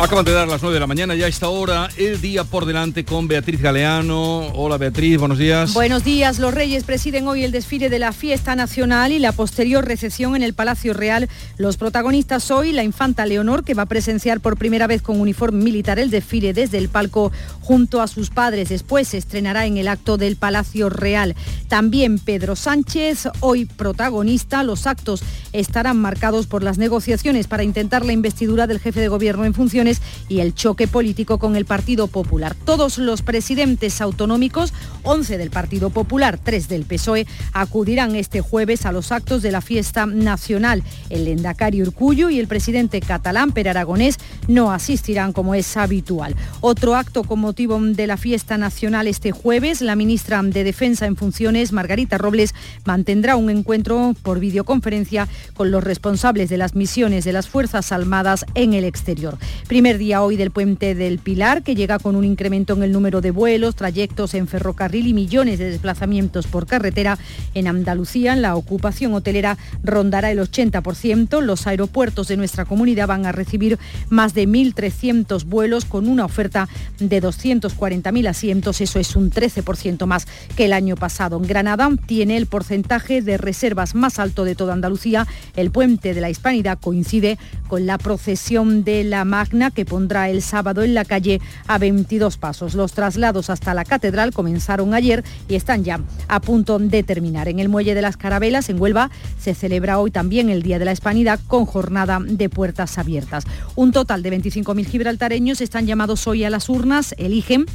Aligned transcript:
Acaban 0.00 0.24
de 0.24 0.30
dar 0.30 0.46
las 0.46 0.62
9 0.62 0.74
de 0.74 0.78
la 0.78 0.86
mañana, 0.86 1.16
ya 1.16 1.26
a 1.26 1.28
esta 1.28 1.48
hora, 1.48 1.88
el 1.96 2.20
día 2.20 2.44
por 2.44 2.66
delante 2.66 3.04
con 3.04 3.26
Beatriz 3.26 3.60
Galeano. 3.60 4.46
Hola 4.54 4.76
Beatriz, 4.76 5.18
buenos 5.18 5.38
días. 5.38 5.74
Buenos 5.74 6.04
días, 6.04 6.38
los 6.38 6.54
Reyes 6.54 6.84
presiden 6.84 7.26
hoy 7.26 7.42
el 7.42 7.50
desfile 7.50 7.90
de 7.90 7.98
la 7.98 8.12
fiesta 8.12 8.54
nacional 8.54 9.10
y 9.10 9.18
la 9.18 9.32
posterior 9.32 9.84
recepción 9.84 10.36
en 10.36 10.44
el 10.44 10.54
Palacio 10.54 10.94
Real. 10.94 11.28
Los 11.56 11.78
protagonistas 11.78 12.52
hoy, 12.52 12.70
la 12.70 12.84
infanta 12.84 13.26
Leonor, 13.26 13.64
que 13.64 13.74
va 13.74 13.82
a 13.82 13.86
presenciar 13.86 14.38
por 14.38 14.56
primera 14.56 14.86
vez 14.86 15.02
con 15.02 15.20
uniforme 15.20 15.64
militar 15.64 15.98
el 15.98 16.10
desfile 16.10 16.52
desde 16.52 16.78
el 16.78 16.88
palco 16.88 17.32
junto 17.60 18.00
a 18.00 18.06
sus 18.06 18.30
padres. 18.30 18.68
Después 18.68 19.08
se 19.08 19.18
estrenará 19.18 19.66
en 19.66 19.78
el 19.78 19.88
acto 19.88 20.16
del 20.16 20.36
Palacio 20.36 20.90
Real. 20.90 21.34
También 21.66 22.20
Pedro 22.20 22.54
Sánchez, 22.54 23.30
hoy 23.40 23.64
protagonista. 23.64 24.62
Los 24.62 24.86
actos 24.86 25.24
estarán 25.52 25.98
marcados 26.00 26.46
por 26.46 26.62
las 26.62 26.78
negociaciones 26.78 27.48
para 27.48 27.64
intentar 27.64 28.04
la 28.04 28.12
investidura 28.12 28.68
del 28.68 28.78
jefe 28.78 29.00
de 29.00 29.08
gobierno 29.08 29.44
en 29.44 29.54
funciones 29.54 29.87
y 30.28 30.40
el 30.40 30.54
choque 30.54 30.88
político 30.88 31.38
con 31.38 31.56
el 31.56 31.64
Partido 31.64 32.06
Popular. 32.06 32.54
Todos 32.64 32.98
los 32.98 33.22
presidentes 33.22 34.00
autonómicos, 34.00 34.72
11 35.02 35.38
del 35.38 35.50
Partido 35.50 35.90
Popular, 35.90 36.38
3 36.42 36.68
del 36.68 36.84
PSOE, 36.84 37.26
acudirán 37.52 38.16
este 38.16 38.40
jueves 38.40 38.86
a 38.86 38.92
los 38.92 39.12
actos 39.12 39.42
de 39.42 39.52
la 39.52 39.60
fiesta 39.60 40.06
nacional. 40.06 40.82
El 41.10 41.26
Endacari 41.28 41.82
Urcullo 41.82 42.30
y 42.30 42.38
el 42.38 42.48
presidente 42.48 43.00
catalán 43.00 43.52
Per 43.52 43.68
Aragonés 43.68 44.18
no 44.46 44.72
asistirán 44.72 45.32
como 45.32 45.54
es 45.54 45.76
habitual. 45.76 46.34
Otro 46.60 46.94
acto 46.94 47.24
con 47.24 47.40
motivo 47.40 47.78
de 47.80 48.06
la 48.06 48.16
fiesta 48.16 48.58
nacional 48.58 49.06
este 49.06 49.30
jueves, 49.30 49.80
la 49.80 49.96
ministra 49.96 50.42
de 50.42 50.64
Defensa 50.64 51.06
en 51.06 51.16
funciones, 51.16 51.72
Margarita 51.72 52.18
Robles, 52.18 52.54
mantendrá 52.84 53.36
un 53.36 53.50
encuentro 53.50 54.14
por 54.22 54.40
videoconferencia 54.40 55.28
con 55.54 55.70
los 55.70 55.84
responsables 55.84 56.48
de 56.48 56.58
las 56.58 56.74
misiones 56.74 57.24
de 57.24 57.32
las 57.32 57.48
Fuerzas 57.48 57.92
Armadas 57.92 58.44
en 58.54 58.74
el 58.74 58.84
exterior. 58.84 59.38
Primer 59.78 59.98
día 59.98 60.24
hoy 60.24 60.34
del 60.34 60.50
puente 60.50 60.96
del 60.96 61.20
Pilar, 61.20 61.62
que 61.62 61.76
llega 61.76 62.00
con 62.00 62.16
un 62.16 62.24
incremento 62.24 62.72
en 62.72 62.82
el 62.82 62.90
número 62.90 63.20
de 63.20 63.30
vuelos, 63.30 63.76
trayectos 63.76 64.34
en 64.34 64.48
ferrocarril 64.48 65.06
y 65.06 65.14
millones 65.14 65.60
de 65.60 65.70
desplazamientos 65.70 66.48
por 66.48 66.66
carretera. 66.66 67.16
En 67.54 67.68
Andalucía, 67.68 68.34
la 68.34 68.56
ocupación 68.56 69.14
hotelera 69.14 69.56
rondará 69.84 70.32
el 70.32 70.40
80%. 70.40 71.40
Los 71.42 71.68
aeropuertos 71.68 72.26
de 72.26 72.36
nuestra 72.36 72.64
comunidad 72.64 73.06
van 73.06 73.24
a 73.24 73.30
recibir 73.30 73.78
más 74.08 74.34
de 74.34 74.48
1.300 74.48 75.44
vuelos 75.44 75.84
con 75.84 76.08
una 76.08 76.24
oferta 76.24 76.68
de 76.98 77.22
240.000 77.22 78.28
asientos. 78.28 78.80
Eso 78.80 78.98
es 78.98 79.14
un 79.14 79.30
13% 79.30 80.06
más 80.06 80.26
que 80.56 80.64
el 80.64 80.72
año 80.72 80.96
pasado. 80.96 81.36
En 81.36 81.46
Granada 81.46 81.88
tiene 82.06 82.36
el 82.36 82.46
porcentaje 82.46 83.22
de 83.22 83.38
reservas 83.38 83.94
más 83.94 84.18
alto 84.18 84.42
de 84.42 84.56
toda 84.56 84.72
Andalucía. 84.72 85.28
El 85.54 85.70
puente 85.70 86.14
de 86.14 86.20
la 86.20 86.30
Hispanidad 86.30 86.80
coincide 86.80 87.38
con 87.68 87.86
la 87.86 87.96
procesión 87.96 88.82
de 88.82 89.04
la 89.04 89.24
Magna 89.24 89.67
que 89.70 89.84
pondrá 89.84 90.28
el 90.30 90.42
sábado 90.42 90.82
en 90.82 90.94
la 90.94 91.04
calle 91.04 91.40
a 91.66 91.78
22 91.78 92.36
pasos. 92.36 92.74
Los 92.74 92.92
traslados 92.92 93.50
hasta 93.50 93.74
la 93.74 93.84
catedral 93.84 94.32
comenzaron 94.32 94.94
ayer 94.94 95.24
y 95.48 95.54
están 95.54 95.84
ya 95.84 96.00
a 96.28 96.40
punto 96.40 96.78
de 96.78 97.02
terminar. 97.02 97.48
En 97.48 97.58
el 97.58 97.68
muelle 97.68 97.94
de 97.94 98.02
las 98.02 98.16
Carabelas, 98.16 98.68
en 98.68 98.80
Huelva, 98.80 99.10
se 99.38 99.54
celebra 99.54 99.98
hoy 99.98 100.10
también 100.10 100.50
el 100.50 100.62
Día 100.62 100.78
de 100.78 100.84
la 100.84 100.92
Hispanidad 100.92 101.40
con 101.46 101.66
jornada 101.66 102.20
de 102.22 102.48
puertas 102.48 102.98
abiertas. 102.98 103.44
Un 103.74 103.92
total 103.92 104.22
de 104.22 104.32
25.000 104.32 104.86
gibraltareños 104.86 105.60
están 105.60 105.86
llamados 105.86 106.26
hoy 106.26 106.44
a 106.44 106.50
las 106.50 106.68
urnas, 106.68 107.14
eligen 107.18 107.66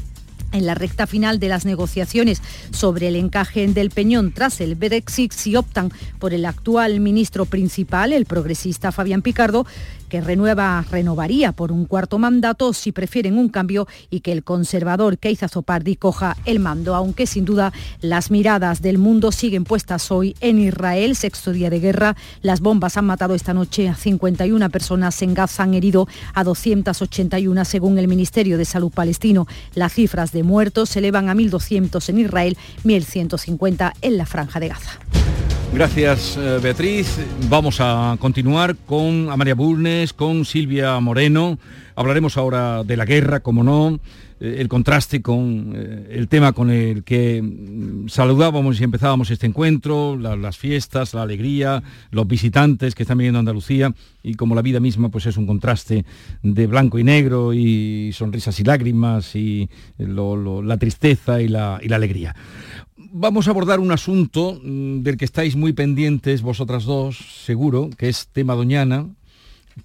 en 0.54 0.66
la 0.66 0.76
recta 0.76 1.08
final 1.08 1.40
de 1.40 1.50
las 1.50 1.66
negociaciones 1.66 2.42
sobre 2.72 3.10
el 3.10 3.16
encaje 3.16 3.68
del 3.68 3.90
Peñón 3.90 4.32
tras 4.32 4.62
el 4.62 4.76
Brexit 4.76 5.34
si 5.34 5.56
optan 5.56 5.92
por 6.20 6.34
el 6.34 6.46
actual 6.46 7.00
ministro 7.00 7.46
principal, 7.46 8.14
el 8.14 8.26
progresista 8.26 8.92
Fabián 8.92 9.22
Picardo, 9.22 9.66
que 10.14 10.22
renueva, 10.22 10.86
renovaría 10.92 11.54
por 11.54 11.72
un 11.72 11.86
cuarto 11.86 12.20
mandato 12.20 12.72
si 12.74 12.92
prefieren 12.92 13.40
un 13.40 13.50
cambio 13.50 13.88
y 14.12 14.20
que 14.20 14.32
el 14.32 14.44
conservador 14.44 15.18
Keiza 15.18 15.48
Zopardi 15.48 15.96
coja 15.96 16.38
el 16.46 16.60
mando, 16.60 16.94
aunque 16.94 17.26
sin 17.26 17.46
duda 17.46 17.74
las 18.00 18.30
miradas 18.30 18.84
del 18.84 19.00
mundo 19.00 19.32
siguen 19.32 19.64
puestas 19.64 20.12
hoy 20.12 20.36
en 20.40 20.60
Israel, 20.60 21.16
sexto 21.16 21.52
día 21.52 21.72
de 21.72 21.80
guerra. 21.80 22.16
Las 22.44 22.62
bombas 22.62 22.96
han 22.96 23.06
matado 23.06 23.34
esta 23.34 23.56
noche 23.56 23.90
a 23.90 23.96
51 23.96 24.70
personas 24.70 25.20
en 25.24 25.34
Gaza, 25.34 25.64
han 25.64 25.74
herido 25.74 26.08
a 26.36 26.44
281 26.44 27.66
según 27.66 27.98
el 27.98 28.08
Ministerio 28.08 28.60
de 28.60 28.66
Salud 28.66 28.92
palestino. 28.92 29.48
Las 29.74 29.94
cifras 29.94 30.32
de 30.32 30.44
muertos 30.44 30.90
se 30.90 31.00
elevan 31.00 31.28
a 31.28 31.34
1.200 31.34 32.08
en 32.10 32.20
Israel, 32.20 32.58
1.150 32.84 33.94
en 34.04 34.18
la 34.18 34.28
franja 34.28 34.60
de 34.60 34.68
Gaza. 34.68 34.92
Gracias, 35.74 36.38
eh, 36.38 36.60
Beatriz. 36.62 37.18
Vamos 37.50 37.78
a 37.80 38.16
continuar 38.20 38.76
con 38.86 39.32
Amalia 39.32 39.56
Bulnes, 39.56 40.14
con 40.14 40.46
Silvia 40.46 41.00
Moreno. 41.00 41.58
Hablaremos 41.96 42.38
ahora 42.38 42.84
de 42.84 42.96
la 42.96 43.06
guerra, 43.06 43.40
como 43.40 43.64
no, 43.64 44.00
eh, 44.40 44.58
el 44.60 44.68
contraste 44.68 45.24
con 45.24 45.74
eh, 45.76 46.10
el 46.12 46.28
tema 46.28 46.54
con 46.54 46.70
el 46.70 47.04
que 47.04 47.42
mm, 47.42 48.08
saludábamos 48.08 48.80
y 48.80 48.84
empezábamos 48.84 49.32
este 49.32 49.48
encuentro, 49.48 50.16
las 50.16 50.60
fiestas, 50.60 51.16
la 51.16 51.24
alegría, 51.24 51.82
los 52.12 52.28
visitantes 52.28 52.94
que 52.94 53.02
están 53.02 53.18
viniendo 53.18 53.40
a 53.40 53.42
Andalucía 53.42 53.96
y 54.22 54.36
como 54.36 54.54
la 54.54 54.62
vida 54.62 54.80
misma 54.80 55.10
pues 55.10 55.26
es 55.26 55.38
un 55.38 55.48
contraste 55.48 56.06
de 56.44 56.68
blanco 56.68 57.00
y 57.00 57.04
negro 57.04 57.52
y 57.52 58.12
sonrisas 58.14 58.60
y 58.60 58.64
lágrimas 58.64 59.36
y 59.36 59.70
la 59.98 60.78
tristeza 60.78 61.42
y 61.42 61.48
la 61.48 61.80
alegría 61.92 62.36
vamos 63.14 63.48
a 63.48 63.52
abordar 63.52 63.80
un 63.80 63.92
asunto 63.92 64.60
mm, 64.62 65.04
del 65.04 65.18
que 65.18 65.26
estáis 65.26 65.56
muy 65.56 65.72
pendientes 65.72 66.42
vosotras 66.42 66.84
dos, 66.84 67.18
seguro, 67.46 67.90
que 67.96 68.10
es 68.10 68.28
tema 68.28 68.56
Doñana, 68.56 69.08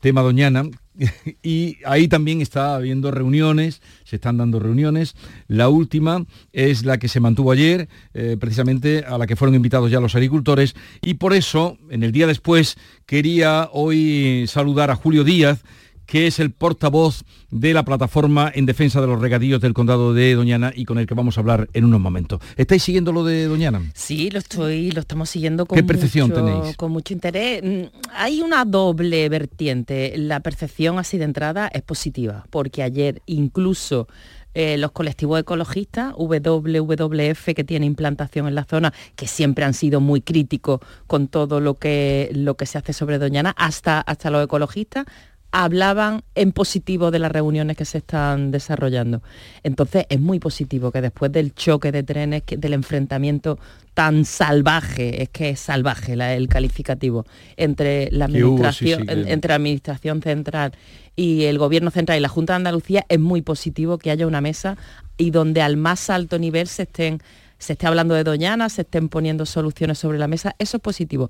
tema 0.01 0.23
Doñana, 0.23 0.65
y 1.43 1.77
ahí 1.85 2.09
también 2.09 2.41
está 2.41 2.75
habiendo 2.75 3.11
reuniones, 3.11 3.83
se 4.05 4.17
están 4.17 4.39
dando 4.39 4.59
reuniones. 4.59 5.15
La 5.47 5.69
última 5.69 6.25
es 6.53 6.85
la 6.85 6.99
que 6.99 7.09
se 7.09 7.21
mantuvo 7.21 7.53
ayer, 7.53 7.89
eh, 8.15 8.37
precisamente 8.41 9.05
a 9.07 9.19
la 9.19 9.27
que 9.27 9.37
fueron 9.37 9.55
invitados 9.55 9.91
ya 9.91 10.01
los 10.01 10.15
agricultores, 10.15 10.75
y 11.03 11.15
por 11.15 11.35
eso, 11.35 11.77
en 11.91 12.03
el 12.03 12.13
día 12.13 12.27
después, 12.27 12.79
quería 13.05 13.69
hoy 13.73 14.47
saludar 14.49 14.91
a 14.91 14.97
Julio 14.97 15.23
Díaz, 15.23 15.63
que 16.09 16.27
es 16.27 16.41
el 16.41 16.51
portavoz 16.53 17.23
de 17.51 17.75
la 17.75 17.85
plataforma 17.85 18.51
en 18.55 18.65
defensa 18.65 19.03
de 19.03 19.07
los 19.07 19.21
regadíos 19.21 19.61
del 19.61 19.75
condado 19.75 20.15
de 20.15 20.35
Doñana 20.35 20.73
y 20.75 20.87
con 20.87 20.99
el 20.99 21.07
que 21.07 21.13
vamos 21.13 21.37
a 21.37 21.43
hablar 21.43 21.69
en 21.75 21.85
unos 21.85 22.01
momentos. 22.01 22.41
¿Estáis 22.57 22.83
siguiendo 22.83 23.13
lo 23.13 23.25
de 23.25 23.45
Doñana? 23.45 23.83
Sí, 23.95 24.31
lo 24.31 24.39
estoy, 24.39 24.91
lo 24.91 25.01
estamos 25.01 25.29
siguiendo 25.29 25.67
con 25.67 25.77
¿Qué 25.77 25.85
percepción 25.85 26.31
mucho, 26.31 26.43
tenéis? 26.43 26.77
con 26.79 26.93
mucho 26.93 27.13
interés. 27.13 27.63
Mm, 27.63 27.95
hay 28.15 28.41
una 28.41 28.65
doble 28.65 29.29
vertiente. 29.29 30.15
La 30.17 30.41
percepción 30.41 30.99
así 30.99 31.19
de 31.19 31.25
entrada 31.25 31.69
es 31.69 31.83
positiva, 31.83 32.47
porque 32.49 32.83
ayer 32.83 33.21
incluso 33.27 34.09
eh, 34.55 34.79
los 34.79 34.93
colectivos 34.93 35.39
ecologistas, 35.39 36.15
WWF, 36.17 37.55
que 37.55 37.65
tiene 37.65 37.85
implantación 37.85 38.49
en 38.49 38.55
la 38.55 38.65
zona, 38.65 38.95
que 39.15 39.27
siempre 39.27 39.67
han 39.67 39.75
sido 39.75 40.01
muy 40.01 40.23
críticos 40.23 40.81
con 41.07 41.29
todo 41.29 41.61
lo 41.61 41.75
que, 41.75 42.31
lo 42.33 42.57
que 42.57 42.65
se 42.65 42.79
hace 42.79 42.95
sobre 42.95 43.19
Doñana, 43.19 43.55
hasta, 43.59 44.01
hasta 44.01 44.31
los 44.31 44.43
ecologistas 44.43 45.05
hablaban 45.51 46.23
en 46.35 46.53
positivo 46.53 47.11
de 47.11 47.19
las 47.19 47.33
reuniones 47.33 47.77
que 47.77 47.85
se 47.85 47.99
están 47.99 48.51
desarrollando. 48.51 49.23
Entonces 49.63 50.05
es 50.09 50.21
muy 50.21 50.39
positivo 50.39 50.91
que 50.93 51.01
después 51.01 51.33
del 51.33 51.55
choque 51.55 51.91
de 51.91 52.03
trenes, 52.03 52.43
del 52.47 52.75
enfrentamiento 52.75 53.59
tan 53.95 54.25
salvaje, 54.25 55.23
es 55.23 55.29
que 55.31 55.51
es 55.51 55.61
salvaje 55.61 56.13
el 56.13 56.49
calificativo, 56.49 57.27
entre 57.57 58.11
la, 58.13 58.27
administración, 58.27 59.09
entre 59.09 59.49
la 59.49 59.57
administración 59.57 60.23
central 60.23 60.73
y 61.17 61.45
el 61.45 61.59
gobierno 61.59 61.91
central 61.91 62.19
y 62.19 62.21
la 62.21 62.29
Junta 62.29 62.53
de 62.53 62.59
Andalucía, 62.59 63.07
es 63.09 63.19
muy 63.19 63.43
positivo 63.43 63.99
que 63.99 64.11
haya 64.11 64.27
una 64.27 64.41
mesa 64.41 64.77
y 65.17 65.31
donde 65.31 65.63
al 65.63 65.77
más 65.77 66.11
alto 66.11 66.39
nivel 66.39 66.69
se 66.69 66.83
estén 66.83 67.21
se 67.59 67.73
esté 67.73 67.89
hablando 67.89 68.15
de 68.15 68.23
Doñana, 68.23 68.69
se 68.69 68.83
estén 68.83 69.09
poniendo 69.09 69.45
soluciones 69.45 69.99
sobre 69.99 70.19
la 70.19 70.29
mesa, 70.29 70.55
eso 70.61 70.77
es 70.77 70.81
positivo. 70.81 71.29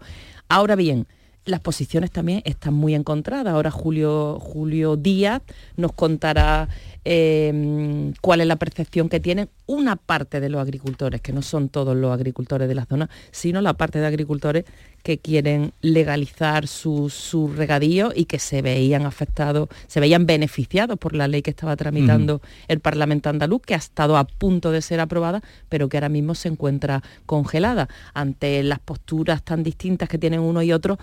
Ahora 0.50 0.76
bien, 0.76 1.06
las 1.44 1.60
posiciones 1.60 2.10
también 2.10 2.42
están 2.44 2.74
muy 2.74 2.94
encontradas. 2.94 3.54
Ahora 3.54 3.70
Julio, 3.70 4.38
Julio 4.40 4.96
Díaz 4.96 5.42
nos 5.76 5.92
contará 5.92 6.68
eh, 7.10 8.12
cuál 8.20 8.42
es 8.42 8.46
la 8.46 8.56
percepción 8.56 9.08
que 9.08 9.18
tienen 9.18 9.48
una 9.64 9.96
parte 9.96 10.40
de 10.40 10.50
los 10.50 10.60
agricultores, 10.60 11.22
que 11.22 11.32
no 11.32 11.40
son 11.40 11.70
todos 11.70 11.96
los 11.96 12.12
agricultores 12.12 12.68
de 12.68 12.74
la 12.74 12.84
zona, 12.84 13.08
sino 13.30 13.62
la 13.62 13.72
parte 13.72 13.98
de 13.98 14.06
agricultores 14.06 14.66
que 15.02 15.16
quieren 15.16 15.72
legalizar 15.80 16.66
sus 16.66 17.14
su 17.14 17.48
regadío 17.48 18.12
y 18.14 18.26
que 18.26 18.38
se 18.38 18.60
veían 18.60 19.06
afectados, 19.06 19.70
se 19.86 20.00
veían 20.00 20.26
beneficiados 20.26 20.98
por 20.98 21.14
la 21.14 21.28
ley 21.28 21.40
que 21.40 21.48
estaba 21.48 21.76
tramitando 21.76 22.42
el 22.68 22.80
Parlamento 22.80 23.30
andaluz, 23.30 23.62
que 23.62 23.72
ha 23.72 23.78
estado 23.78 24.18
a 24.18 24.24
punto 24.24 24.70
de 24.70 24.82
ser 24.82 25.00
aprobada, 25.00 25.42
pero 25.70 25.88
que 25.88 25.96
ahora 25.96 26.10
mismo 26.10 26.34
se 26.34 26.48
encuentra 26.48 27.02
congelada. 27.24 27.88
Ante 28.12 28.62
las 28.62 28.80
posturas 28.80 29.42
tan 29.42 29.62
distintas 29.62 30.10
que 30.10 30.18
tienen 30.18 30.40
uno 30.40 30.62
y 30.62 30.74
otro 30.74 30.98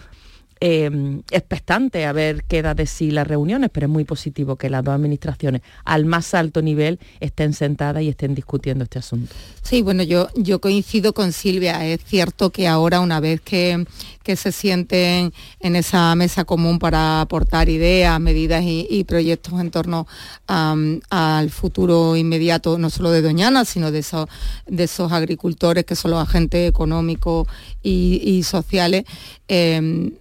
eh, 0.61 1.21
expectante 1.31 2.05
a 2.05 2.13
ver 2.13 2.43
qué 2.45 2.61
da 2.61 2.73
de 2.73 2.85
sí 2.85 3.11
las 3.11 3.27
reuniones, 3.27 3.69
pero 3.73 3.87
es 3.87 3.91
muy 3.91 4.05
positivo 4.05 4.55
que 4.55 4.69
las 4.69 4.83
dos 4.83 4.95
administraciones 4.95 5.61
al 5.83 6.05
más 6.05 6.33
alto 6.33 6.61
nivel 6.61 6.99
estén 7.19 7.53
sentadas 7.53 8.03
y 8.03 8.09
estén 8.09 8.35
discutiendo 8.35 8.85
este 8.85 8.99
asunto. 8.99 9.33
Sí, 9.61 9.81
bueno, 9.81 10.03
yo, 10.03 10.29
yo 10.35 10.61
coincido 10.61 11.13
con 11.13 11.33
Silvia. 11.33 11.85
Es 11.85 12.03
cierto 12.05 12.51
que 12.51 12.67
ahora, 12.67 13.01
una 13.01 13.19
vez 13.19 13.41
que, 13.41 13.85
que 14.23 14.35
se 14.35 14.51
sienten 14.51 15.33
en 15.59 15.75
esa 15.75 16.15
mesa 16.15 16.45
común 16.45 16.79
para 16.79 17.21
aportar 17.21 17.69
ideas, 17.69 18.19
medidas 18.19 18.63
y, 18.65 19.03
proyectos 19.05 19.59
en 19.59 19.71
torno 19.71 20.07
al 20.47 21.49
futuro 21.49 22.15
inmediato, 22.15 22.77
no 22.77 22.89
solo 22.89 23.11
de 23.11 23.21
Doñana, 23.21 23.65
sino 23.65 23.91
de 23.91 23.99
esos, 23.99 24.27
de 24.65 24.85
esos 24.85 25.11
agricultores 25.11 25.85
que 25.85 25.95
son 25.95 26.11
los 26.11 26.21
agentes 26.21 26.67
económicos 26.67 27.47
y, 27.83 28.41
sociales. 28.43 29.05
Em, 29.47 30.11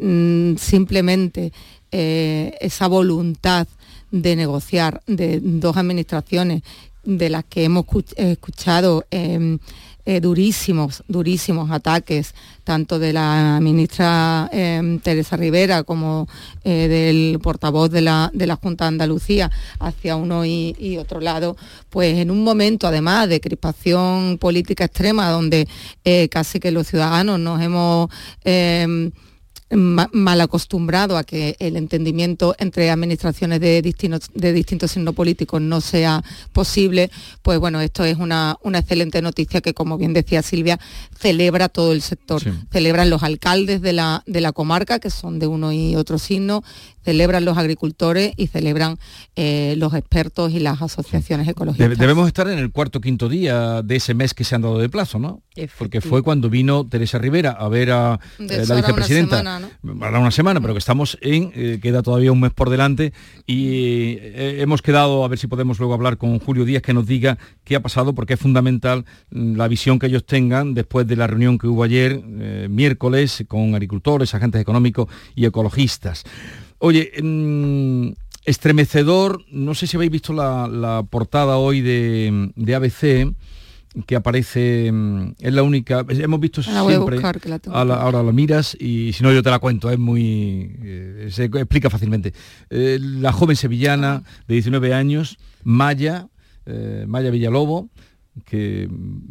mm, 0.00 0.56
simplemente 0.56 1.52
eh, 1.92 2.56
esa 2.60 2.88
voluntad 2.88 3.68
de 4.10 4.36
negociar 4.36 5.02
de 5.06 5.40
dos 5.40 5.76
administraciones 5.76 6.62
de 7.04 7.30
las 7.30 7.44
que 7.44 7.64
hemos 7.64 7.86
escuchado 8.16 9.06
em, 9.10 9.58
eh, 10.04 10.20
durísimos, 10.20 11.04
durísimos 11.08 11.70
ataques, 11.70 12.34
tanto 12.64 12.98
de 12.98 13.12
la 13.12 13.60
ministra 13.62 14.50
em, 14.52 14.98
Teresa 14.98 15.36
Rivera 15.36 15.84
como 15.84 16.28
eh, 16.64 16.88
del 16.88 17.38
portavoz 17.40 17.90
de 17.90 18.02
la, 18.02 18.30
de 18.34 18.46
la 18.46 18.56
Junta 18.56 18.84
de 18.84 18.88
Andalucía 18.88 19.50
hacia 19.78 20.16
uno 20.16 20.44
y, 20.44 20.98
otro 20.98 21.20
lado, 21.20 21.56
pues 21.88 22.18
en 22.18 22.30
un 22.30 22.44
momento 22.44 22.86
además 22.88 23.28
de 23.28 23.40
crispación 23.40 24.38
política 24.38 24.84
extrema, 24.84 25.30
donde 25.30 25.68
casi 26.30 26.60
que 26.60 26.72
los 26.72 26.88
ciudadanos 26.88 27.40
nos 27.40 27.62
hemos 27.62 28.10
mal 29.70 30.40
acostumbrado 30.40 31.16
a 31.16 31.24
que 31.24 31.56
el 31.58 31.76
entendimiento 31.76 32.54
entre 32.58 32.88
administraciones 32.90 33.60
de 33.60 33.82
distintos, 33.82 34.30
de 34.32 34.52
distintos 34.52 34.92
signos 34.92 35.14
políticos 35.14 35.60
no 35.60 35.80
sea 35.80 36.22
posible, 36.52 37.10
pues 37.42 37.58
bueno, 37.58 37.80
esto 37.80 38.04
es 38.04 38.16
una, 38.16 38.56
una 38.62 38.78
excelente 38.78 39.20
noticia 39.22 39.60
que, 39.60 39.74
como 39.74 39.98
bien 39.98 40.12
decía 40.12 40.42
Silvia, 40.42 40.78
celebra 41.18 41.68
todo 41.68 41.92
el 41.92 42.02
sector. 42.02 42.42
Celebran 42.70 43.10
los 43.10 43.24
alcaldes 43.24 43.82
de 43.82 43.92
la, 43.92 44.22
de 44.26 44.40
la 44.40 44.52
comarca, 44.52 45.00
que 45.00 45.10
son 45.10 45.40
de 45.40 45.48
uno 45.48 45.72
y 45.72 45.96
otro 45.96 46.18
signo, 46.18 46.62
celebran 47.06 47.44
los 47.44 47.56
agricultores 47.56 48.32
y 48.36 48.48
celebran 48.48 48.98
eh, 49.36 49.74
los 49.76 49.94
expertos 49.94 50.50
y 50.50 50.58
las 50.58 50.82
asociaciones 50.82 51.46
ecológicas. 51.46 51.96
Debemos 51.96 52.26
estar 52.26 52.48
en 52.48 52.58
el 52.58 52.72
cuarto 52.72 53.00
quinto 53.00 53.28
día 53.28 53.80
de 53.82 53.94
ese 53.94 54.12
mes 54.12 54.34
que 54.34 54.42
se 54.42 54.56
han 54.56 54.62
dado 54.62 54.78
de 54.78 54.88
plazo, 54.88 55.20
¿no? 55.20 55.40
Porque 55.78 56.00
fue 56.00 56.24
cuando 56.24 56.50
vino 56.50 56.84
Teresa 56.84 57.18
Rivera 57.18 57.52
a 57.52 57.68
ver 57.68 57.92
a 57.92 58.18
eh, 58.40 58.64
la 58.66 58.74
vicepresidenta. 58.74 59.40
Una 59.40 59.60
semana, 59.60 60.10
¿no? 60.10 60.20
una 60.20 60.30
semana, 60.32 60.60
pero 60.60 60.74
que 60.74 60.80
estamos 60.80 61.16
en, 61.20 61.52
eh, 61.54 61.78
queda 61.80 62.02
todavía 62.02 62.32
un 62.32 62.40
mes 62.40 62.52
por 62.52 62.70
delante 62.70 63.12
y 63.46 64.18
hemos 64.20 64.82
quedado 64.82 65.24
a 65.24 65.28
ver 65.28 65.38
si 65.38 65.46
podemos 65.46 65.78
luego 65.78 65.94
hablar 65.94 66.16
con 66.18 66.40
Julio 66.40 66.64
Díaz 66.64 66.82
que 66.82 66.92
nos 66.92 67.06
diga 67.06 67.38
qué 67.62 67.76
ha 67.76 67.80
pasado, 67.80 68.16
porque 68.16 68.34
es 68.34 68.40
fundamental 68.40 69.04
mm, 69.30 69.54
la 69.54 69.68
visión 69.68 70.00
que 70.00 70.06
ellos 70.06 70.26
tengan 70.26 70.74
después 70.74 71.06
de 71.06 71.14
la 71.14 71.28
reunión 71.28 71.56
que 71.56 71.68
hubo 71.68 71.84
ayer, 71.84 72.20
miércoles, 72.68 73.44
con 73.46 73.76
agricultores, 73.76 74.34
agentes 74.34 74.60
económicos 74.60 75.06
y 75.36 75.46
ecologistas. 75.46 76.24
Oye, 76.78 77.12
mm, 77.22 78.08
estremecedor, 78.44 79.44
no 79.50 79.74
sé 79.74 79.86
si 79.86 79.96
habéis 79.96 80.12
visto 80.12 80.32
la, 80.32 81.04
portada 81.10 81.56
hoy 81.56 81.80
de, 81.80 82.74
ABC, 82.74 83.34
que 84.06 84.14
aparece, 84.14 84.90
mm, 84.92 85.34
es 85.40 85.52
la 85.54 85.62
única, 85.62 86.04
hemos 86.08 86.40
visto 86.40 86.62
siempre, 86.62 87.18
ahora 87.72 88.22
la 88.22 88.32
miras 88.32 88.76
y 88.78 89.12
si 89.14 89.22
no 89.22 89.32
yo 89.32 89.42
te 89.42 89.50
la 89.50 89.58
cuento, 89.58 89.90
es 89.90 89.98
muy, 89.98 90.76
eh, 90.82 91.28
se 91.30 91.44
explica 91.44 91.90
fácilmente. 91.90 92.34
Eh, 92.70 92.98
la 93.00 93.32
joven 93.32 93.56
sevillana 93.56 94.22
de 94.46 94.54
19 94.54 94.92
años, 94.92 95.38
Maya, 95.64 96.28
eh, 96.66 97.04
Maya 97.08 97.30
Villalobo, 97.30 97.88
que 98.44 98.88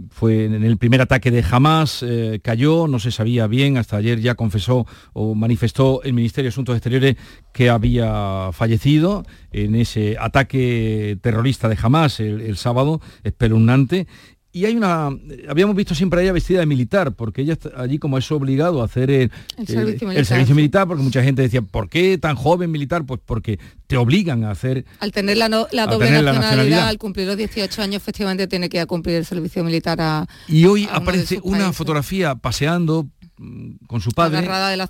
fue 0.09 0.45
en 0.45 0.63
el 0.63 0.77
primer 0.77 1.01
ataque 1.01 1.31
de 1.31 1.43
Hamas, 1.49 2.03
eh, 2.03 2.39
cayó, 2.43 2.87
no 2.87 2.99
se 2.99 3.11
sabía 3.11 3.47
bien, 3.47 3.77
hasta 3.77 3.97
ayer 3.97 4.19
ya 4.19 4.35
confesó 4.35 4.87
o 5.13 5.35
manifestó 5.35 6.01
el 6.03 6.13
Ministerio 6.13 6.49
de 6.49 6.53
Asuntos 6.53 6.75
Exteriores 6.75 7.15
que 7.53 7.69
había 7.69 8.49
fallecido. 8.51 9.25
En 9.51 9.75
ese 9.75 10.17
ataque 10.19 11.17
terrorista 11.21 11.69
de 11.69 11.77
Hamas 11.81 12.19
el, 12.19 12.41
el 12.41 12.57
sábado, 12.57 12.99
espeluznante, 13.23 14.07
y 14.55 14.65
hay 14.65 14.77
una 14.77 15.09
habíamos 15.49 15.75
visto 15.75 15.93
siempre 15.93 16.21
a 16.21 16.23
ella 16.23 16.31
vestida 16.31 16.61
de 16.61 16.65
militar 16.65 17.11
porque 17.11 17.41
ella 17.41 17.57
allí 17.75 17.99
como 17.99 18.17
es 18.17 18.31
obligado 18.31 18.81
a 18.81 18.85
hacer 18.85 19.11
el, 19.11 19.29
servicio, 19.67 20.55
militar, 20.55 20.87
porque 20.87 21.03
mucha 21.03 21.21
gente 21.21 21.41
decía 21.41 21.61
¿por 21.61 21.89
qué 21.89 22.17
tan 22.17 22.37
joven 22.37 22.71
militar? 22.71 23.05
pues 23.05 23.19
porque 23.25 23.59
te 23.87 23.97
obligan 23.97 24.45
a 24.45 24.51
hacer 24.51 24.85
al 25.01 25.11
tener 25.11 25.35
la, 25.35 25.49
doble 25.49 26.09
nacionalidad, 26.09 26.87
al 26.87 26.97
cumplir 26.97 27.27
los 27.27 27.35
18 27.35 27.81
años 27.81 27.95
efectivamente 27.97 28.47
tiene 28.47 28.69
que 28.69 28.77
ir 28.77 28.83
a 28.83 28.85
cumplir 28.85 29.17
el 29.17 29.25
servicio 29.25 29.61
militar 29.61 29.99
a 29.99 30.25
y 30.47 30.63
hoy 30.63 30.87
aparece 30.89 31.41
una 31.43 31.73
fotografía 31.73 32.35
paseando 32.35 33.09
mm, 33.35 33.71
con 33.87 33.99
su 33.99 34.11
padre, 34.11 34.37
agarrada 34.37 34.69
de 34.69 34.77
la 34.77 34.87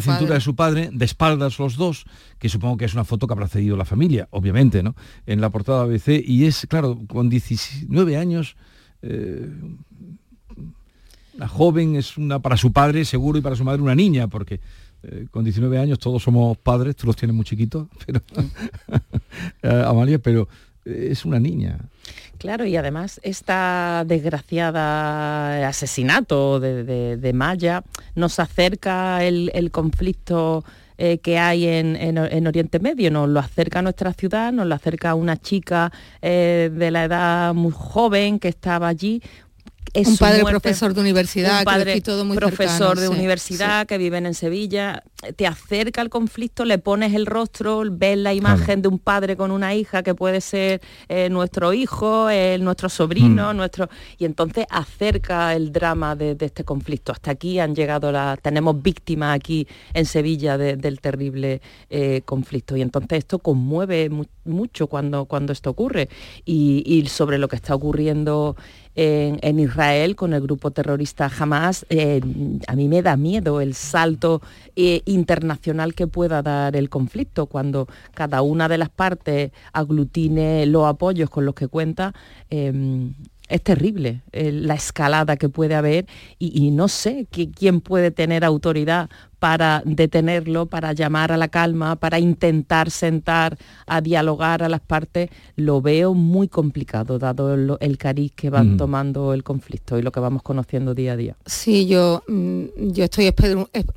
cintura, 0.00 0.34
de, 0.34 0.40
su 0.40 0.56
padre, 0.56 0.88
de 0.90 1.04
espaldas 1.04 1.58
los 1.58 1.76
dos, 1.76 2.06
que 2.38 2.48
supongo 2.48 2.78
que 2.78 2.86
es 2.86 2.94
una 2.94 3.04
foto 3.04 3.26
que 3.26 3.34
habrá 3.34 3.48
cedido 3.48 3.76
la 3.76 3.84
familia, 3.84 4.28
obviamente, 4.30 4.82
¿no? 4.82 4.96
En 5.26 5.42
la 5.42 5.50
portada 5.50 5.82
ABC, 5.82 6.22
y 6.24 6.46
es, 6.46 6.66
claro, 6.70 6.98
con 7.06 7.28
19 7.28 8.16
años, 8.16 8.56
eh, 9.06 9.50
la 11.36 11.48
joven 11.48 11.96
es 11.96 12.16
una 12.16 12.38
para 12.38 12.56
su 12.56 12.72
padre 12.72 13.04
seguro 13.04 13.38
y 13.38 13.42
para 13.42 13.56
su 13.56 13.64
madre 13.64 13.82
una 13.82 13.94
niña, 13.94 14.28
porque 14.28 14.60
eh, 15.02 15.26
con 15.30 15.44
19 15.44 15.78
años 15.78 15.98
todos 15.98 16.22
somos 16.22 16.56
padres, 16.56 16.96
tú 16.96 17.06
los 17.06 17.16
tienes 17.16 17.34
muy 17.34 17.44
chiquitos, 17.44 17.88
pero 18.06 18.22
eh, 19.62 19.84
Amalia, 19.86 20.18
pero 20.18 20.48
es 20.84 21.24
una 21.24 21.38
niña. 21.40 21.78
Claro, 22.38 22.66
y 22.66 22.76
además 22.76 23.20
esta 23.22 24.04
desgraciada 24.06 25.66
asesinato 25.66 26.60
de, 26.60 27.32
Maya 27.34 27.82
nos 28.14 28.38
acerca 28.38 29.24
el, 29.24 29.70
conflicto 29.70 30.64
que 30.96 31.38
hay 31.38 31.66
en, 31.66 32.46
Oriente 32.46 32.78
Medio, 32.78 33.10
nos 33.10 33.28
lo 33.28 33.40
acerca 33.40 33.80
a 33.80 33.82
nuestra 33.82 34.12
ciudad, 34.12 34.52
nos 34.52 34.66
lo 34.66 34.74
acerca 34.74 35.14
una 35.14 35.36
chica 35.36 35.92
de 36.22 36.88
la 36.90 37.04
edad 37.04 37.54
muy 37.54 37.72
joven 37.72 38.38
que 38.38 38.48
estaba 38.48 38.88
allí, 38.88 39.22
un 39.94 40.16
padre 40.16 40.42
profesor 40.44 40.94
de 40.94 41.00
universidad, 41.00 41.60
un 41.60 41.64
padre 41.64 42.00
todo 42.00 42.24
muy 42.24 42.36
profesor 42.36 42.98
de 42.98 43.08
universidad 43.08 43.86
que 43.86 43.98
viven 43.98 44.26
en 44.26 44.34
Sevilla, 44.34 45.02
te 45.36 45.46
acerca 45.46 46.00
al 46.00 46.10
conflicto, 46.10 46.64
le 46.64 46.78
pones 46.78 47.14
el 47.14 47.26
rostro, 47.26 47.82
ves 47.90 48.18
la 48.18 48.34
imagen 48.34 48.82
de 48.82 48.88
un 48.88 48.98
padre 48.98 49.36
con 49.36 49.50
una 49.50 49.74
hija 49.74 50.02
que 50.02 50.14
puede 50.14 50.40
ser 50.40 50.80
eh, 51.08 51.28
nuestro 51.30 51.72
hijo, 51.72 52.28
nuestro 52.60 52.88
sobrino, 52.88 53.52
mm. 53.52 53.56
nuestro 53.56 53.88
y 54.18 54.24
entonces 54.24 54.66
acerca 54.70 55.54
el 55.54 55.72
drama 55.72 56.16
de, 56.16 56.36
este 56.40 56.64
conflicto. 56.64 57.12
Hasta 57.12 57.30
aquí 57.30 57.58
han 57.58 57.74
llegado 57.74 58.12
las, 58.12 58.40
tenemos 58.40 58.82
víctimas 58.82 59.34
aquí 59.34 59.66
en 59.92 60.04
Sevilla 60.06 60.58
del 60.58 61.00
terrible 61.00 61.60
eh, 61.88 62.22
conflicto. 62.24 62.76
Y 62.76 62.82
entonces 62.82 63.18
esto 63.18 63.38
conmueve 63.38 64.10
mucho 64.44 64.86
cuando 64.88 65.24
cuando 65.24 65.52
esto 65.52 65.70
ocurre. 65.70 66.08
Y, 66.44 66.82
y 66.86 67.06
sobre 67.08 67.38
lo 67.38 67.48
que 67.48 67.56
está 67.56 67.74
ocurriendo 67.74 68.56
en, 68.96 69.58
Israel 69.58 70.16
con 70.16 70.34
el 70.34 70.40
grupo 70.40 70.70
terrorista 70.70 71.30
Hamas, 71.38 71.86
eh, 71.88 72.20
a 72.66 72.76
mí 72.76 72.88
me 72.88 73.02
da 73.02 73.16
miedo 73.16 73.60
el 73.60 73.74
salto 73.74 74.40
eh, 74.76 75.02
internacional 75.04 75.94
que 75.94 76.06
pueda 76.06 76.42
dar 76.42 76.76
el 76.76 76.88
conflicto 76.88 77.46
cuando 77.46 77.88
cada 78.14 78.42
una 78.42 78.68
de 78.68 78.78
las 78.78 78.90
partes 78.90 79.52
aglutine 79.72 80.66
los 80.66 80.86
apoyos 80.86 81.30
con 81.30 81.44
los 81.44 81.54
que 81.54 81.68
cuenta. 81.68 82.14
Em, 82.50 83.14
es 83.48 83.62
terrible 83.62 84.22
la 84.32 84.74
escalada 84.74 85.36
que 85.36 85.48
puede 85.48 85.74
haber 85.74 86.06
y, 86.38 86.70
no 86.70 86.88
sé 86.88 87.26
quién 87.30 87.80
puede 87.80 88.10
tener 88.10 88.44
autoridad 88.44 89.10
para 89.38 89.82
detenerlo, 89.84 90.66
para 90.66 90.94
llamar 90.94 91.30
a 91.30 91.36
la 91.36 91.48
calma, 91.48 91.96
para 91.96 92.18
intentar 92.18 92.90
sentar 92.90 93.58
a 93.86 94.00
dialogar 94.00 94.62
a 94.62 94.70
las 94.70 94.80
partes, 94.80 95.28
lo 95.56 95.82
veo 95.82 96.14
muy 96.14 96.48
complicado, 96.48 97.18
dado 97.18 97.52
el, 97.52 97.98
cariz 97.98 98.32
que 98.34 98.48
va 98.48 98.62
mm. 98.62 98.78
tomando 98.78 99.34
el 99.34 99.42
conflicto 99.42 99.98
y 99.98 100.02
lo 100.02 100.10
que 100.10 100.20
vamos 100.20 100.42
conociendo 100.42 100.94
día 100.94 101.12
a 101.12 101.16
día. 101.16 101.36
Sí, 101.44 101.86
yo, 101.86 102.22
mm, 102.26 102.92
yo 102.92 103.04
estoy 103.04 103.30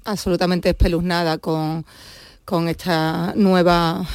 absolutamente 0.03 0.69
espeluznada 0.69 1.37
con, 1.37 1.85
con 2.43 2.67
esta 2.67 3.33
nueva 3.37 4.05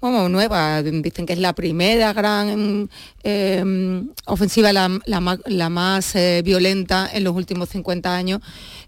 bueno, 0.00 0.28
nueva, 0.28 0.82
dicen 0.82 1.26
que 1.26 1.32
es 1.32 1.38
la 1.38 1.54
primera 1.54 2.12
gran 2.12 2.88
em, 3.22 4.08
ofensiva, 4.26 4.72
la, 4.72 5.68
más 5.70 6.14
eh, 6.14 6.42
violenta 6.44 7.10
en 7.12 7.24
los 7.24 7.34
últimos 7.34 7.68
50 7.70 8.14
años, 8.14 8.40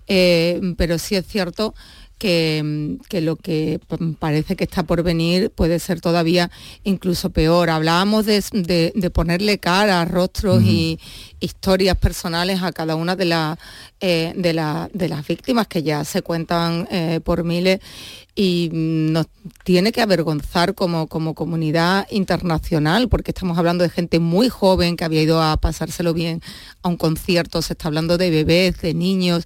eh, 0.06 0.60
pero 0.76 0.98
sí 0.98 1.16
es 1.16 1.26
cierto 1.26 1.74
que, 2.20 3.20
lo 3.22 3.36
que 3.36 3.80
parece 4.18 4.54
que 4.54 4.64
está 4.64 4.82
por 4.82 5.02
venir 5.02 5.50
puede 5.50 5.78
ser 5.78 6.00
todavía 6.00 6.50
incluso 6.84 7.30
peor. 7.30 7.70
Hablábamos 7.70 8.26
de, 8.26 9.10
ponerle 9.12 9.58
cara, 9.58 10.04
rostros 10.04 10.62
y 10.62 11.00
historias 11.40 11.96
personales 11.96 12.62
a 12.62 12.72
cada 12.72 12.94
una 12.94 13.16
de 13.16 13.24
las 13.24 13.58
eh, 14.00 14.32
de, 14.36 14.52
las 15.08 15.26
víctimas, 15.26 15.66
que 15.66 15.82
ya 15.82 16.04
se 16.04 16.22
cuentan 16.22 16.86
eh, 16.90 17.20
por 17.24 17.44
miles 17.44 17.80
y 18.34 18.70
nos 18.72 19.26
tiene 19.64 19.92
que 19.92 20.00
avergonzar 20.00 20.74
como, 20.74 21.08
como 21.08 21.34
comunidad 21.34 22.06
internacional, 22.10 23.08
porque 23.08 23.32
estamos 23.32 23.58
hablando 23.58 23.82
de 23.82 23.90
gente 23.90 24.18
muy 24.18 24.48
joven 24.48 24.96
que 24.96 25.04
había 25.04 25.22
ido 25.22 25.42
a 25.42 25.56
pasárselo 25.56 26.14
bien 26.14 26.40
a 26.82 26.88
un 26.88 26.96
concierto, 26.96 27.60
se 27.60 27.74
está 27.74 27.88
hablando 27.88 28.16
de 28.18 28.30
bebés, 28.30 28.80
de 28.80 28.94
niños, 28.94 29.44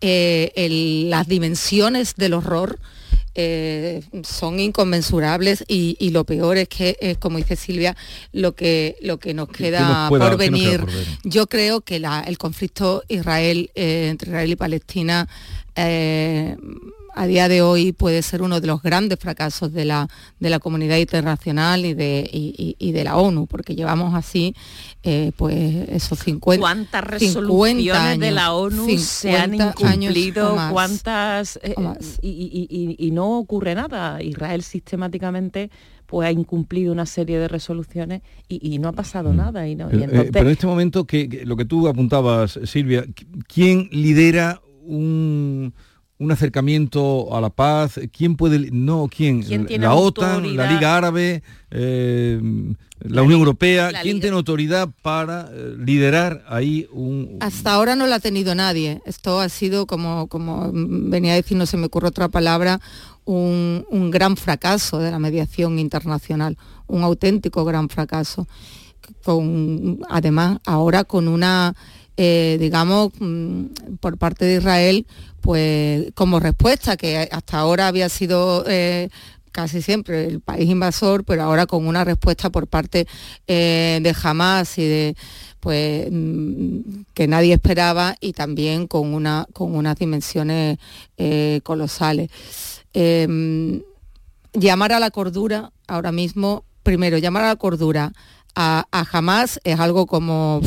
las 0.00 1.28
dimensiones 1.28 2.14
del 2.16 2.34
horror 2.34 2.78
eh, 3.34 4.02
son 4.22 4.60
inconmensurables 4.60 5.64
y, 5.66 6.10
lo 6.10 6.24
peor 6.24 6.56
es 6.56 6.68
que, 6.68 6.96
eh, 7.00 7.16
como 7.16 7.38
dice 7.38 7.56
Silvia, 7.56 7.96
lo 8.32 8.54
que, 8.54 8.96
lo 9.00 9.18
que 9.18 9.34
nos 9.34 9.48
queda, 9.48 10.08
por, 10.08 10.36
venir, 10.36 10.84
yo 11.24 11.48
creo 11.48 11.80
que 11.80 11.96
el 11.96 12.38
conflicto 12.38 13.02
Israel, 13.08 13.70
eh, 13.74 14.08
entre 14.10 14.30
Israel 14.30 14.50
y 14.50 14.56
Palestina 14.56 15.28
a 17.14 17.26
día 17.26 17.48
de 17.48 17.62
hoy 17.62 17.92
puede 17.92 18.22
ser 18.22 18.42
uno 18.42 18.60
de 18.60 18.66
los 18.66 18.82
grandes 18.82 19.18
fracasos 19.18 19.72
de 19.72 19.84
la, 19.84 20.08
de 20.40 20.50
la 20.50 20.58
comunidad 20.58 20.96
internacional 20.96 21.84
y 21.84 21.94
de, 21.94 22.28
y, 22.32 22.92
de 22.92 23.04
la 23.04 23.16
ONU, 23.16 23.46
porque 23.46 23.74
llevamos 23.74 24.14
así 24.14 24.54
eh, 25.02 25.32
pues 25.36 25.54
esos 25.88 26.18
50 26.18 26.60
¿Cuántas 26.60 27.04
resoluciones 27.04 28.18
de 28.18 28.30
la 28.30 28.52
ONU 28.52 28.98
se 28.98 29.36
han 29.36 29.54
incumplido? 29.54 30.56
¿Cuántas? 30.70 31.58
Eh, 31.62 31.74
y, 32.22 33.10
no 33.12 33.38
ocurre 33.38 33.74
nada. 33.74 34.20
Israel 34.22 34.62
sistemáticamente 34.62 35.70
pues 36.06 36.28
ha 36.28 36.32
incumplido 36.32 36.92
una 36.92 37.06
serie 37.06 37.38
de 37.38 37.48
resoluciones 37.48 38.22
y, 38.48 38.78
no 38.78 38.88
ha 38.88 38.92
pasado 38.92 39.32
mm. 39.32 39.36
nada. 39.36 39.68
Y 39.68 39.72
eh, 39.72 40.30
pero, 40.32 40.46
en 40.46 40.52
este 40.52 40.66
momento, 40.66 41.06
que, 41.06 41.42
lo 41.44 41.56
que 41.56 41.64
tú 41.64 41.88
apuntabas, 41.88 42.58
Silvia, 42.64 43.04
¿quién 43.46 43.88
lidera 43.90 44.60
un 44.82 45.72
un 46.18 46.30
acercamiento 46.30 47.34
a 47.36 47.40
la 47.40 47.50
paz? 47.50 48.00
¿Quién 48.12 48.36
puede...? 48.36 48.70
No, 48.70 49.08
¿quién? 49.14 49.44
la 49.80 49.94
OTAN, 49.94 50.56
la 50.56 50.72
Liga 50.72 50.96
Árabe, 50.96 51.42
eh, 51.70 52.40
la, 53.00 53.22
Unión 53.22 53.40
Europea. 53.40 53.90
¿Quién 54.02 54.20
tiene 54.20 54.36
autoridad 54.36 54.88
para 55.02 55.48
eh, 55.52 55.74
liderar 55.78 56.44
ahí 56.48 56.86
un...? 56.92 57.38
Hasta 57.40 57.72
ahora 57.72 57.96
no 57.96 58.06
la 58.06 58.16
ha 58.16 58.20
tenido 58.20 58.54
nadie. 58.54 59.02
Esto 59.06 59.40
ha 59.40 59.48
sido, 59.48 59.86
como, 59.86 60.28
como 60.28 60.70
venía 60.72 61.32
a 61.32 61.36
decir, 61.36 61.56
no 61.56 61.66
se 61.66 61.76
me 61.76 61.86
ocurre 61.86 62.08
otra 62.08 62.28
palabra, 62.28 62.80
un, 63.24 64.10
gran 64.10 64.36
fracaso 64.36 64.98
de 64.98 65.10
la 65.10 65.18
mediación 65.18 65.78
internacional, 65.78 66.56
un 66.86 67.02
auténtico 67.02 67.64
gran 67.64 67.88
fracaso. 67.88 68.46
Con, 69.24 70.00
además, 70.08 70.58
ahora 70.64 71.04
con 71.04 71.28
una... 71.28 71.74
Eh, 72.16 72.58
digamos, 72.60 73.12
mm, 73.18 73.96
por 74.00 74.18
parte 74.18 74.44
de 74.44 74.56
Israel, 74.56 75.06
pues 75.40 76.12
como 76.14 76.38
respuesta, 76.38 76.96
que 76.96 77.28
hasta 77.30 77.58
ahora 77.58 77.88
había 77.88 78.08
sido 78.08 78.64
eh, 78.68 79.08
casi 79.50 79.82
siempre 79.82 80.26
el 80.26 80.40
país 80.40 80.70
invasor, 80.70 81.24
pero 81.24 81.42
ahora 81.42 81.66
con 81.66 81.86
una 81.86 82.04
respuesta 82.04 82.50
por 82.50 82.68
parte 82.68 83.06
eh, 83.48 83.98
de 84.02 84.14
Hamas 84.22 84.78
y 84.78 84.84
de 84.84 85.16
pues 85.58 86.08
mm, 86.10 87.02
que 87.14 87.26
nadie 87.26 87.54
esperaba 87.54 88.14
y 88.20 88.32
también 88.32 88.86
con 88.86 89.12
una 89.12 89.46
con 89.52 89.74
unas 89.74 89.98
dimensiones 89.98 90.78
colosales. 91.62 92.30
Em, 92.92 93.82
llamar 94.52 94.92
a 94.92 95.00
la 95.00 95.10
cordura 95.10 95.72
ahora 95.88 96.12
mismo, 96.12 96.64
primero 96.84 97.18
llamar 97.18 97.44
a 97.44 97.48
la 97.48 97.56
cordura 97.56 98.12
a, 98.56 99.04
jamás 99.08 99.60
es 99.64 99.80
algo 99.80 100.06
como 100.06 100.60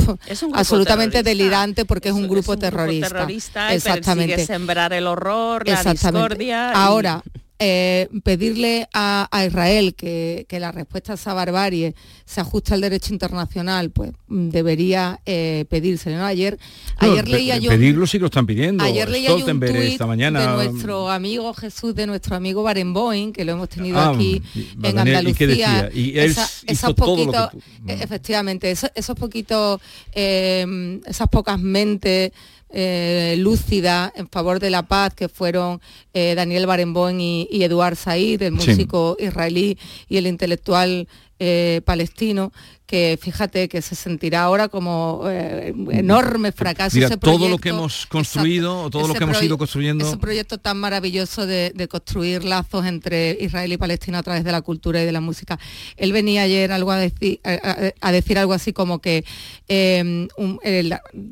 absolutamente 0.53 1.23
delirante 1.23 1.85
porque 1.85 2.09
es, 2.09 2.15
un 2.15 2.27
grupo, 2.27 2.57
terrorista. 2.57 3.73
Exactamente. 3.73 4.45
sembrar 4.45 4.93
el 4.93 5.07
horror, 5.07 5.67
la 5.67 5.83
discordia. 5.83 6.71
Ahora, 6.71 7.23
eh, 7.59 8.07
pedirle 8.23 8.87
a, 8.93 9.27
Israel 9.45 9.95
que, 9.95 10.45
la 10.59 10.71
respuesta 10.71 11.13
a 11.13 11.15
esa 11.15 11.33
barbarie 11.33 11.95
se 12.25 12.41
ajuste 12.41 12.73
al 12.73 12.81
derecho 12.81 13.13
internacional, 13.13 13.89
pues 13.89 14.11
mm, 14.27 14.49
debería 14.49 15.19
eh, 15.25 15.65
pedirse. 15.69 16.13
Ayer, 16.15 16.59
ayer 16.97 17.27
leía 17.27 17.57
yo... 17.57 17.71
Pedirlo 17.71 18.05
sí 18.05 18.19
lo 18.19 18.27
están 18.27 18.45
pidiendo. 18.45 18.83
Ayer 18.83 19.09
leía 19.09 19.29
yo 19.29 19.45
un 19.45 19.63
esta 19.63 20.05
mañana. 20.05 20.39
de 20.41 20.69
nuestro 20.69 21.09
amigo 21.09 21.53
Jesús, 21.53 21.95
de 21.95 22.05
nuestro 22.05 22.35
amigo 22.35 22.61
Barenboim, 22.61 23.31
que 23.31 23.43
lo 23.43 23.53
hemos 23.53 23.69
tenido 23.69 23.97
ah, 23.97 24.11
aquí 24.13 24.41
en 24.83 24.99
Andalucía. 24.99 25.89
¿Y, 25.93 26.17
esos 26.17 26.93
poquitos, 26.93 27.49
e, 27.87 27.93
efectivamente, 27.93 28.69
esos, 28.69 29.15
poquitos, 29.15 29.81
eh, 30.13 30.99
esas 31.05 31.27
pocas 31.29 31.59
mentes 31.59 32.31
eh, 32.69 33.35
lúcida 33.37 34.11
en 34.15 34.27
favor 34.27 34.59
de 34.59 34.69
la 34.69 34.83
paz, 34.83 35.13
que 35.13 35.29
fueron 35.29 35.81
eh, 36.13 36.33
Daniel 36.35 36.67
Barenboim 36.67 37.19
y, 37.19 37.47
Eduard 37.63 37.95
Said, 37.95 38.41
el 38.41 38.51
músico 38.51 39.15
israelí 39.19 39.77
y 40.09 40.17
el 40.17 40.27
intelectual 40.27 41.07
eh, 41.39 41.81
palestino, 41.85 42.51
que 42.87 43.19
fíjate 43.21 43.67
que 43.67 43.81
se 43.81 43.95
sentirá 43.95 44.43
ahora 44.43 44.69
como 44.69 45.23
eh, 45.27 45.73
enorme 45.91 46.53
fracaso. 46.53 46.97
todo 47.19 47.49
lo 47.49 47.57
que 47.57 47.69
hemos 47.69 48.05
construido, 48.05 48.83
o 48.83 48.89
todo 48.89 49.09
lo 49.09 49.13
que 49.13 49.23
hemos 49.23 49.43
ido 49.43 49.57
construyendo. 49.57 50.07
Ese 50.07 50.17
proyecto 50.17 50.57
tan 50.57 50.77
maravilloso 50.77 51.45
de, 51.45 51.87
construir 51.89 52.43
lazos 52.45 52.85
entre 52.85 53.37
Israel 53.41 53.73
y 53.73 53.77
Palestina 53.77 54.19
a 54.19 54.23
través 54.23 54.43
de 54.43 54.51
la 54.51 54.61
cultura 54.61 55.01
y 55.01 55.05
de 55.05 55.11
la 55.11 55.21
música. 55.21 55.59
Él 55.97 56.13
venía 56.13 56.43
ayer 56.43 56.71
algo 56.71 56.91
a, 56.91 56.97
decir, 56.97 57.41
a, 57.43 58.11
decir 58.11 58.39
algo 58.39 58.53
así 58.53 58.71
como 58.71 58.99
que, 58.99 59.25
em, 59.67 60.27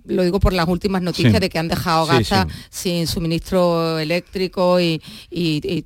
lo 0.06 0.24
digo 0.24 0.40
por 0.42 0.54
las 0.54 0.68
últimas 0.68 1.02
noticias 1.02 1.40
de 1.40 1.50
que 1.50 1.58
han 1.58 1.70
dejado 1.70 2.06
Gaza 2.06 2.48
sin 2.70 3.08
suministro 3.08 3.98
eléctrico 3.98 4.80
y, 4.82 5.02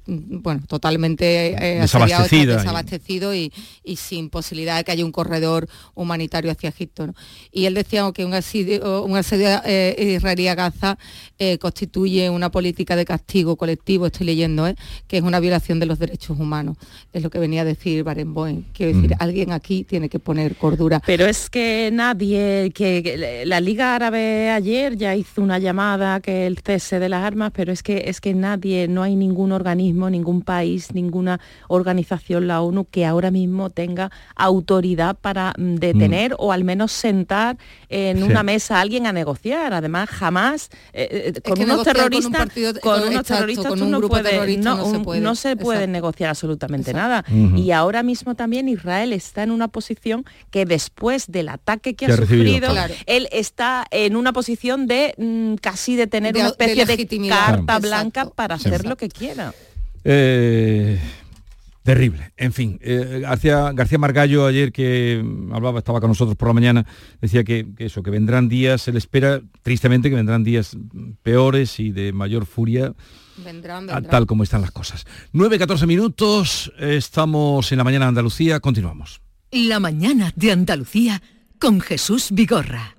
bueno, 0.07 0.61
totalmente 0.67 1.77
eh, 1.77 1.79
desabastecido 1.79 3.35
y, 3.35 3.53
y 3.83 3.95
sin 4.09 4.29
posibilidad 4.29 4.77
de 4.77 4.83
que 4.83 4.91
haya 4.91 5.05
un 5.05 5.11
corredor 5.11 5.67
humanitario 5.93 6.51
hacia 6.51 6.69
Egipto. 6.69 7.13
Y 7.51 7.65
él 7.65 7.75
decía 7.75 8.11
que 8.13 8.25
un 8.25 8.33
asedio, 8.33 9.03
un 9.03 9.15
asedio 9.15 9.61
eh, 9.65 10.15
israelí 10.15 10.47
a 10.47 10.55
Gaza 10.55 10.97
eh, 11.37 11.57
constituye 11.59 12.29
una 12.29 12.49
política 12.49 12.95
de 12.95 13.05
castigo 13.05 13.55
colectivo, 13.55 14.07
estoy 14.07 14.25
leyendo, 14.25 14.67
¿eh? 14.67 14.75
que 15.07 15.17
es 15.17 15.23
una 15.23 15.39
violación 15.39 15.79
de 15.79 15.85
los 15.85 15.99
derechos 15.99 16.39
humanos. 16.39 16.77
Es 17.13 17.21
lo 17.21 17.29
que 17.29 17.39
venía 17.39 17.61
a 17.61 17.65
decir 17.65 18.03
Barenboim. 18.03 18.63
Quiero 18.73 18.95
decir, 18.95 19.11
mm. 19.11 19.23
alguien 19.23 19.51
aquí 19.51 19.83
tiene 19.83 20.09
que 20.09 20.19
poner 20.19 20.55
cordura. 20.55 21.01
Pero 21.05 21.25
es 21.25 21.49
que 21.49 21.89
nadie, 21.93 22.71
que, 22.73 23.43
la 23.45 23.61
Liga 23.61 23.95
Árabe 23.95 24.49
ayer 24.49 24.97
ya 24.97 25.15
hizo 25.15 25.41
una 25.41 25.59
llamada 25.59 26.19
que 26.19 26.47
el 26.47 26.57
cese 26.57 26.99
de 26.99 27.09
las 27.09 27.23
armas, 27.23 27.51
pero 27.53 27.71
es 27.71 27.83
que 27.83 28.05
es 28.07 28.21
que 28.21 28.33
nadie, 28.33 28.87
no 28.87 29.03
hay 29.03 29.15
ningún 29.15 29.51
organismo, 29.51 30.09
ningún 30.09 30.41
país, 30.41 30.93
ninguna 30.93 31.39
organización, 31.67 32.47
la 32.47 32.61
ONU, 32.61 32.85
que 32.85 33.05
ahora 33.05 33.29
mismo 33.29 33.69
tenga 33.69 33.98
autoridad 34.35 35.15
para 35.15 35.53
Mm, 35.57 35.75
detener 35.75 36.35
o 36.37 36.51
al 36.51 36.63
menos 36.63 36.91
sentar 36.91 37.57
en 37.89 38.23
una 38.23 38.43
mesa 38.43 38.77
a 38.77 38.81
alguien 38.81 39.07
a 39.07 39.13
negociar. 39.13 39.73
Además, 39.73 40.09
jamás 40.09 40.69
eh, 40.93 41.33
eh, 41.35 41.41
con, 41.41 41.61
unos 41.61 41.83
terroristas, 41.83 42.49
con, 42.81 43.03
unos 43.03 43.25
terroristas, 43.25 43.75
no, 43.77 43.85
no, 45.19 45.35
se 45.35 45.55
puede, 45.55 45.87
negociar 45.87 46.29
absolutamente 46.29 46.93
nada. 46.93 47.25
Y 47.55 47.71
ahora 47.71 48.03
mismo 48.03 48.35
también 48.35 48.69
Israel 48.69 49.13
está 49.13 49.43
en 49.43 49.51
una 49.51 49.67
posición 49.67 50.25
que 50.51 50.65
después 50.65 51.31
del 51.31 51.49
ataque 51.49 51.95
que, 51.95 52.05
ha, 52.05 52.15
sufrido, 52.15 52.69
él 53.05 53.27
está 53.31 53.85
en 53.91 54.15
una 54.15 54.33
posición 54.33 54.87
de 54.87 55.13
mm, 55.17 55.55
casi 55.55 55.95
de 55.95 56.07
tener 56.07 56.35
una 56.35 56.47
especie 56.47 56.85
de, 56.85 57.29
carta 57.29 57.79
blanca 57.79 58.29
para 58.29 58.55
hacer 58.55 58.85
lo 58.85 58.95
que 58.95 59.09
quiera. 59.09 59.53
Eh, 60.03 60.99
Terrible. 61.83 62.33
En 62.37 62.53
fin, 62.53 62.77
eh, 62.81 63.19
García, 63.21 63.71
García 63.73 63.97
Margallo 63.97 64.45
ayer 64.45 64.71
que 64.71 65.23
hablaba, 65.51 65.79
estaba 65.79 66.01
con 66.01 66.09
nosotros 66.09 66.35
por 66.35 66.49
la 66.49 66.53
mañana, 66.53 66.85
decía 67.21 67.43
que, 67.43 67.67
eso, 67.77 68.03
que 68.03 68.11
vendrán 68.11 68.49
días, 68.49 68.81
se 68.81 68.91
le 68.91 68.97
espera 68.97 69.41
tristemente 69.61 70.09
que 70.09 70.15
vendrán 70.15 70.43
días 70.43 70.77
peores 71.23 71.79
y 71.79 71.91
de 71.91 72.11
mayor 72.11 72.45
furia. 72.45 72.93
Vendrán, 73.43 73.87
tal 74.09 74.25
como 74.25 74.43
están 74.43 74.61
las 74.61 74.71
cosas. 74.71 75.05
9-14 75.33 75.87
minutos, 75.87 76.71
estamos 76.77 77.71
en 77.71 77.77
la 77.77 77.85
mañana 77.85 78.05
de 78.05 78.09
Andalucía, 78.09 78.59
continuamos. 78.59 79.21
La 79.51 79.79
mañana 79.79 80.33
de 80.35 80.51
Andalucía 80.51 81.23
con 81.59 81.79
Jesús 81.79 82.27
Vigorra. 82.31 82.98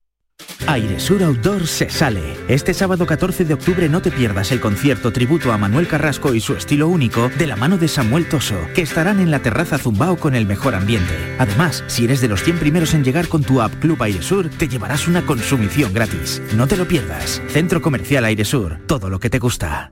Airesur 0.67 1.23
Outdoor 1.23 1.67
se 1.67 1.89
sale. 1.89 2.37
Este 2.47 2.73
sábado 2.73 3.05
14 3.05 3.45
de 3.45 3.53
octubre 3.53 3.89
no 3.89 4.01
te 4.01 4.11
pierdas 4.11 4.51
el 4.51 4.59
concierto 4.59 5.11
tributo 5.11 5.51
a 5.51 5.57
Manuel 5.57 5.87
Carrasco 5.87 6.33
y 6.33 6.41
su 6.41 6.53
estilo 6.53 6.87
único 6.87 7.29
de 7.37 7.47
la 7.47 7.55
mano 7.55 7.77
de 7.77 7.87
Samuel 7.87 8.27
Toso, 8.29 8.55
que 8.73 8.81
estarán 8.81 9.19
en 9.19 9.31
la 9.31 9.39
terraza 9.39 9.77
Zumbao 9.77 10.17
con 10.17 10.35
el 10.35 10.45
mejor 10.45 10.75
ambiente. 10.75 11.13
Además, 11.39 11.83
si 11.87 12.05
eres 12.05 12.21
de 12.21 12.27
los 12.27 12.43
100 12.43 12.59
primeros 12.59 12.93
en 12.93 13.03
llegar 13.03 13.27
con 13.27 13.43
tu 13.43 13.61
app 13.61 13.73
Club 13.75 14.01
Airesur, 14.01 14.49
te 14.49 14.67
llevarás 14.67 15.07
una 15.07 15.25
consumición 15.25 15.93
gratis. 15.93 16.41
No 16.55 16.67
te 16.67 16.77
lo 16.77 16.87
pierdas. 16.87 17.41
Centro 17.49 17.81
Comercial 17.81 18.25
Airesur, 18.25 18.79
todo 18.87 19.09
lo 19.09 19.19
que 19.19 19.29
te 19.29 19.39
gusta. 19.39 19.91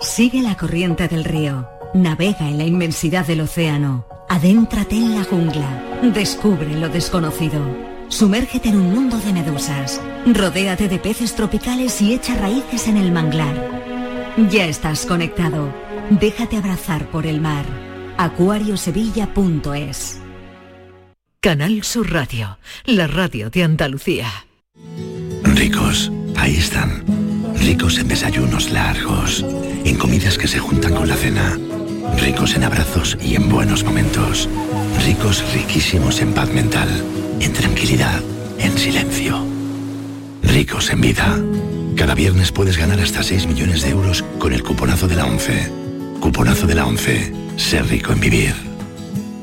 Sigue 0.00 0.42
la 0.42 0.56
corriente 0.56 1.08
del 1.08 1.24
río. 1.24 1.68
Navega 1.94 2.48
en 2.48 2.58
la 2.58 2.64
inmensidad 2.64 3.26
del 3.26 3.40
océano. 3.40 4.06
Adéntrate 4.28 4.96
en 4.96 5.16
la 5.16 5.24
jungla. 5.24 6.00
Descubre 6.14 6.74
lo 6.76 6.88
desconocido. 6.88 7.87
Sumérgete 8.08 8.70
en 8.70 8.76
un 8.76 8.92
mundo 8.92 9.18
de 9.18 9.32
medusas. 9.32 10.00
Rodéate 10.26 10.88
de 10.88 10.98
peces 10.98 11.34
tropicales 11.34 12.00
y 12.00 12.14
echa 12.14 12.34
raíces 12.34 12.88
en 12.88 12.96
el 12.96 13.12
manglar. 13.12 13.56
Ya 14.50 14.66
estás 14.66 15.04
conectado. 15.04 15.72
Déjate 16.10 16.56
abrazar 16.56 17.10
por 17.10 17.26
el 17.26 17.40
mar. 17.40 17.64
acuariosevilla.es 18.16 20.20
Canal 21.40 21.84
Sur 21.84 22.10
Radio, 22.10 22.58
la 22.84 23.06
radio 23.06 23.50
de 23.50 23.62
Andalucía. 23.62 24.28
Ricos, 25.44 26.10
ahí 26.36 26.56
están. 26.56 27.04
Ricos 27.60 27.98
en 27.98 28.08
desayunos 28.08 28.70
largos, 28.70 29.44
en 29.84 29.96
comidas 29.96 30.38
que 30.38 30.48
se 30.48 30.58
juntan 30.58 30.94
con 30.94 31.08
la 31.08 31.14
cena. 31.14 31.56
Ricos 32.16 32.54
en 32.54 32.64
abrazos 32.64 33.18
y 33.20 33.36
en 33.36 33.48
buenos 33.48 33.84
momentos. 33.84 34.48
Ricos 35.04 35.44
riquísimos 35.52 36.20
en 36.20 36.32
paz 36.32 36.52
mental, 36.52 36.88
en 37.40 37.52
tranquilidad, 37.52 38.20
en 38.58 38.76
silencio. 38.78 39.44
Ricos 40.42 40.90
en 40.90 41.00
vida. 41.00 41.38
Cada 41.96 42.14
viernes 42.14 42.52
puedes 42.52 42.78
ganar 42.78 43.00
hasta 43.00 43.22
6 43.22 43.46
millones 43.46 43.82
de 43.82 43.90
euros 43.90 44.24
con 44.38 44.52
el 44.52 44.62
cuponazo 44.62 45.08
de 45.08 45.16
la 45.16 45.26
11. 45.26 45.70
Cuponazo 46.20 46.66
de 46.66 46.74
la 46.74 46.86
11. 46.86 47.32
Ser 47.56 47.86
rico 47.86 48.12
en 48.12 48.20
vivir. 48.20 48.67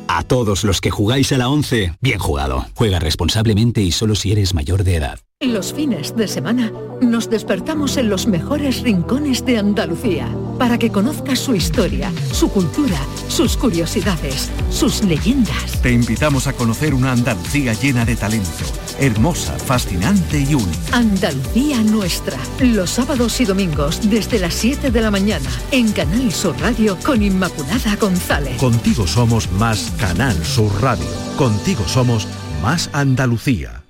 A 0.08 0.24
todos 0.24 0.64
los 0.64 0.82
que 0.82 0.92
jugáis 0.92 1.32
a 1.32 1.38
la 1.38 1.50
11, 1.50 1.94
bien 2.02 2.20
jugado. 2.20 2.66
Juega 2.74 3.00
responsablemente 3.00 3.82
y 3.82 3.92
solo 3.92 4.16
si 4.16 4.32
eres 4.32 4.54
mayor 4.54 4.84
de 4.84 4.96
edad. 4.96 5.20
Los 5.42 5.74
fines 5.74 6.16
de 6.16 6.28
semana 6.28 6.72
nos 7.02 7.30
despertamos 7.30 7.98
en 7.98 8.10
los 8.10 8.26
mejores 8.26 8.82
rincones 8.82 9.46
de 9.46 9.58
Andalucía 9.58 10.30
para 10.58 10.78
que 10.78 10.92
conozcas 10.92 11.40
su 11.40 11.54
historia, 11.54 12.12
su 12.32 12.50
cultura, 12.50 12.98
sus 13.28 13.58
curiosidades, 13.58 14.50
sus 14.70 15.04
leyendas. 15.04 15.82
Te 15.82 15.92
invitamos 15.92 16.48
a 16.48 16.54
conocer 16.54 16.94
una 16.94 17.12
Andalucía 17.12 17.74
llena 17.74 18.06
de 18.06 18.16
talento, 18.16 18.50
hermosa, 19.00 19.58
fascinante 19.58 20.40
y 20.40 20.56
única. 20.56 20.98
Andalucía 20.98 21.82
nuestra, 21.84 22.38
los 22.60 22.90
sábados 22.90 23.40
y 23.42 23.46
domingos 23.46 24.10
desde 24.10 24.40
las 24.40 24.54
7 24.54 24.92
de 24.92 25.02
la 25.02 25.12
mañana 25.12 25.50
en 25.72 25.92
Canal 25.92 26.32
Sur 26.32 26.60
Radio 26.60 26.98
con 27.04 27.22
Inmaculada 27.22 27.96
González. 27.96 28.58
Contigo 28.58 29.08
somos 29.08 29.52
más 29.52 29.92
Canal 29.98 30.36
Sur 30.46 30.72
Radio. 30.82 31.06
Contigo 31.38 31.88
somos 31.88 32.28
más 32.62 32.90
Andalucía. 32.94 33.85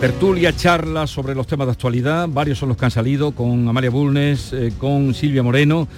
Tertulia, 0.00 0.56
charla 0.56 1.06
sobre 1.06 1.34
los 1.34 1.46
temas 1.46 1.66
de 1.66 1.72
actualidad. 1.72 2.26
Varios 2.26 2.58
son 2.58 2.70
los 2.70 2.78
que 2.78 2.86
han 2.86 2.90
salido 2.90 3.32
con 3.32 3.68
Amalia 3.68 3.90
Bulnes, 3.90 4.50
eh, 4.54 4.72
con 4.78 5.12
Silvia 5.12 5.42
Moreno. 5.42 5.88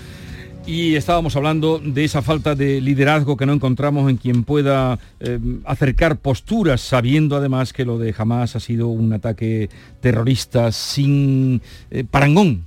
Y 0.67 0.97
estábamos 0.97 1.37
hablando 1.37 1.79
de 1.79 2.03
esa 2.03 2.21
falta 2.21 2.57
de 2.57 2.81
liderazgo 2.81 3.37
que 3.37 3.47
no 3.47 3.53
encontramos 3.53 4.11
en 4.11 4.17
quien 4.17 4.43
pueda 4.43 4.99
eh, 5.21 5.39
acercar 5.65 6.17
posturas, 6.17 6.81
sabiendo 6.81 7.37
además 7.37 7.73
que 7.73 7.85
lo 7.85 7.97
de 7.97 8.13
Hamas 8.19 8.57
ha 8.57 8.61
sido 8.61 8.89
un 8.89 9.13
ataque 9.13 9.71
terrorista 10.01 10.73
sin 10.73 11.63
eh, 11.93 12.03
parangón. 12.03 12.65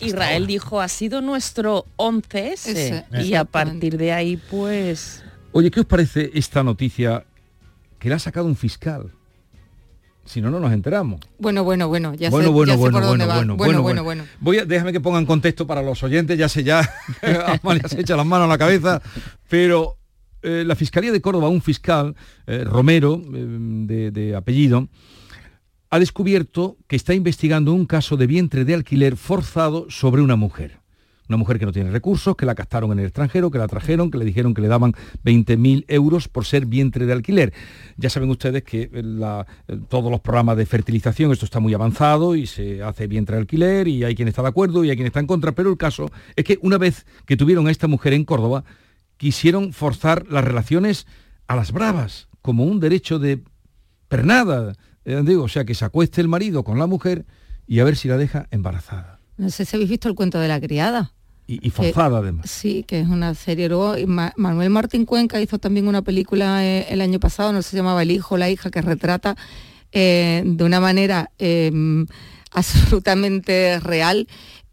Israel 0.00 0.46
dijo, 0.46 0.80
ha 0.80 0.88
sido 0.88 1.20
nuestro 1.20 1.84
11S. 1.98 2.66
Ese, 2.66 3.04
y 3.22 3.34
a 3.34 3.44
partir 3.44 3.98
de 3.98 4.12
ahí, 4.12 4.38
pues... 4.50 5.22
Oye, 5.52 5.70
¿qué 5.70 5.80
os 5.80 5.86
parece 5.86 6.30
esta 6.32 6.62
noticia 6.62 7.24
que 7.98 8.08
le 8.08 8.14
ha 8.14 8.18
sacado 8.18 8.46
un 8.46 8.56
fiscal? 8.56 9.12
Si 10.24 10.40
no, 10.40 10.50
no 10.50 10.58
nos 10.58 10.72
enteramos. 10.72 11.20
Bueno, 11.38 11.64
bueno, 11.64 11.88
bueno, 11.88 12.14
ya 12.14 12.30
bueno, 12.30 12.48
sé, 12.48 12.52
bueno, 12.52 12.72
ya 12.72 12.74
sé 12.74 12.80
bueno, 12.80 12.98
por 12.98 13.06
dónde 13.06 13.26
bueno, 13.26 13.28
va. 13.28 13.34
bueno, 13.36 13.56
bueno, 13.56 13.82
bueno, 13.82 13.82
bueno, 13.82 14.04
bueno. 14.04 14.24
Voy 14.40 14.58
a, 14.58 14.64
déjame 14.64 14.92
que 14.92 15.00
ponga 15.00 15.18
en 15.18 15.26
contexto 15.26 15.66
para 15.66 15.82
los 15.82 16.02
oyentes, 16.02 16.38
ya 16.38 16.48
sé 16.48 16.64
ya, 16.64 16.88
Amalia 17.62 17.88
se 17.88 18.00
echa 18.00 18.16
las 18.16 18.26
manos 18.26 18.46
a 18.46 18.48
la 18.48 18.58
cabeza, 18.58 19.02
pero 19.48 19.98
eh, 20.42 20.64
la 20.66 20.76
Fiscalía 20.76 21.12
de 21.12 21.20
Córdoba, 21.20 21.48
un 21.48 21.62
fiscal, 21.62 22.14
eh, 22.46 22.64
Romero, 22.64 23.20
eh, 23.34 23.46
de, 23.86 24.10
de 24.10 24.36
apellido, 24.36 24.88
ha 25.90 25.98
descubierto 25.98 26.76
que 26.86 26.96
está 26.96 27.14
investigando 27.14 27.72
un 27.72 27.86
caso 27.86 28.16
de 28.16 28.26
vientre 28.26 28.64
de 28.64 28.74
alquiler 28.74 29.16
forzado 29.16 29.86
sobre 29.90 30.22
una 30.22 30.36
mujer. 30.36 30.83
Una 31.28 31.38
mujer 31.38 31.58
que 31.58 31.64
no 31.64 31.72
tiene 31.72 31.90
recursos, 31.90 32.36
que 32.36 32.44
la 32.44 32.54
captaron 32.54 32.92
en 32.92 32.98
el 32.98 33.06
extranjero, 33.06 33.50
que 33.50 33.56
la 33.58 33.66
trajeron, 33.66 34.10
que 34.10 34.18
le 34.18 34.24
dijeron 34.26 34.52
que 34.52 34.60
le 34.60 34.68
daban 34.68 34.92
20.000 35.24 35.84
euros 35.88 36.28
por 36.28 36.44
ser 36.44 36.66
vientre 36.66 37.06
de 37.06 37.12
alquiler. 37.14 37.52
Ya 37.96 38.10
saben 38.10 38.28
ustedes 38.28 38.62
que 38.62 38.90
la- 38.92 39.46
todos 39.88 40.10
los 40.10 40.20
programas 40.20 40.56
de 40.58 40.66
fertilización, 40.66 41.32
esto 41.32 41.46
está 41.46 41.60
muy 41.60 41.72
avanzado 41.72 42.36
y 42.36 42.46
se 42.46 42.82
hace 42.82 43.06
vientre 43.06 43.36
de 43.36 43.40
alquiler 43.40 43.88
y 43.88 44.04
hay 44.04 44.14
quien 44.14 44.28
está 44.28 44.42
de 44.42 44.48
acuerdo 44.48 44.84
y 44.84 44.90
hay 44.90 44.96
quien 44.96 45.06
está 45.06 45.20
en 45.20 45.26
contra, 45.26 45.52
pero 45.52 45.70
el 45.70 45.78
caso 45.78 46.10
es 46.36 46.44
que 46.44 46.58
una 46.60 46.76
vez 46.76 47.06
que 47.24 47.36
tuvieron 47.38 47.68
a 47.68 47.70
esta 47.70 47.86
mujer 47.88 48.12
en 48.12 48.24
Córdoba, 48.24 48.64
quisieron 49.16 49.72
forzar 49.72 50.26
las 50.28 50.44
relaciones 50.44 51.06
a 51.46 51.56
las 51.56 51.72
bravas, 51.72 52.28
como 52.42 52.64
un 52.64 52.80
derecho 52.80 53.18
de 53.18 53.42
pernada, 54.08 54.74
eh, 55.04 55.22
digo, 55.24 55.44
o 55.44 55.48
sea, 55.48 55.64
que 55.64 55.74
se 55.74 55.84
acueste 55.84 56.20
el 56.20 56.28
marido 56.28 56.64
con 56.64 56.78
la 56.78 56.86
mujer 56.86 57.24
y 57.66 57.80
a 57.80 57.84
ver 57.84 57.96
si 57.96 58.08
la 58.08 58.16
deja 58.18 58.46
embarazada. 58.50 59.13
No 59.36 59.50
sé 59.50 59.64
si 59.64 59.76
habéis 59.76 59.90
visto 59.90 60.08
el 60.08 60.14
cuento 60.14 60.38
de 60.38 60.48
la 60.48 60.60
criada. 60.60 61.12
Y, 61.46 61.66
y 61.66 61.70
forzada 61.70 62.18
además. 62.18 62.48
Sí, 62.50 62.84
que 62.84 63.00
es 63.00 63.08
una 63.08 63.34
serie. 63.34 63.68
Luego 63.68 63.94
Ma- 64.06 64.32
Manuel 64.36 64.70
Martín 64.70 65.04
Cuenca 65.04 65.40
hizo 65.40 65.58
también 65.58 65.88
una 65.88 66.00
película 66.02 66.64
eh, 66.64 66.86
el 66.88 67.00
año 67.02 67.20
pasado, 67.20 67.52
no 67.52 67.60
sé, 67.62 67.70
se 67.70 67.76
llamaba 67.76 68.02
El 68.02 68.10
hijo, 68.10 68.36
la 68.38 68.48
hija, 68.48 68.70
que 68.70 68.80
retrata 68.80 69.36
eh, 69.92 70.42
de 70.46 70.64
una 70.64 70.80
manera 70.80 71.30
eh, 71.38 71.70
absolutamente 72.54 73.78
real 73.80 74.26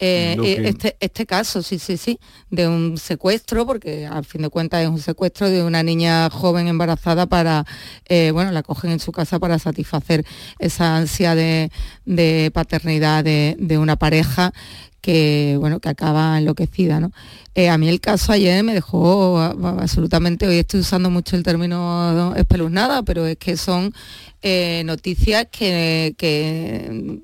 eh, 0.03 0.35
eh, 0.39 0.55
que- 0.55 0.69
este, 0.69 0.97
este 0.99 1.25
caso, 1.27 1.61
sí, 1.61 1.77
sí, 1.77 1.95
sí, 1.95 2.19
de 2.49 2.67
un 2.67 2.97
secuestro, 2.97 3.67
porque 3.67 4.07
al 4.07 4.25
fin 4.25 4.41
de 4.41 4.49
cuentas 4.49 4.81
es 4.81 4.89
un 4.89 4.97
secuestro 4.99 5.47
de 5.49 5.61
una 5.63 5.83
niña 5.83 6.27
joven 6.31 6.67
embarazada 6.67 7.27
para, 7.27 7.65
eh, 8.09 8.31
bueno, 8.33 8.51
la 8.51 8.63
cogen 8.63 8.89
en 8.91 8.99
su 8.99 9.11
casa 9.11 9.37
para 9.37 9.59
satisfacer 9.59 10.25
esa 10.57 10.97
ansia 10.97 11.35
de, 11.35 11.71
de 12.05 12.49
paternidad 12.51 13.23
de, 13.23 13.55
de 13.59 13.77
una 13.77 13.95
pareja 13.95 14.53
que 15.01 15.57
bueno 15.59 15.79
que 15.79 15.89
acaba 15.89 16.37
enloquecida 16.37 16.99
no 16.99 17.11
Eh, 17.55 17.69
a 17.69 17.77
mí 17.79 17.89
el 17.89 17.99
caso 17.99 18.31
ayer 18.31 18.63
me 18.63 18.73
dejó 18.75 19.39
absolutamente 19.39 20.47
hoy 20.47 20.57
estoy 20.59 20.81
usando 20.81 21.09
mucho 21.09 21.35
el 21.35 21.41
término 21.43 22.33
espeluznada 22.35 23.01
pero 23.03 23.25
es 23.25 23.35
que 23.37 23.57
son 23.57 23.93
eh, 24.41 24.83
noticias 24.85 25.47
que, 25.51 26.15
que 26.17 27.19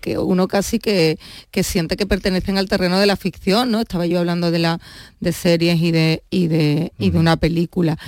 que 0.00 0.18
uno 0.18 0.48
casi 0.48 0.78
que, 0.78 1.18
que, 1.50 1.62
siente 1.62 1.96
que 1.96 2.06
pertenecen 2.06 2.58
al 2.58 2.68
terreno 2.68 2.98
de 2.98 3.06
la 3.06 3.16
ficción, 3.16 3.70
¿no? 3.70 3.80
Estaba 3.80 4.06
yo 4.06 4.18
hablando 4.18 4.50
de 4.50 4.58
la 4.58 4.80
de 5.20 5.32
series 5.32 5.80
y 5.80 5.90
de 5.90 6.22
y 6.30 6.46
de, 6.48 6.92
y 6.98 7.10
de 7.10 7.18
una 7.18 7.36
película. 7.36 7.98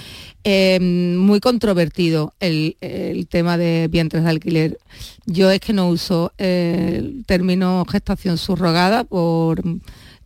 Em, 0.45 1.17
muy 1.17 1.41
controvertido 1.41 2.33
el, 2.41 2.77
el, 2.81 3.27
tema 3.27 3.59
de 3.59 3.89
vientres 3.91 4.25
de 4.25 4.31
alquiler. 4.31 4.79
Yo 5.27 5.51
es 5.51 5.61
que 5.61 5.73
no 5.73 5.89
uso 5.89 6.33
el 6.39 7.25
término 7.27 7.85
gestación 7.91 8.39
subrogada 8.39 9.05
por 9.05 9.63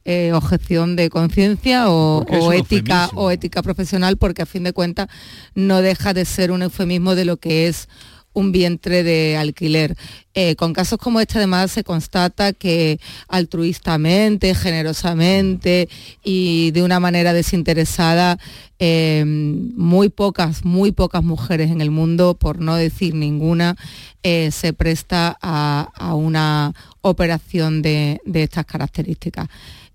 eh, 0.04 0.32
objeción 0.32 0.96
de 0.96 1.10
conciencia 1.10 1.88
o, 1.88 2.52
ética 2.52 3.08
o 3.14 3.30
ética 3.30 3.62
profesional 3.62 4.16
porque 4.16 4.42
a 4.42 4.46
fin 4.46 4.64
de 4.64 4.72
cuentas 4.72 5.08
no 5.54 5.80
deja 5.80 6.12
de 6.12 6.24
ser 6.24 6.50
un 6.50 6.62
eufemismo 6.62 7.14
de 7.14 7.24
lo 7.24 7.36
que 7.36 7.68
es 7.68 7.88
un 8.32 8.52
vientre 8.52 9.02
de 9.02 9.36
alquiler. 9.36 9.96
Eh, 10.34 10.56
con 10.56 10.72
casos 10.72 10.98
como 10.98 11.20
este 11.20 11.38
además 11.38 11.70
se 11.70 11.84
constata 11.84 12.52
que 12.52 12.98
altruistamente, 13.28 14.54
generosamente 14.54 15.88
y 16.24 16.70
de 16.70 16.82
una 16.82 17.00
manera 17.00 17.32
desinteresada, 17.32 18.38
eh, 18.78 19.24
muy 19.26 20.08
pocas, 20.08 20.64
muy 20.64 20.92
pocas 20.92 21.22
mujeres 21.22 21.70
en 21.70 21.80
el 21.80 21.90
mundo, 21.90 22.34
por 22.34 22.60
no 22.60 22.76
decir 22.76 23.14
ninguna, 23.14 23.76
se 24.22 24.72
presta 24.72 25.36
a, 25.42 26.14
una 26.14 26.72
operación 27.00 27.82
de 27.82 28.20
estas 28.24 28.64
características. 28.64 29.48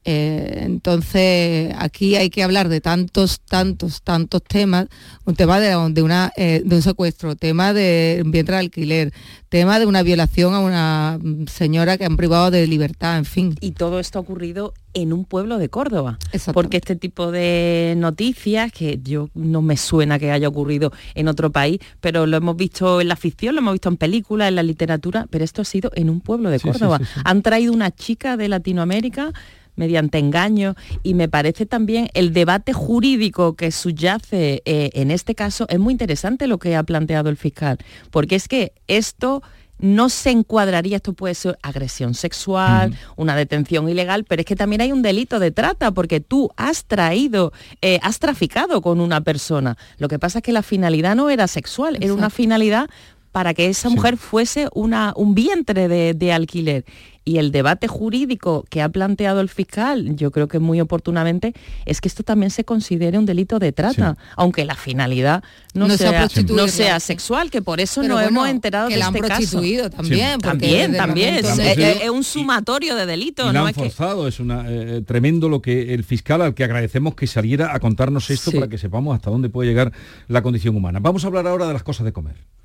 Eh, 0.09 0.59
entonces, 0.61 1.73
aquí 1.77 2.15
hay 2.15 2.29
que 2.29 2.41
hablar 2.41 2.69
de 2.69 2.79
tantos, 2.79 3.41
tantos, 3.41 4.01
tantos 4.01 4.41
temas. 4.41 4.87
Un 5.25 5.35
tema 5.35 5.59
de, 5.59 5.75
una, 6.01 6.31
eh, 6.37 6.61
de 6.63 6.75
un 6.77 6.81
secuestro, 6.81 7.35
tema 7.35 7.73
de 7.73 8.23
vientre 8.25 8.55
de 8.55 8.61
alquiler, 8.61 9.13
tema 9.49 9.79
de 9.79 9.85
una 9.85 10.03
violación 10.03 10.53
a 10.53 10.61
una 10.61 11.19
señora 11.47 11.97
que 11.97 12.05
han 12.05 12.15
privado 12.15 12.51
de 12.51 12.65
libertad, 12.67 13.17
en 13.17 13.25
fin. 13.25 13.55
Y 13.59 13.71
todo 13.71 13.99
esto 13.99 14.17
ha 14.17 14.21
ocurrido 14.21 14.73
en 14.93 15.11
un 15.11 15.25
pueblo 15.25 15.57
de 15.57 15.67
Córdoba. 15.67 16.17
Porque 16.53 16.77
este 16.77 16.95
tipo 16.95 17.29
de 17.29 17.93
noticias, 17.97 18.71
que 18.71 19.01
yo 19.03 19.29
no 19.33 19.61
me 19.61 19.75
suena 19.75 20.19
que 20.19 20.31
haya 20.31 20.47
ocurrido 20.47 20.93
en 21.15 21.27
otro 21.27 21.51
país, 21.51 21.79
pero 21.99 22.27
lo 22.27 22.37
hemos 22.37 22.55
visto 22.55 23.01
en 23.01 23.09
la 23.09 23.17
ficción, 23.17 23.55
lo 23.55 23.59
hemos 23.59 23.73
visto 23.73 23.89
en 23.89 23.97
películas, 23.97 24.47
en 24.47 24.55
la 24.55 24.63
literatura, 24.63 25.27
pero 25.29 25.43
esto 25.43 25.63
ha 25.63 25.65
sido 25.65 25.91
en 25.95 26.09
un 26.09 26.21
pueblo 26.21 26.49
de 26.49 26.61
Córdoba. 26.61 27.01
Han 27.25 27.41
traído 27.41 27.73
una 27.73 27.91
chica 27.91 28.37
de 28.37 28.47
Latinoamérica 28.47 29.33
mediante 29.77 30.17
engaño 30.17 30.75
y 31.03 31.13
me 31.13 31.29
parece 31.29 31.65
también 31.65 32.09
el 32.13 32.33
debate 32.33 32.73
jurídico 32.73 33.55
que 33.55 33.71
subyace 33.71 34.61
eh, 34.65 34.89
en 34.93 35.11
este 35.11 35.33
caso 35.33 35.65
es 35.69 35.79
muy 35.79 35.93
interesante 35.93 36.47
lo 36.47 36.57
que 36.57 36.75
ha 36.75 36.83
planteado 36.83 37.29
el 37.29 37.37
fiscal, 37.37 37.77
porque 38.11 38.35
es 38.35 38.49
que 38.49 38.73
esto 38.87 39.41
no 39.79 40.09
se 40.09 40.31
encuadraría, 40.31 40.97
esto 40.97 41.13
puede 41.13 41.35
ser 41.35 41.57
agresión 41.61 42.13
sexual, 42.13 42.97
una 43.15 43.35
detención 43.35 43.87
ilegal, 43.87 44.23
pero 44.23 44.41
es 44.41 44.45
que 44.45 44.55
también 44.55 44.81
hay 44.81 44.91
un 44.91 45.01
delito 45.01 45.39
de 45.39 45.51
trata 45.51 45.91
porque 45.91 46.19
tú 46.19 46.49
has 46.57 46.85
traído, 46.85 47.53
eh, 47.81 47.99
has 48.01 48.19
traficado 48.19 48.81
con 48.81 48.99
una 48.99 49.21
persona. 49.21 49.77
Lo 49.97 50.07
que 50.07 50.19
pasa 50.19 50.39
es 50.39 50.43
que 50.43 50.51
la 50.51 50.63
finalidad 50.63 51.15
no 51.15 51.29
era 51.29 51.47
sexual, 51.47 51.97
era 52.01 52.13
una 52.13 52.29
finalidad 52.29 52.89
para 53.37 53.53
que 53.53 53.67
esa 53.67 53.89
mujer 53.89 54.17
fuese 54.17 54.67
una, 54.73 55.13
un 55.15 55.35
vientre 55.35 55.87
de, 55.87 56.33
alquiler. 56.33 56.85
Y 57.23 57.37
el 57.37 57.51
debate 57.51 57.87
jurídico 57.87 58.65
que 58.67 58.81
ha 58.81 58.89
planteado 58.89 59.41
el 59.41 59.49
fiscal, 59.49 60.15
yo 60.15 60.31
creo 60.31 60.47
que 60.47 60.57
muy 60.57 60.81
oportunamente, 60.81 61.53
es 61.85 62.01
que 62.01 62.07
esto 62.07 62.23
también 62.23 62.49
se 62.49 62.63
considere 62.63 63.19
un 63.19 63.27
delito 63.27 63.59
de 63.59 63.73
trata, 63.73 64.17
aunque 64.35 64.65
la 64.65 64.73
finalidad 64.73 65.43
no, 65.75 65.87
sea, 65.89 66.27
no 66.49 66.67
sea 66.67 66.99
sexual, 66.99 67.51
que 67.51 67.61
por 67.61 67.79
eso 67.79 68.01
no 68.01 68.19
hemos 68.19 68.49
enterado 68.49 68.87
que 68.87 68.95
de 68.95 69.01
la 69.01 69.07
este 69.09 69.19
han 69.19 69.25
prostituido 69.25 69.89
también. 69.91 70.39
También, 70.39 70.93
también. 70.97 71.45
Es, 71.45 72.09
un 72.09 72.23
sumatorio 72.23 72.95
de 72.95 73.05
delitos. 73.05 73.53
no 73.53 73.67
han 73.67 73.73
forzado, 73.75 74.27
es 74.27 74.39
una, 74.39 74.65
eh, 74.67 75.03
tremendo 75.05 75.47
lo 75.47 75.61
que 75.61 75.93
el 75.93 76.03
fiscal, 76.03 76.41
al 76.41 76.55
que 76.55 76.63
agradecemos 76.63 77.13
que 77.13 77.27
saliera 77.27 77.75
a 77.75 77.79
contarnos 77.79 78.31
esto 78.31 78.51
para 78.51 78.67
que 78.67 78.79
sepamos 78.79 79.13
hasta 79.13 79.29
dónde 79.29 79.49
puede 79.49 79.69
llegar 79.69 79.91
la 80.27 80.41
condición 80.41 80.75
humana. 80.75 80.99
Vamos 80.99 81.23
a 81.23 81.27
hablar 81.27 81.45
ahora 81.45 81.67
de 81.67 81.73
las 81.73 81.83
cosas 81.83 82.03
de 82.03 82.13
comer. 82.13 82.56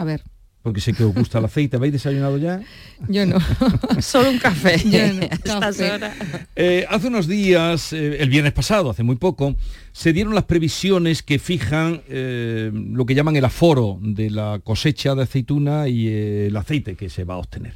A 0.00 0.04
ver. 0.04 0.22
Porque 0.62 0.80
sé 0.80 0.94
que 0.94 1.04
os 1.04 1.14
gusta 1.14 1.38
el 1.40 1.44
aceite. 1.44 1.76
¿Habéis 1.76 1.92
desayunado 1.92 2.38
ya? 2.38 2.62
Yo 3.06 3.26
no. 3.26 3.36
Solo 4.00 4.30
un 4.30 4.38
café. 4.38 4.76
Eh, 6.56 6.86
hace 6.88 7.08
unos 7.08 7.26
días, 7.26 7.92
eh, 7.92 8.16
el 8.20 8.30
viernes 8.30 8.52
pasado, 8.52 8.90
hace 8.90 9.02
muy 9.02 9.16
poco, 9.16 9.56
se 9.92 10.12
dieron 10.14 10.34
las 10.34 10.44
previsiones 10.44 11.22
que 11.22 11.38
fijan 11.38 12.02
eh, 12.08 12.70
lo 12.72 13.04
que 13.04 13.14
llaman 13.14 13.36
el 13.36 13.44
aforo 13.44 13.98
de 14.00 14.30
la 14.30 14.60
cosecha 14.64 15.14
de 15.14 15.22
aceituna 15.22 15.88
y 15.88 16.08
el 16.08 16.56
aceite 16.56 16.96
que 16.96 17.10
se 17.10 17.24
va 17.24 17.34
a 17.34 17.38
obtener. 17.38 17.74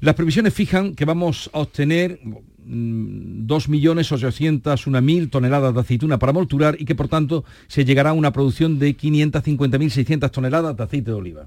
Las 0.00 0.16
previsiones 0.16 0.52
fijan 0.52 0.94
que 0.96 1.04
vamos 1.04 1.48
a 1.52 1.60
obtener 1.60 2.18
2.801.000 2.66 5.30
toneladas 5.30 5.74
de 5.74 5.80
aceituna 5.80 6.18
para 6.18 6.32
molturar 6.32 6.76
y 6.78 6.84
que 6.84 6.94
por 6.94 7.08
tanto 7.08 7.44
se 7.68 7.84
llegará 7.84 8.10
a 8.10 8.14
una 8.14 8.32
producción 8.32 8.78
de 8.78 8.96
550.600 8.96 10.30
toneladas 10.30 10.76
de 10.76 10.82
aceite 10.82 11.10
de 11.10 11.16
oliva. 11.16 11.46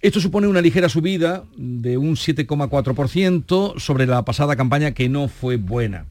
Esto 0.00 0.20
supone 0.20 0.46
una 0.46 0.60
ligera 0.60 0.88
subida 0.88 1.44
de 1.56 1.96
un 1.96 2.16
7,4% 2.16 3.78
sobre 3.78 4.06
la 4.06 4.24
pasada 4.24 4.54
campaña 4.54 4.92
que 4.92 5.08
no 5.08 5.28
fue 5.28 5.56
buena. 5.56 6.06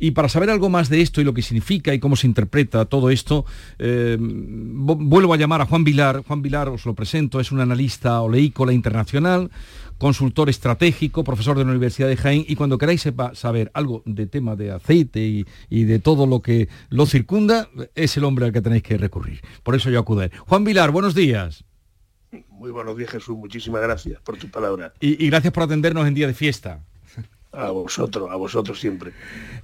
Y 0.00 0.12
para 0.12 0.28
saber 0.28 0.50
algo 0.50 0.68
más 0.68 0.88
de 0.88 1.00
esto 1.00 1.20
y 1.20 1.24
lo 1.24 1.34
que 1.34 1.42
significa 1.42 1.92
y 1.92 1.98
cómo 1.98 2.14
se 2.14 2.26
interpreta 2.26 2.84
todo 2.84 3.10
esto, 3.10 3.44
eh, 3.78 4.16
vuelvo 4.20 5.34
a 5.34 5.36
llamar 5.36 5.60
a 5.60 5.66
Juan 5.66 5.82
Vilar. 5.82 6.22
Juan 6.26 6.42
Vilar, 6.42 6.68
os 6.68 6.86
lo 6.86 6.94
presento, 6.94 7.40
es 7.40 7.50
un 7.50 7.60
analista 7.60 8.20
oleícola 8.20 8.72
internacional, 8.72 9.50
consultor 9.98 10.48
estratégico, 10.48 11.24
profesor 11.24 11.58
de 11.58 11.64
la 11.64 11.70
Universidad 11.70 12.08
de 12.08 12.16
Jaén, 12.16 12.44
y 12.46 12.56
cuando 12.56 12.78
queráis 12.78 13.06
saber 13.34 13.70
algo 13.74 14.02
de 14.06 14.26
tema 14.26 14.56
de 14.56 14.70
aceite 14.70 15.44
y, 15.68 15.84
de 15.84 15.98
todo 15.98 16.26
lo 16.26 16.40
que 16.40 16.68
lo 16.88 17.06
circunda, 17.06 17.68
es 17.94 18.16
el 18.16 18.24
hombre 18.24 18.46
al 18.46 18.52
que 18.52 18.62
tenéis 18.62 18.82
que 18.82 18.96
recurrir. 18.96 19.42
Por 19.62 19.74
eso 19.74 19.90
yo 19.90 19.98
acudo 19.98 20.18
Juan 20.46 20.64
Vilar, 20.64 20.90
buenos 20.90 21.14
días. 21.14 21.64
Muy 22.50 22.70
buenos 22.70 22.96
días, 22.96 23.10
Jesús. 23.10 23.36
Muchísimas 23.36 23.82
gracias 23.82 24.20
por 24.20 24.36
tu 24.36 24.48
palabra. 24.50 24.92
Y, 25.00 25.28
gracias 25.28 25.52
por 25.52 25.64
atendernos 25.64 26.06
en 26.06 26.14
día 26.14 26.26
de 26.26 26.34
fiesta. 26.34 26.84
A 27.52 27.70
vosotros, 27.70 28.30
a 28.30 28.36
vosotros 28.36 28.78
siempre. 28.78 29.12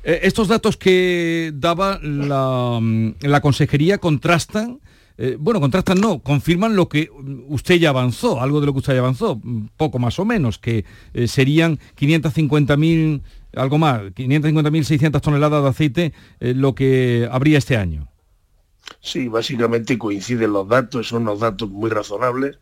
Eh, 0.03 0.21
estos 0.23 0.49
datos 0.49 0.77
que 0.77 1.53
daba 1.55 1.99
la, 2.03 2.79
mm, 2.81 3.17
la 3.21 3.41
consejería 3.41 3.99
contrastan 3.99 4.81
eh, 5.17 5.37
bueno, 5.39 5.61
contrastan 5.61 6.01
no, 6.01 6.21
confirman 6.21 6.75
lo 6.75 6.89
que 6.89 7.09
usted 7.49 7.77
ya 7.77 7.91
avanzó, 7.91 8.41
algo 8.41 8.61
de 8.61 8.67
lo 8.67 8.73
que 8.73 8.81
usted 8.81 8.95
ya 8.95 8.99
avanzó, 8.99 9.41
poco 9.77 9.99
más 9.99 10.19
o 10.19 10.25
menos, 10.25 10.59
que 10.59 10.85
eh, 11.13 11.29
serían 11.29 11.79
550.000, 11.97 13.23
algo 13.55 13.79
más, 13.79 14.03
550.600 14.03 15.21
toneladas 15.21 15.63
de 15.63 15.69
aceite, 15.69 16.13
eh, 16.41 16.55
lo 16.55 16.75
que 16.75 17.29
habría 17.31 17.59
este 17.59 17.77
año. 17.77 18.09
Sí, 19.01 19.29
básicamente 19.29 19.99
coinciden 19.99 20.53
los 20.53 20.69
datos, 20.69 21.09
son 21.09 21.23
unos 21.23 21.41
datos 21.41 21.71
muy 21.71 21.91
razonables 21.91 22.59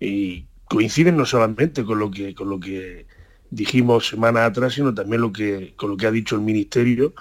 y 0.00 0.46
coinciden 0.64 1.16
no 1.16 1.24
solamente 1.24 1.84
con 1.84 2.00
lo 2.00 2.10
que, 2.10 2.34
con 2.34 2.50
lo 2.50 2.58
que 2.58 3.06
dijimos 3.50 4.08
semanas 4.08 4.50
atrás, 4.50 4.74
sino 4.74 4.92
también 4.94 5.22
lo 5.22 5.32
que, 5.32 5.74
con 5.76 5.90
lo 5.90 5.96
que 5.96 6.06
ha 6.06 6.10
dicho 6.10 6.34
el 6.34 6.42
Ministerio, 6.42 7.14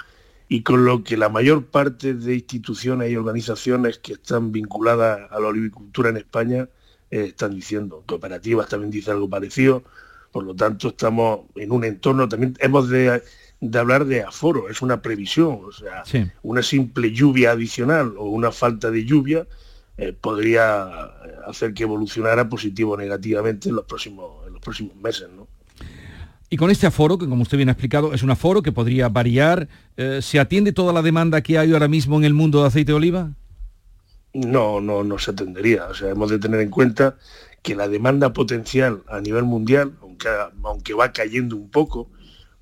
y 0.54 0.62
con 0.62 0.86
lo 0.86 1.04
que 1.04 1.18
la 1.18 1.30
mayor 1.30 1.66
parte 1.66 2.14
de 2.14 2.36
instituciones 2.36 3.12
y 3.12 3.16
organizaciones 3.16 3.98
que 3.98 4.14
están 4.14 4.52
vinculadas 4.52 5.32
a 5.32 5.40
la 5.40 5.48
olivicultura 5.48 6.10
en 6.10 6.18
España 6.18 6.70
eh, 7.10 7.24
están 7.30 7.56
diciendo. 7.56 8.04
Cooperativas 8.06 8.70
también 8.70 8.92
dice 8.92 9.10
algo 9.10 9.28
parecido, 9.28 9.82
por 10.32 10.44
lo 10.44 10.54
tanto 10.54 10.90
estamos 10.90 11.48
en 11.56 11.72
un 11.72 11.84
entorno, 11.84 12.30
también 12.30 12.56
hemos 12.60 12.88
de, 12.88 13.24
hablar 13.74 14.06
de 14.06 14.22
aforo, 14.22 14.70
es 14.70 14.84
una 14.84 15.02
previsión, 15.02 15.60
o 15.66 15.72
sea, 15.72 16.04
una 16.44 16.62
simple 16.62 17.12
lluvia 17.12 17.50
adicional 17.50 18.14
o 18.16 18.26
una 18.26 18.52
falta 18.52 18.92
de 18.92 19.06
lluvia 19.06 19.48
eh, 19.98 20.14
podría 20.14 20.84
hacer 21.48 21.74
que 21.74 21.82
evolucionara 21.82 22.48
positivo 22.48 22.92
o 22.92 22.98
negativamente 22.98 23.70
en 23.70 23.76
los 23.76 23.86
próximos, 23.86 24.46
en 24.46 24.54
los 24.54 24.62
próximos 24.62 24.96
meses. 24.98 25.30
¿no? 25.36 25.48
Y 26.54 26.56
con 26.56 26.70
este 26.70 26.86
aforo, 26.86 27.18
que 27.18 27.28
como 27.28 27.42
usted 27.42 27.58
bien 27.58 27.70
ha 27.70 27.72
explicado, 27.72 28.14
es 28.14 28.22
un 28.22 28.30
aforo 28.30 28.62
que 28.62 28.72
podría 28.72 29.10
variar, 29.10 29.68
eh, 29.98 30.20
¿se 30.22 30.40
atiende 30.40 30.72
toda 30.72 30.94
la 30.94 31.02
demanda 31.02 31.42
que 31.42 31.58
hay 31.58 31.74
ahora 31.74 31.88
mismo 31.88 32.16
en 32.18 32.26
el 32.26 32.36
mundo 32.36 32.62
de 32.62 32.68
aceite 32.68 32.92
de 32.92 32.96
oliva? 32.96 33.32
No, 34.36 34.80
no, 34.80 35.04
no 35.04 35.18
se 35.18 35.32
atendería. 35.32 35.88
O 35.88 35.96
sea, 35.96 36.12
hemos 36.12 36.30
de 36.30 36.38
tener 36.38 36.60
en 36.60 36.70
cuenta 36.70 37.18
que 37.64 37.74
la 37.74 37.88
demanda 37.88 38.34
potencial 38.34 39.02
a 39.08 39.20
nivel 39.20 39.46
mundial, 39.46 39.94
aunque, 40.04 40.30
aunque 40.64 40.94
va 40.94 41.12
cayendo 41.12 41.56
un 41.56 41.72
poco 41.72 42.12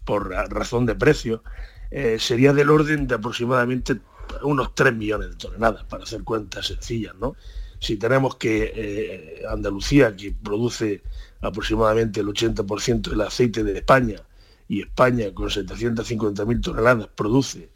por 0.05 0.29
razón 0.29 0.85
de 0.85 0.95
precio, 0.95 1.43
eh, 1.91 2.15
sería 2.17 2.53
del 2.53 2.69
orden 2.69 3.07
de 3.07 3.15
aproximadamente 3.15 3.99
unos 4.43 4.73
3 4.73 4.95
millones 4.95 5.31
de 5.31 5.35
toneladas, 5.35 5.83
para 5.83 6.03
hacer 6.03 6.23
cuentas 6.23 6.67
sencillas, 6.67 7.13
¿no? 7.19 7.35
Si 7.81 7.97
tenemos 7.97 8.37
que 8.37 8.71
eh, 8.73 9.41
Andalucía, 9.49 10.15
que 10.15 10.31
produce 10.31 11.01
aproximadamente 11.41 12.19
el 12.19 12.27
80% 12.27 13.09
del 13.09 13.21
aceite 13.21 13.63
de 13.63 13.77
España 13.77 14.21
y 14.67 14.81
España 14.81 15.33
con 15.33 15.49
750.000 15.49 16.61
toneladas 16.61 17.07
produce 17.07 17.69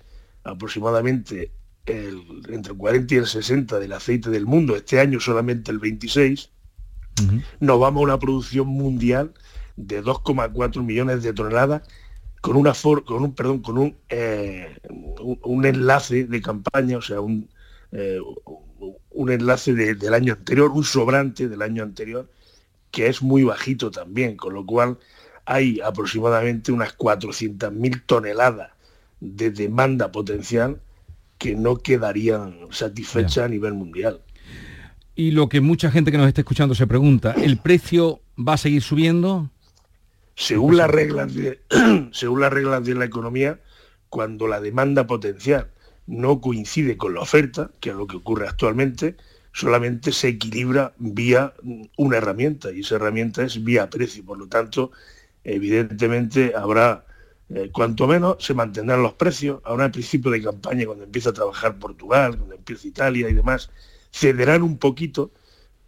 aproximadamente 0.43 1.51
el, 1.86 2.21
entre 2.49 2.71
el 2.71 2.78
40 2.78 3.13
y 3.13 3.17
el 3.17 3.28
60 3.28 3.80
del 3.80 3.93
aceite 3.93 4.30
del 4.30 4.45
mundo, 4.45 4.75
este 4.75 4.99
año 4.99 5.19
solamente 5.19 5.71
el 5.71 5.80
26, 5.80 6.51
nos 7.62 7.80
vamos 7.80 8.01
a 8.01 8.04
una 8.04 8.19
producción 8.19 8.67
mundial 8.67 9.34
de 9.78 10.04
2,4 10.04 10.84
millones 10.84 11.23
de 11.23 11.34
toneladas 11.34 11.84
con 12.41 12.58
una 12.58 12.73
con 13.06 13.23
un 13.23 13.34
perdón 13.34 13.62
con 13.62 13.78
un, 13.78 13.97
eh, 14.10 14.78
un, 14.89 15.65
enlace 15.65 16.25
de 16.25 16.41
campaña, 16.41 16.97
o 16.97 17.01
sea, 17.01 17.21
un, 17.21 17.49
eh, 17.91 18.19
un 19.10 19.32
enlace 19.32 19.73
del 19.73 20.13
año 20.13 20.34
anterior, 20.34 20.71
un 20.71 20.84
sobrante 20.84 21.47
del 21.47 21.62
año 21.62 21.84
anterior, 21.84 22.30
que 22.95 23.08
es 23.08 23.21
muy 23.21 23.43
bajito 23.43 23.91
también, 23.91 24.38
con 24.38 24.53
lo 24.53 24.65
cual 24.65 24.97
hay 25.43 25.81
aproximadamente 25.81 26.71
unas 26.71 26.97
400.000 26.97 28.03
toneladas 28.05 28.71
de 29.19 29.51
demanda 29.51 30.13
potencial 30.13 30.79
que 31.38 31.58
no 31.58 31.75
quedarían 31.75 32.55
satisfechas 32.69 33.39
a 33.39 33.47
nivel 33.49 33.73
mundial. 33.73 34.21
Y 35.13 35.31
lo 35.31 35.49
que 35.49 35.60
mucha 35.60 35.91
gente 35.91 36.10
que 36.10 36.17
nos 36.17 36.29
está 36.29 36.39
escuchando 36.39 36.73
se 36.73 36.88
pregunta, 36.88 37.34
¿el 37.34 37.58
precio 37.58 38.21
va 38.39 38.53
a 38.53 38.58
seguir 38.58 38.81
subiendo? 38.81 39.49
Según 40.36 40.77
las 40.77 40.89
reglas 40.89 41.34
de, 41.34 41.60
según 42.13 42.39
las 42.39 42.53
reglas 42.53 42.86
de 42.86 42.95
la 42.95 43.03
economía, 43.03 43.60
cuando 44.08 44.47
la 44.47 44.62
demanda 44.62 45.05
potencial 45.05 45.69
no 46.08 46.39
coincide 46.39 46.95
con 46.95 47.13
la 47.13 47.19
oferta, 47.19 47.71
que 47.81 47.89
es 47.89 47.95
lo 47.97 48.08
que 48.08 48.15
ocurre 48.15 48.47
actualmente, 48.47 49.17
solamente 49.56 50.12
se 50.12 50.28
equilibra 50.28 50.94
vía 50.98 51.54
una 51.96 52.18
herramienta 52.18 52.74
y 52.74 52.82
esa 52.82 52.96
herramienta 52.96 53.41
es 53.41 53.63
vía 53.63 53.89
precio. 53.89 54.26
Por 54.26 54.38
lo 54.38 54.48
tanto, 54.48 54.91
evidentemente 55.46 56.52
habrá, 56.54 57.06
eh, 57.48 57.70
cuanto 57.72 58.06
menos 58.06 58.36
se 58.44 58.54
mantendrán 58.54 59.02
los 59.02 59.13
precios, 59.13 59.62
habrá 59.63 59.86
el 59.86 59.91
principio 59.91 60.30
de 60.30 60.44
campaña 60.44 60.86
cuando 60.86 61.06
empieza 61.06 61.30
a 61.30 61.34
trabajar 61.34 61.80
Portugal, 61.80 62.36
cuando 62.36 62.54
empieza 62.54 62.86
Italia 62.86 63.30
y 63.30 63.34
demás, 63.34 63.70
cederán 64.12 64.62
un 64.62 64.78
poquito, 64.78 65.32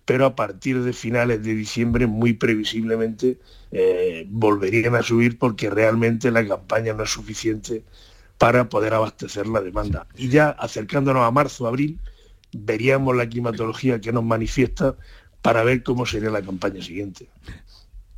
pero 0.06 0.26
a 0.26 0.34
partir 0.34 0.82
de 0.82 0.94
finales 0.94 1.44
de 1.44 1.54
diciembre 1.54 2.08
muy 2.08 2.32
previsiblemente 2.32 3.38
eh, 3.72 4.26
volverían 4.30 4.96
a 4.96 5.04
subir 5.04 5.38
porque 5.38 5.70
realmente 5.70 6.32
la 6.32 6.48
campaña 6.48 6.94
no 6.94 7.04
es 7.04 7.10
suficiente 7.10 7.84
para 8.38 8.70
poder 8.70 8.94
abastecer 8.94 9.46
la 9.46 9.60
demanda. 9.60 10.08
Y 10.16 10.30
ya 10.30 10.52
acercándonos 10.52 11.28
a 11.28 11.32
marzo, 11.32 11.68
abril, 11.68 12.00
veríamos 12.54 13.16
la 13.16 13.28
climatología 13.28 14.02
que 14.02 14.12
nos 14.12 14.24
manifiesta 14.24 14.96
para 15.42 15.64
ver 15.64 15.84
cómo 15.84 16.06
sería 16.06 16.30
la 16.30 16.42
campaña 16.42 16.82
siguiente. 16.82 17.28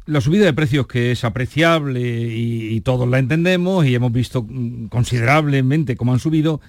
La 0.05 0.21
subida 0.21 0.45
de 0.45 0.53
precios 0.53 0.87
que 0.87 1.11
es 1.11 1.23
apreciable 1.23 2.01
y, 2.01 2.81
todos 2.81 3.07
la 3.07 3.19
entendemos 3.19 3.85
y 3.85 3.93
hemos 3.93 4.11
visto 4.11 4.43
mm, 4.43 4.87
considerablemente 4.87 5.95
cómo 5.95 6.13
han 6.13 6.19
subido, 6.19 6.61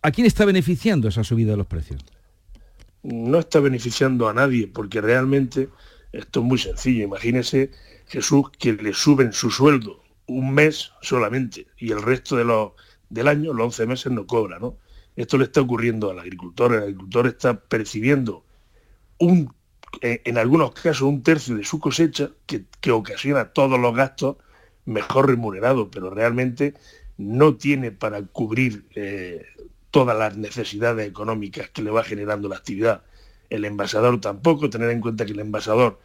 ¿a 0.00 0.10
quién 0.10 0.26
está 0.26 0.44
beneficiando 0.44 1.08
esa 1.08 1.24
subida 1.24 1.50
de 1.50 1.58
los 1.58 1.66
precios? 1.66 2.02
No 3.02 3.38
está 3.38 3.60
beneficiando 3.60 4.28
a 4.28 4.32
nadie 4.32 4.68
porque 4.68 5.00
realmente 5.00 5.68
esto 6.12 6.40
es 6.40 6.46
muy 6.46 6.58
sencillo. 6.58 7.04
Imagínese 7.04 7.72
Jesús 8.06 8.50
que 8.58 8.72
le 8.72 8.94
suben 8.94 9.32
su 9.32 9.50
sueldo 9.50 10.02
un 10.26 10.54
mes 10.54 10.92
solamente 11.02 11.66
y 11.76 11.92
el 11.92 12.02
resto 12.02 12.36
de 12.36 12.44
los, 12.44 12.72
del 13.10 13.28
año, 13.28 13.52
los 13.52 13.66
11 13.66 13.86
meses, 13.86 14.12
no 14.12 14.26
cobra. 14.26 14.58
¿no? 14.58 14.78
Esto 15.16 15.38
le 15.38 15.44
está 15.44 15.60
ocurriendo 15.60 16.10
al 16.10 16.18
agricultor. 16.18 16.74
El 16.74 16.82
agricultor 16.82 17.26
está 17.26 17.60
percibiendo 17.60 18.44
un, 19.18 19.54
en 20.00 20.38
algunos 20.38 20.72
casos 20.72 21.02
un 21.02 21.22
tercio 21.22 21.56
de 21.56 21.64
su 21.64 21.78
cosecha 21.78 22.30
que, 22.46 22.64
ocasiona 22.90 23.52
todos 23.52 23.78
los 23.78 23.94
gastos 23.94 24.36
mejor 24.84 25.28
remunerados, 25.28 25.88
pero 25.92 26.10
realmente 26.10 26.74
no 27.18 27.56
tiene 27.56 27.92
para 27.92 28.22
cubrir 28.22 28.84
eh, 28.94 29.44
todas 29.90 30.18
las 30.18 30.36
necesidades 30.36 31.08
económicas 31.08 31.68
que 31.70 31.82
le 31.82 31.90
va 31.90 32.02
generando 32.02 32.48
la 32.48 32.56
actividad. 32.56 33.02
El 33.50 33.64
envasador 33.64 34.20
tampoco, 34.20 34.70
tener 34.70 34.90
en 34.90 35.00
cuenta 35.00 35.26
que 35.26 35.32
el 35.32 35.40
envasador 35.40 36.00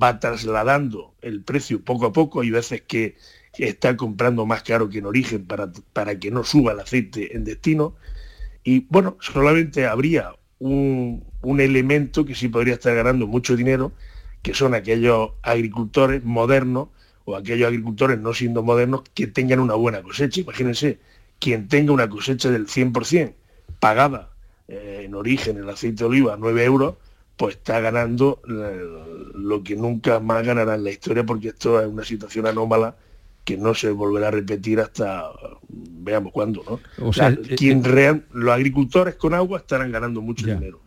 va 0.00 0.20
trasladando 0.20 1.14
el 1.20 1.42
precio 1.42 1.82
poco 1.82 2.06
a 2.06 2.12
poco, 2.12 2.40
hay 2.40 2.50
veces 2.50 2.82
que 2.82 3.16
está 3.58 3.96
comprando 3.96 4.46
más 4.46 4.62
caro 4.62 4.88
que 4.88 4.98
en 4.98 5.06
origen 5.06 5.44
para, 5.44 5.70
para 5.92 6.18
que 6.18 6.30
no 6.30 6.44
suba 6.44 6.72
el 6.72 6.80
aceite 6.80 7.36
en 7.36 7.44
destino. 7.44 7.96
Y 8.64 8.86
bueno, 8.88 9.16
solamente 9.20 9.86
habría 9.86 10.34
un, 10.58 11.24
un 11.42 11.60
elemento 11.60 12.24
que 12.24 12.34
sí 12.34 12.48
podría 12.48 12.74
estar 12.74 12.94
ganando 12.94 13.26
mucho 13.26 13.56
dinero, 13.56 13.92
que 14.42 14.54
son 14.54 14.74
aquellos 14.74 15.30
agricultores 15.42 16.24
modernos 16.24 16.88
o 17.24 17.36
aquellos 17.36 17.68
agricultores 17.68 18.18
no 18.18 18.34
siendo 18.34 18.62
modernos 18.62 19.02
que 19.14 19.26
tengan 19.26 19.60
una 19.60 19.74
buena 19.74 20.02
cosecha. 20.02 20.40
Imagínense, 20.40 20.98
quien 21.38 21.68
tenga 21.68 21.92
una 21.92 22.08
cosecha 22.08 22.50
del 22.50 22.66
100% 22.66 23.34
pagada 23.80 24.30
eh, 24.68 25.02
en 25.04 25.14
origen 25.14 25.58
el 25.58 25.68
aceite 25.68 26.04
de 26.04 26.04
oliva 26.04 26.34
a 26.34 26.36
9 26.36 26.64
euros, 26.64 26.94
pues 27.36 27.56
está 27.56 27.80
ganando 27.80 28.40
eh, 28.48 28.84
lo 29.34 29.62
que 29.64 29.74
nunca 29.74 30.20
más 30.20 30.46
ganará 30.46 30.76
en 30.76 30.84
la 30.84 30.90
historia 30.90 31.24
porque 31.24 31.48
esto 31.48 31.80
es 31.80 31.88
una 31.88 32.04
situación 32.04 32.46
anómala 32.46 32.94
que 33.44 33.56
no 33.56 33.74
se 33.74 33.90
volverá 33.90 34.28
a 34.28 34.30
repetir 34.30 34.80
hasta 34.80 35.24
veamos 35.68 36.32
cuándo, 36.32 36.62
¿no? 36.68 37.06
O 37.06 37.12
sea, 37.12 37.30
eh, 37.30 37.56
quien 37.56 37.82
eh, 37.84 38.22
los 38.32 38.54
agricultores 38.54 39.16
con 39.16 39.34
agua 39.34 39.58
estarán 39.58 39.90
ganando 39.90 40.20
mucho 40.20 40.46
dinero. 40.46 40.80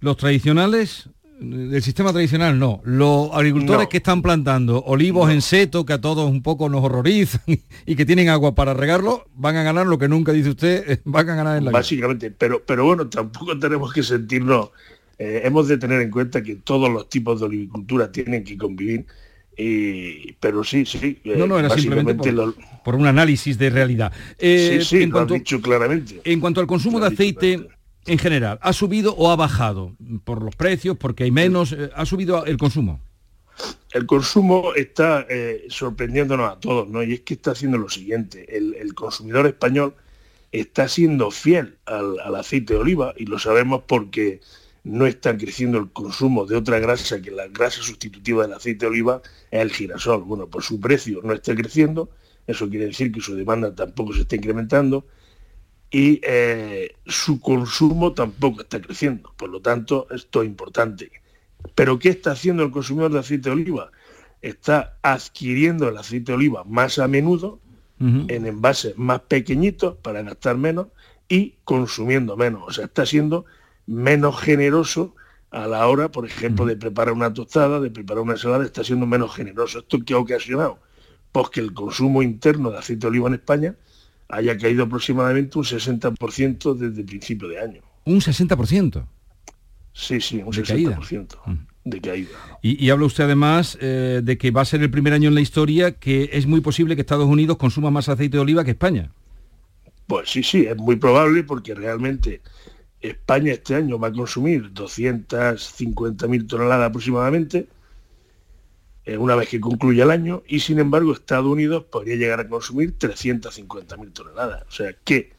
Los 0.00 0.16
tradicionales 0.16 1.08
del 1.40 1.82
sistema 1.82 2.12
tradicional 2.12 2.58
no. 2.58 2.80
Los 2.84 3.30
agricultores 3.32 3.88
que 3.88 3.96
están 3.96 4.22
plantando 4.22 4.82
olivos 4.82 5.30
en 5.30 5.40
seto, 5.40 5.86
que 5.86 5.94
a 5.94 6.00
todos 6.00 6.30
un 6.30 6.42
poco 6.42 6.68
nos 6.68 6.84
horrorizan 6.84 7.40
y 7.86 7.96
que 7.96 8.04
tienen 8.04 8.28
agua 8.28 8.54
para 8.54 8.74
regarlo, 8.74 9.26
van 9.34 9.56
a 9.56 9.62
ganar 9.62 9.86
lo 9.86 9.98
que 9.98 10.08
nunca 10.08 10.32
dice 10.32 10.50
usted, 10.50 11.00
van 11.04 11.28
a 11.30 11.34
ganar 11.34 11.58
en 11.58 11.64
la 11.64 11.70
Básicamente, 11.70 12.30
pero, 12.30 12.62
pero 12.64 12.84
bueno, 12.84 13.08
tampoco 13.08 13.58
tenemos 13.58 13.92
que 13.92 14.02
sentirnos, 14.02 14.70
eh, 15.18 15.42
hemos 15.44 15.68
de 15.68 15.78
tener 15.78 16.00
en 16.02 16.10
cuenta 16.10 16.42
que 16.42 16.56
todos 16.56 16.90
los 16.90 17.08
tipos 17.08 17.40
de 17.40 17.46
olivicultura 17.46 18.12
tienen 18.12 18.44
que 18.44 18.56
convivir 18.56 19.06
pero 19.56 20.64
sí, 20.64 20.86
sí. 20.86 21.20
No, 21.24 21.46
no, 21.46 21.58
era 21.58 21.70
simplemente 21.70 22.32
por, 22.84 22.94
un 22.94 23.06
análisis 23.06 23.58
de 23.58 23.70
realidad. 23.70 24.12
Eh, 24.38 24.78
sí, 24.80 24.96
sí, 24.96 25.02
en 25.02 25.10
cuanto, 25.10 25.34
dicho 25.34 25.60
claramente. 25.60 26.20
En 26.24 26.40
cuanto 26.40 26.60
al 26.60 26.66
consumo 26.66 27.00
de 27.00 27.08
aceite 27.08 27.68
en 28.06 28.18
general, 28.18 28.58
¿ha 28.62 28.72
subido 28.72 29.14
o 29.16 29.30
ha 29.30 29.36
bajado? 29.36 29.94
Por 30.24 30.42
los 30.42 30.56
precios, 30.56 30.96
porque 30.96 31.24
hay 31.24 31.30
menos, 31.30 31.72
eh, 31.72 31.90
¿ha 31.94 32.06
subido 32.06 32.44
el 32.46 32.56
consumo? 32.56 33.00
El 33.92 34.06
consumo 34.06 34.72
está 34.74 35.26
eh, 35.28 35.66
sorprendiéndonos 35.68 36.50
a 36.50 36.58
todos, 36.58 36.88
¿no? 36.88 37.02
Y 37.02 37.12
es 37.12 37.20
que 37.20 37.34
está 37.34 37.50
haciendo 37.50 37.76
lo 37.76 37.90
siguiente, 37.90 38.56
el, 38.56 38.94
consumidor 38.94 39.46
español 39.46 39.94
está 40.50 40.88
siendo 40.88 41.30
fiel 41.30 41.76
al, 41.84 42.18
al 42.20 42.34
aceite 42.36 42.74
de 42.74 42.80
oliva 42.80 43.14
y 43.16 43.26
lo 43.26 43.38
sabemos 43.38 43.82
porque 43.86 44.40
no 44.84 45.06
está 45.06 45.36
creciendo 45.36 45.78
el 45.78 45.90
consumo 45.90 46.46
de 46.46 46.56
otra 46.56 46.78
grasa 46.78 47.20
que 47.20 47.30
la 47.30 47.48
grasa 47.48 47.82
sustitutiva 47.82 48.42
del 48.42 48.54
aceite 48.54 48.86
de 48.86 48.90
oliva 48.90 49.22
es 49.50 49.60
el 49.60 49.70
girasol. 49.70 50.22
Bueno, 50.22 50.46
por 50.46 50.62
su 50.62 50.80
precio 50.80 51.20
no 51.22 51.32
está 51.32 51.54
creciendo, 51.54 52.10
eso 52.46 52.68
quiere 52.68 52.86
decir 52.86 53.12
que 53.12 53.20
su 53.20 53.34
demanda 53.34 53.74
tampoco 53.74 54.12
se 54.14 54.22
está 54.22 54.36
incrementando 54.36 55.06
y 55.90 56.20
eh, 56.22 56.94
su 57.06 57.40
consumo 57.40 58.12
tampoco 58.12 58.62
está 58.62 58.80
creciendo. 58.80 59.32
Por 59.36 59.50
lo 59.50 59.60
tanto, 59.60 60.06
esto 60.10 60.42
es 60.42 60.48
importante. 60.48 61.10
Pero 61.74 61.98
¿qué 61.98 62.10
está 62.10 62.32
haciendo 62.32 62.62
el 62.62 62.70
consumidor 62.70 63.12
de 63.12 63.18
aceite 63.18 63.50
de 63.50 63.56
oliva? 63.56 63.90
Está 64.40 64.98
adquiriendo 65.02 65.88
el 65.88 65.96
aceite 65.98 66.32
de 66.32 66.36
oliva 66.36 66.64
más 66.64 66.98
a 66.98 67.08
menudo, 67.08 67.60
en 68.02 68.46
envases 68.46 68.96
más 68.96 69.20
pequeñitos 69.20 69.94
para 69.96 70.22
gastar 70.22 70.56
menos 70.56 70.86
y 71.28 71.56
consumiendo 71.64 72.34
menos. 72.34 72.62
O 72.66 72.70
sea, 72.72 72.86
está 72.86 73.04
siendo 73.04 73.44
menos 73.86 74.40
generoso 74.40 75.14
a 75.50 75.66
la 75.66 75.86
hora, 75.88 76.10
por 76.10 76.26
ejemplo, 76.26 76.64
de 76.64 76.76
preparar 76.76 77.12
una 77.12 77.32
tostada, 77.34 77.80
de 77.80 77.90
preparar 77.90 78.22
una 78.22 78.34
ensalada, 78.34 78.64
está 78.64 78.84
siendo 78.84 79.06
menos 79.06 79.34
generoso. 79.34 79.80
¿Esto 79.80 79.98
qué 80.04 80.14
ha 80.14 80.18
ocasionado? 80.18 80.78
Pues 81.32 81.50
que 81.50 81.60
el 81.60 81.72
consumo 81.72 82.22
interno 82.22 82.70
de 82.70 82.78
aceite 82.78 83.02
de 83.02 83.08
oliva 83.08 83.28
en 83.28 83.34
España 83.34 83.74
haya 84.28 84.56
caído 84.56 84.84
aproximadamente 84.84 85.58
un 85.58 85.64
60% 85.64 86.74
desde 86.74 87.00
el 87.00 87.06
principio 87.06 87.48
de 87.48 87.60
año. 87.60 87.82
¿Un 88.04 88.20
60%? 88.20 89.04
Sí, 89.92 90.20
sí, 90.20 90.36
un 90.38 90.52
60% 90.52 91.36
de 91.84 92.00
caída. 92.00 92.30
Y, 92.62 92.90
habla 92.90 93.06
usted 93.06 93.24
además 93.24 93.76
eh, 93.80 94.20
de 94.22 94.38
que 94.38 94.50
va 94.50 94.60
a 94.60 94.64
ser 94.64 94.82
el 94.82 94.90
primer 94.90 95.12
año 95.12 95.28
en 95.28 95.34
la 95.34 95.40
historia 95.40 95.92
que 95.92 96.30
es 96.32 96.46
muy 96.46 96.60
posible 96.60 96.94
que 96.94 97.00
Estados 97.00 97.26
Unidos 97.26 97.56
consuma 97.56 97.90
más 97.90 98.08
aceite 98.08 98.36
de 98.36 98.40
oliva 98.40 98.64
que 98.64 98.70
España. 98.70 99.10
Pues 100.06 100.30
sí, 100.30 100.42
sí, 100.42 100.66
es 100.66 100.76
muy 100.76 100.96
probable 100.96 101.42
porque 101.42 101.74
realmente 101.74 102.40
España 103.00 103.52
este 103.52 103.74
año 103.74 103.98
va 103.98 104.08
a 104.08 104.12
consumir 104.12 104.72
250.000 104.72 106.46
toneladas 106.46 106.90
aproximadamente, 106.90 107.68
eh, 109.06 109.16
una 109.16 109.36
vez 109.36 109.48
que 109.48 109.60
concluya 109.60 110.04
el 110.04 110.10
año, 110.10 110.42
y 110.46 110.60
sin 110.60 110.78
embargo 110.78 111.12
Estados 111.12 111.46
Unidos 111.46 111.84
podría 111.84 112.16
llegar 112.16 112.40
a 112.40 112.48
consumir 112.48 112.98
350.000 112.98 114.12
toneladas. 114.12 114.64
O 114.68 114.70
sea 114.70 114.94
que 115.04 115.32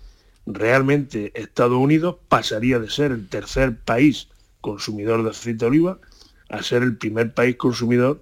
realmente 0.45 1.31
Estados 1.39 1.77
Unidos 1.77 2.17
pasaría 2.27 2.79
de 2.79 2.89
ser 2.89 3.11
el 3.11 3.29
tercer 3.29 3.77
país 3.77 4.27
consumidor 4.59 5.23
de 5.23 5.29
aceite 5.29 5.65
de 5.65 5.65
oliva 5.67 5.99
a 6.49 6.63
ser 6.63 6.83
el 6.83 6.97
primer 6.97 7.33
país 7.33 7.55
consumidor 7.55 8.21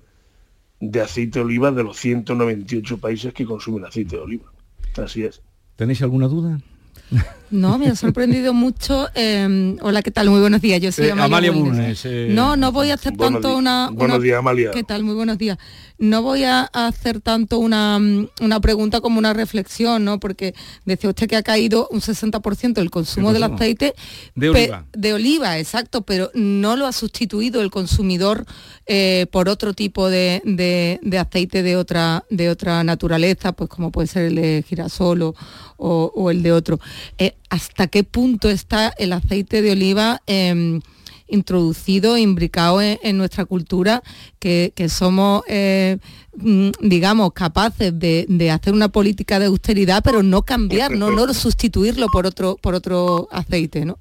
de 0.80 1.02
aceite 1.02 1.40
de 1.40 1.46
oliva 1.46 1.72
de 1.72 1.84
los 1.84 1.98
198 1.98 2.98
países 3.00 3.34
que 3.34 3.46
consumen 3.46 3.86
aceite 3.86 4.18
de 4.18 4.22
oliva. 4.22 4.52
Así 4.98 5.24
es. 5.24 5.42
¿Tenéis 5.76 6.02
alguna 6.02 6.28
duda? 6.28 6.60
No, 7.52 7.80
me 7.80 7.88
ha 7.88 7.96
sorprendido 7.96 8.54
mucho. 8.54 9.08
eh, 9.16 9.76
hola, 9.82 10.04
¿qué 10.04 10.12
tal? 10.12 10.30
Muy 10.30 10.40
buenos 10.40 10.62
días. 10.62 10.80
Yo 10.82 10.92
soy 10.92 11.08
Eh, 11.08 11.12
Amalia, 11.14 11.26
Amalia 11.26 11.52
Bulnes. 11.52 11.78
Bulnes, 11.78 12.06
eh, 12.06 12.28
No, 12.30 12.56
no 12.56 12.72
voy 12.72 12.92
a 12.92 12.94
hacer 12.94 13.14
buenos 13.14 13.42
tanto 13.42 13.58
una, 13.58 13.90
Buenos 13.92 14.18
una- 14.18 14.24
días, 14.24 14.38
Amalia. 14.38 14.70
¿Qué 14.72 14.84
tal? 14.84 15.04
Muy 15.04 15.16
buenos 15.16 15.40
días. 15.40 15.58
No 15.98 16.22
voy 16.22 16.44
a 16.44 16.62
hacer 16.72 17.22
tanto 17.22 17.58
una, 17.58 18.00
una 18.40 18.60
pregunta 18.62 19.02
como 19.02 19.18
una 19.18 19.34
reflexión, 19.34 20.06
¿no? 20.06 20.20
Porque 20.20 20.54
decía 20.86 21.10
usted 21.10 21.28
que 21.28 21.36
ha 21.38 21.42
caído 21.44 21.88
un 21.92 22.02
60% 22.02 22.82
el 22.82 22.92
consumo 22.92 23.30
El 23.30 23.34
del 23.34 23.42
consumo. 23.42 23.56
aceite. 23.58 23.96
De 24.36 24.52
pe- 24.52 24.60
oliva. 24.66 24.86
de 24.94 25.14
oliva, 25.14 25.58
exacto, 25.58 26.04
pero 26.04 26.30
no 26.36 26.76
lo 26.76 26.86
ha 26.86 26.92
sustituido 26.94 27.62
el 27.62 27.72
consumidor 27.72 28.46
eh, 28.86 29.26
por 29.32 29.50
otro 29.50 29.74
tipo 29.74 30.08
de, 30.10 30.42
de- 30.46 31.00
de 31.02 31.18
aceite 31.18 31.64
de 31.64 31.76
otra, 31.78 32.24
de 32.30 32.50
otra 32.52 32.84
naturaleza, 32.84 33.54
pues 33.54 33.70
como 33.72 33.92
puede 33.92 34.08
ser 34.08 34.26
el 34.26 34.36
de 34.36 34.64
girasol 34.68 35.22
o, 35.24 35.36
o- 35.80 36.32
el 36.32 36.44
de 36.44 36.52
otro. 36.52 36.80
Eh, 37.18 37.36
¿Hasta 37.50 37.88
qué 37.88 38.04
punto 38.04 38.50
está 38.50 38.94
el 38.98 39.14
aceite 39.14 39.62
de 39.62 39.72
oliva? 39.72 40.22
em, 40.28 40.82
introducido, 41.30 42.18
imbricado 42.18 42.82
en, 42.82 43.18
nuestra 43.18 43.46
cultura, 43.46 44.04
que, 44.40 44.74
somos, 44.90 45.44
eh, 45.48 45.98
mm, 46.38 46.70
digamos, 46.82 47.34
capaces 47.34 47.98
de, 47.98 48.26
de 48.28 48.52
hacer 48.52 48.74
una 48.74 48.90
política 48.90 49.40
de 49.40 49.46
austeridad, 49.46 50.02
pero 50.04 50.24
no 50.24 50.42
cambiar, 50.44 50.92
no, 50.92 51.12
no 51.12 51.34
sustituirlo 51.34 52.08
por 52.08 52.26
otro, 52.26 52.58
por 52.62 52.74
otro 52.74 53.28
aceite, 53.32 53.86
¿no? 53.86 54.00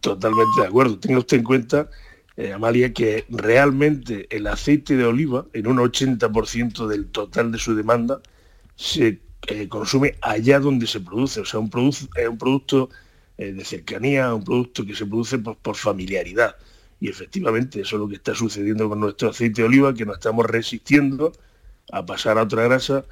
Totalmente 0.00 0.60
de 0.60 0.66
acuerdo. 0.66 0.98
Tenga 0.98 1.18
usted 1.18 1.38
en 1.38 1.44
cuenta, 1.44 1.88
eh, 2.36 2.52
Amalia, 2.52 2.92
que 2.92 3.24
realmente 3.28 4.26
el 4.30 4.46
aceite 4.46 4.96
de 4.96 5.04
oliva, 5.04 5.46
en 5.52 5.66
un 5.66 5.78
80% 5.78 6.86
del 6.86 7.06
total 7.06 7.50
de 7.52 7.58
su 7.58 7.74
demanda, 7.74 8.20
se 8.76 9.20
eh, 9.48 9.68
consume 9.68 10.16
allá 10.20 10.60
donde 10.60 10.86
se 10.86 11.00
produce. 11.00 11.40
O 11.40 11.44
sea, 11.44 11.60
un 11.60 11.70
es 11.88 12.28
un 12.28 12.38
producto 12.38 12.90
eh, 13.38 13.52
de 13.52 13.64
cercanía, 13.64 14.34
un 14.34 14.44
producto 14.44 14.84
que 14.86 14.94
se 14.94 15.06
produce 15.06 15.38
por, 15.38 15.56
por 15.56 15.76
familiaridad. 15.76 16.56
Y 17.00 17.08
efectivamente 17.08 17.80
eso 17.80 17.96
es 17.96 18.00
lo 18.00 18.08
que 18.08 18.16
está 18.16 18.34
sucediendo 18.34 18.88
con 18.88 19.00
nuestro 19.00 19.30
aceite 19.30 19.62
de 19.62 19.68
oliva, 19.68 19.94
que 19.94 20.06
nos 20.06 20.16
estamos 20.16 20.46
resistiendo 20.46 21.32
a 21.92 22.06
pasar 22.06 22.38
a 22.38 22.42
otra 22.42 22.64
grasa, 22.64 23.04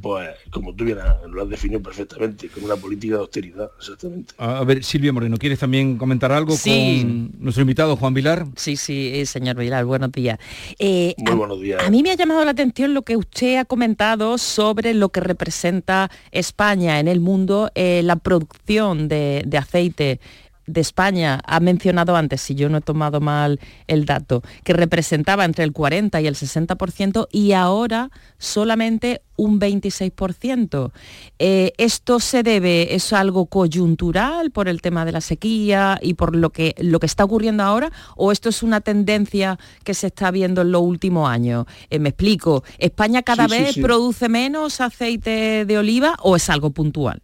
pues 0.00 0.28
como 0.50 0.74
tú 0.74 0.84
bien 0.84 0.98
lo 1.30 1.42
has 1.42 1.48
definido 1.48 1.82
perfectamente, 1.82 2.48
con 2.48 2.64
una 2.64 2.76
política 2.76 3.14
de 3.14 3.20
austeridad, 3.20 3.70
exactamente. 3.78 4.34
A 4.38 4.62
ver, 4.64 4.84
Silvia 4.84 5.12
Moreno, 5.12 5.36
¿quieres 5.36 5.58
también 5.58 5.96
comentar 5.98 6.30
algo 6.32 6.54
Sí. 6.56 7.00
con 7.02 7.32
nuestro 7.40 7.62
invitado 7.62 7.96
Juan 7.96 8.14
Vilar? 8.14 8.46
Sí, 8.56 8.76
sí, 8.76 9.10
eh, 9.14 9.26
señor 9.26 9.56
Vilar, 9.56 9.84
buenos 9.84 10.12
días. 10.12 10.38
Eh, 10.78 11.14
Muy 11.18 11.32
a- 11.32 11.34
buenos 11.36 11.60
días. 11.60 11.82
A 11.84 11.90
mí 11.90 12.02
me 12.02 12.10
ha 12.10 12.14
llamado 12.14 12.44
la 12.44 12.52
atención 12.52 12.94
lo 12.94 13.02
que 13.02 13.16
usted 13.16 13.56
ha 13.56 13.64
comentado 13.64 14.38
sobre 14.38 14.94
lo 14.94 15.08
que 15.10 15.20
representa 15.20 16.10
España 16.30 17.00
en 17.00 17.08
el 17.08 17.20
mundo, 17.20 17.70
eh, 17.74 18.02
la 18.04 18.16
producción 18.16 19.08
de, 19.08 19.42
de 19.46 19.58
aceite 19.58 20.20
de 20.66 20.80
España. 20.80 21.40
Ha 21.46 21.60
mencionado 21.60 22.16
antes, 22.16 22.40
si 22.40 22.54
yo 22.54 22.68
no 22.68 22.78
he 22.78 22.82
tomado 22.82 23.20
mal 23.20 23.60
el 23.86 24.04
dato, 24.04 24.42
que 24.64 24.72
representaba 24.72 25.44
entre 25.44 25.64
el 25.64 25.72
40 25.72 26.20
y 26.20 26.26
el 26.26 26.34
60% 26.34 27.28
y 27.30 27.52
ahora 27.52 28.10
solamente 28.38 29.22
un 29.36 29.58
26%. 29.58 30.92
Eh, 31.38 31.72
¿Esto 31.78 32.20
se 32.20 32.42
debe, 32.42 32.94
es 32.94 33.12
algo 33.12 33.46
coyuntural 33.46 34.50
por 34.50 34.68
el 34.68 34.80
tema 34.82 35.04
de 35.04 35.12
la 35.12 35.20
sequía 35.20 35.98
y 36.00 36.14
por 36.14 36.36
lo 36.36 36.50
que, 36.50 36.74
lo 36.78 37.00
que 37.00 37.06
está 37.06 37.24
ocurriendo 37.24 37.62
ahora? 37.62 37.90
¿O 38.16 38.30
esto 38.30 38.48
es 38.50 38.62
una 38.62 38.80
tendencia 38.80 39.58
que 39.84 39.94
se 39.94 40.08
está 40.08 40.30
viendo 40.30 40.60
en 40.62 40.70
los 40.70 40.82
últimos 40.82 41.28
años? 41.28 41.66
Eh, 41.90 41.98
me 41.98 42.10
explico, 42.10 42.62
¿España 42.78 43.22
cada 43.22 43.48
Sí, 43.48 43.54
sí, 43.56 43.62
vez 43.62 43.74
sí. 43.74 43.80
produce 43.82 44.28
menos 44.28 44.80
aceite 44.80 45.64
de 45.64 45.78
oliva 45.78 46.14
o 46.22 46.36
es 46.36 46.48
algo 46.48 46.70
puntual? 46.70 47.20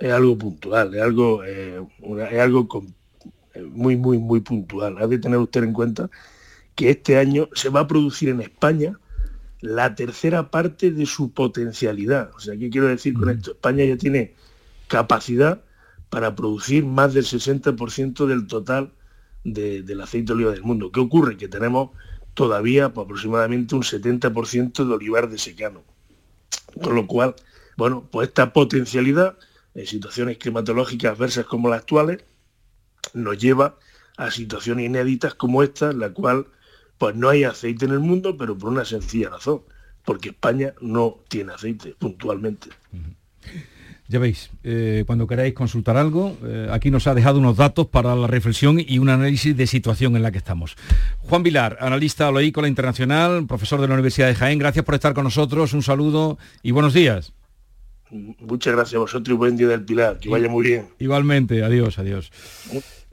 Es 0.00 0.12
algo 0.12 0.36
puntual, 0.36 0.94
es 0.94 1.02
algo, 1.02 1.42
eh, 1.44 1.80
una- 2.00 2.26
es 2.28 2.40
algo 2.40 2.68
con- 2.68 2.94
eh, 3.54 3.62
muy, 3.62 3.96
muy, 3.96 4.18
muy 4.18 4.40
puntual. 4.40 4.96
Ha 4.98 5.06
de 5.06 5.18
tener 5.18 5.38
usted 5.38 5.62
en 5.64 5.72
cuenta 5.72 6.10
que 6.74 6.90
este 6.90 7.18
año 7.18 7.48
se 7.54 7.68
va 7.68 7.80
a 7.80 7.86
producir 7.86 8.28
en 8.28 8.40
España 8.40 8.98
la 9.60 9.94
tercera 9.94 10.50
parte 10.50 10.90
de 10.90 11.06
su 11.06 11.32
potencialidad. 11.32 12.30
O 12.36 12.40
sea, 12.40 12.56
¿qué 12.56 12.68
quiero 12.68 12.88
decir 12.88 13.14
con 13.14 13.30
esto? 13.30 13.52
España 13.52 13.84
ya 13.84 13.96
tiene 13.96 14.34
capacidad 14.88 15.62
para 16.10 16.34
producir 16.34 16.84
más 16.84 17.14
del 17.14 17.24
60% 17.24 18.26
del 18.26 18.46
total 18.46 18.92
de- 19.44 19.82
del 19.82 20.00
aceite 20.00 20.28
de 20.28 20.32
oliva 20.34 20.52
del 20.52 20.62
mundo. 20.62 20.90
¿Qué 20.92 21.00
ocurre? 21.00 21.36
Que 21.36 21.48
tenemos 21.48 21.90
todavía 22.34 22.86
aproximadamente 22.86 23.74
un 23.74 23.82
70% 23.84 24.84
de 24.84 24.92
olivar 24.94 25.30
de 25.30 25.38
secano. 25.38 25.82
Con 26.82 26.94
lo 26.96 27.06
cual, 27.06 27.34
bueno, 27.76 28.08
pues 28.10 28.28
esta 28.28 28.52
potencialidad 28.52 29.36
en 29.74 29.86
situaciones 29.86 30.38
climatológicas 30.38 31.12
adversas 31.12 31.46
como 31.46 31.68
las 31.68 31.80
actuales 31.80 32.24
nos 33.12 33.38
lleva 33.38 33.78
a 34.16 34.30
situaciones 34.30 34.86
inéditas 34.86 35.34
como 35.34 35.62
esta, 35.62 35.90
en 35.90 36.00
la 36.00 36.10
cual 36.10 36.46
pues 36.98 37.16
no 37.16 37.28
hay 37.28 37.44
aceite 37.44 37.84
en 37.84 37.92
el 37.92 38.00
mundo, 38.00 38.36
pero 38.36 38.56
por 38.56 38.70
una 38.70 38.84
sencilla 38.84 39.30
razón, 39.30 39.62
porque 40.04 40.30
España 40.30 40.74
no 40.80 41.18
tiene 41.28 41.52
aceite 41.52 41.94
puntualmente. 41.98 42.68
Ya 44.06 44.18
veis, 44.18 44.50
eh, 44.62 45.02
cuando 45.06 45.26
queráis 45.26 45.54
consultar 45.54 45.96
algo, 45.96 46.36
eh, 46.44 46.68
aquí 46.70 46.90
nos 46.90 47.06
ha 47.06 47.14
dejado 47.14 47.38
unos 47.38 47.56
datos 47.56 47.86
para 47.86 48.14
la 48.14 48.26
reflexión 48.26 48.78
y 48.78 48.98
un 48.98 49.08
análisis 49.08 49.56
de 49.56 49.66
situación 49.66 50.14
en 50.14 50.22
la 50.22 50.30
que 50.30 50.38
estamos. 50.38 50.76
Juan 51.20 51.42
Vilar, 51.42 51.78
analista 51.80 52.28
oleícola 52.28 52.68
internacional, 52.68 53.46
profesor 53.46 53.80
de 53.80 53.88
la 53.88 53.94
Universidad 53.94 54.28
de 54.28 54.34
Jaén, 54.34 54.58
gracias 54.58 54.84
por 54.84 54.94
estar 54.94 55.14
con 55.14 55.24
nosotros, 55.24 55.72
un 55.72 55.82
saludo 55.82 56.38
y 56.62 56.70
buenos 56.70 56.92
días. 56.92 57.32
Muchas 58.10 58.74
gracias 58.74 58.94
a 58.94 58.98
vosotros 58.98 59.34
y 59.34 59.36
buen 59.36 59.56
día 59.56 59.68
del 59.68 59.84
Pilar, 59.84 60.18
que 60.18 60.28
vaya 60.28 60.48
muy 60.48 60.64
bien. 60.64 60.86
Igualmente, 60.98 61.64
adiós, 61.64 61.98
adiós. 61.98 62.30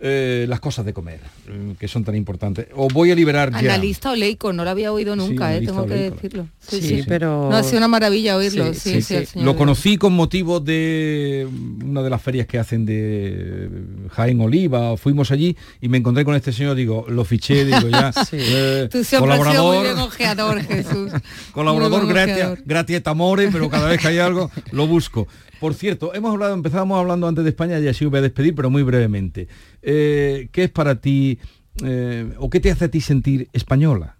Eh, 0.03 0.47
las 0.49 0.59
cosas 0.59 0.83
de 0.83 0.93
comer, 0.93 1.19
eh, 1.47 1.75
que 1.79 1.87
son 1.87 2.03
tan 2.03 2.15
importantes. 2.15 2.65
Os 2.75 2.91
voy 2.91 3.11
a 3.11 3.15
liberar 3.15 3.51
ya. 3.51 3.59
Analista 3.59 4.09
oleico, 4.09 4.51
no 4.51 4.63
lo 4.63 4.71
había 4.71 4.91
oído 4.91 5.15
nunca, 5.15 5.51
eh, 5.53 5.57
analista 5.57 5.73
tengo 5.73 5.85
que 5.85 5.93
decirlo. 5.93 6.47
Sí, 6.59 7.03
pero... 7.07 7.49
No, 7.51 7.55
ha 7.55 7.61
sido 7.61 7.77
una 7.77 7.87
maravilla 7.87 8.35
oírlo, 8.35 8.73
sí, 8.73 8.79
sí, 8.79 9.01
Sí, 9.03 9.15
el 9.15 9.27
señor 9.27 9.45
Lo 9.45 9.55
conocí 9.55 9.97
con 9.97 10.13
motivo 10.13 10.59
de 10.59 11.47
una 11.85 12.01
de 12.01 12.09
las 12.09 12.19
ferias 12.19 12.47
que 12.47 12.57
hacen 12.57 12.83
de 12.83 13.69
Jaén 14.09 14.41
Oliva, 14.41 14.97
fuimos 14.97 15.29
allí 15.29 15.55
y 15.81 15.87
me 15.87 15.99
encontré 15.99 16.25
con 16.25 16.33
este 16.33 16.51
señor, 16.51 16.75
digo, 16.75 17.05
lo 17.07 17.23
fiché, 17.23 17.63
digo 17.63 17.87
ya, 17.87 18.11
eh, 18.31 18.87
Tú 18.89 19.03
siempre 19.03 19.33
has 19.33 19.37
sido 19.51 19.65
muy 19.65 19.77
colaborador, 19.77 20.07
ojeador, 20.07 20.61
Jesús. 20.63 21.11
colaborador 21.51 21.99
Muy 21.99 22.05
buen 22.07 22.15
gratis, 22.15 22.33
ojeador. 22.33 22.63
gratis 22.65 23.01
amore, 23.05 23.49
pero 23.51 23.69
cada 23.69 23.87
vez 23.87 24.01
que 24.01 24.07
hay 24.07 24.17
algo 24.17 24.49
lo 24.71 24.87
busco. 24.87 25.27
Por 25.61 25.75
cierto, 25.75 26.11
hemos 26.15 26.31
hablado, 26.31 26.55
empezábamos 26.55 26.99
hablando 26.99 27.27
antes 27.27 27.43
de 27.43 27.51
España 27.51 27.79
y 27.79 27.87
así 27.87 28.03
voy 28.05 28.17
a 28.17 28.23
despedir, 28.23 28.55
pero 28.55 28.71
muy 28.71 28.81
brevemente. 28.81 29.47
Eh, 29.81 30.49
¿Qué 30.51 30.65
es 30.65 30.69
para 30.69 30.95
ti 30.95 31.39
eh, 31.83 32.33
o 32.37 32.49
qué 32.49 32.59
te 32.59 32.71
hace 32.71 32.85
a 32.85 32.91
ti 32.91 33.01
sentir 33.01 33.49
española? 33.53 34.15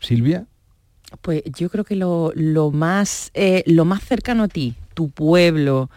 Silvia. 0.00 0.46
Pues 1.22 1.42
yo 1.58 1.70
creo 1.70 1.84
que 1.84 1.96
lo, 1.96 2.32
lo 2.34 2.70
más, 2.70 3.30
eh, 3.34 3.62
lo 3.66 3.84
más 3.84 4.02
cercano 4.04 4.44
a 4.44 4.48
ti, 4.48 4.74
tu 4.94 5.10
pueblo, 5.10 5.90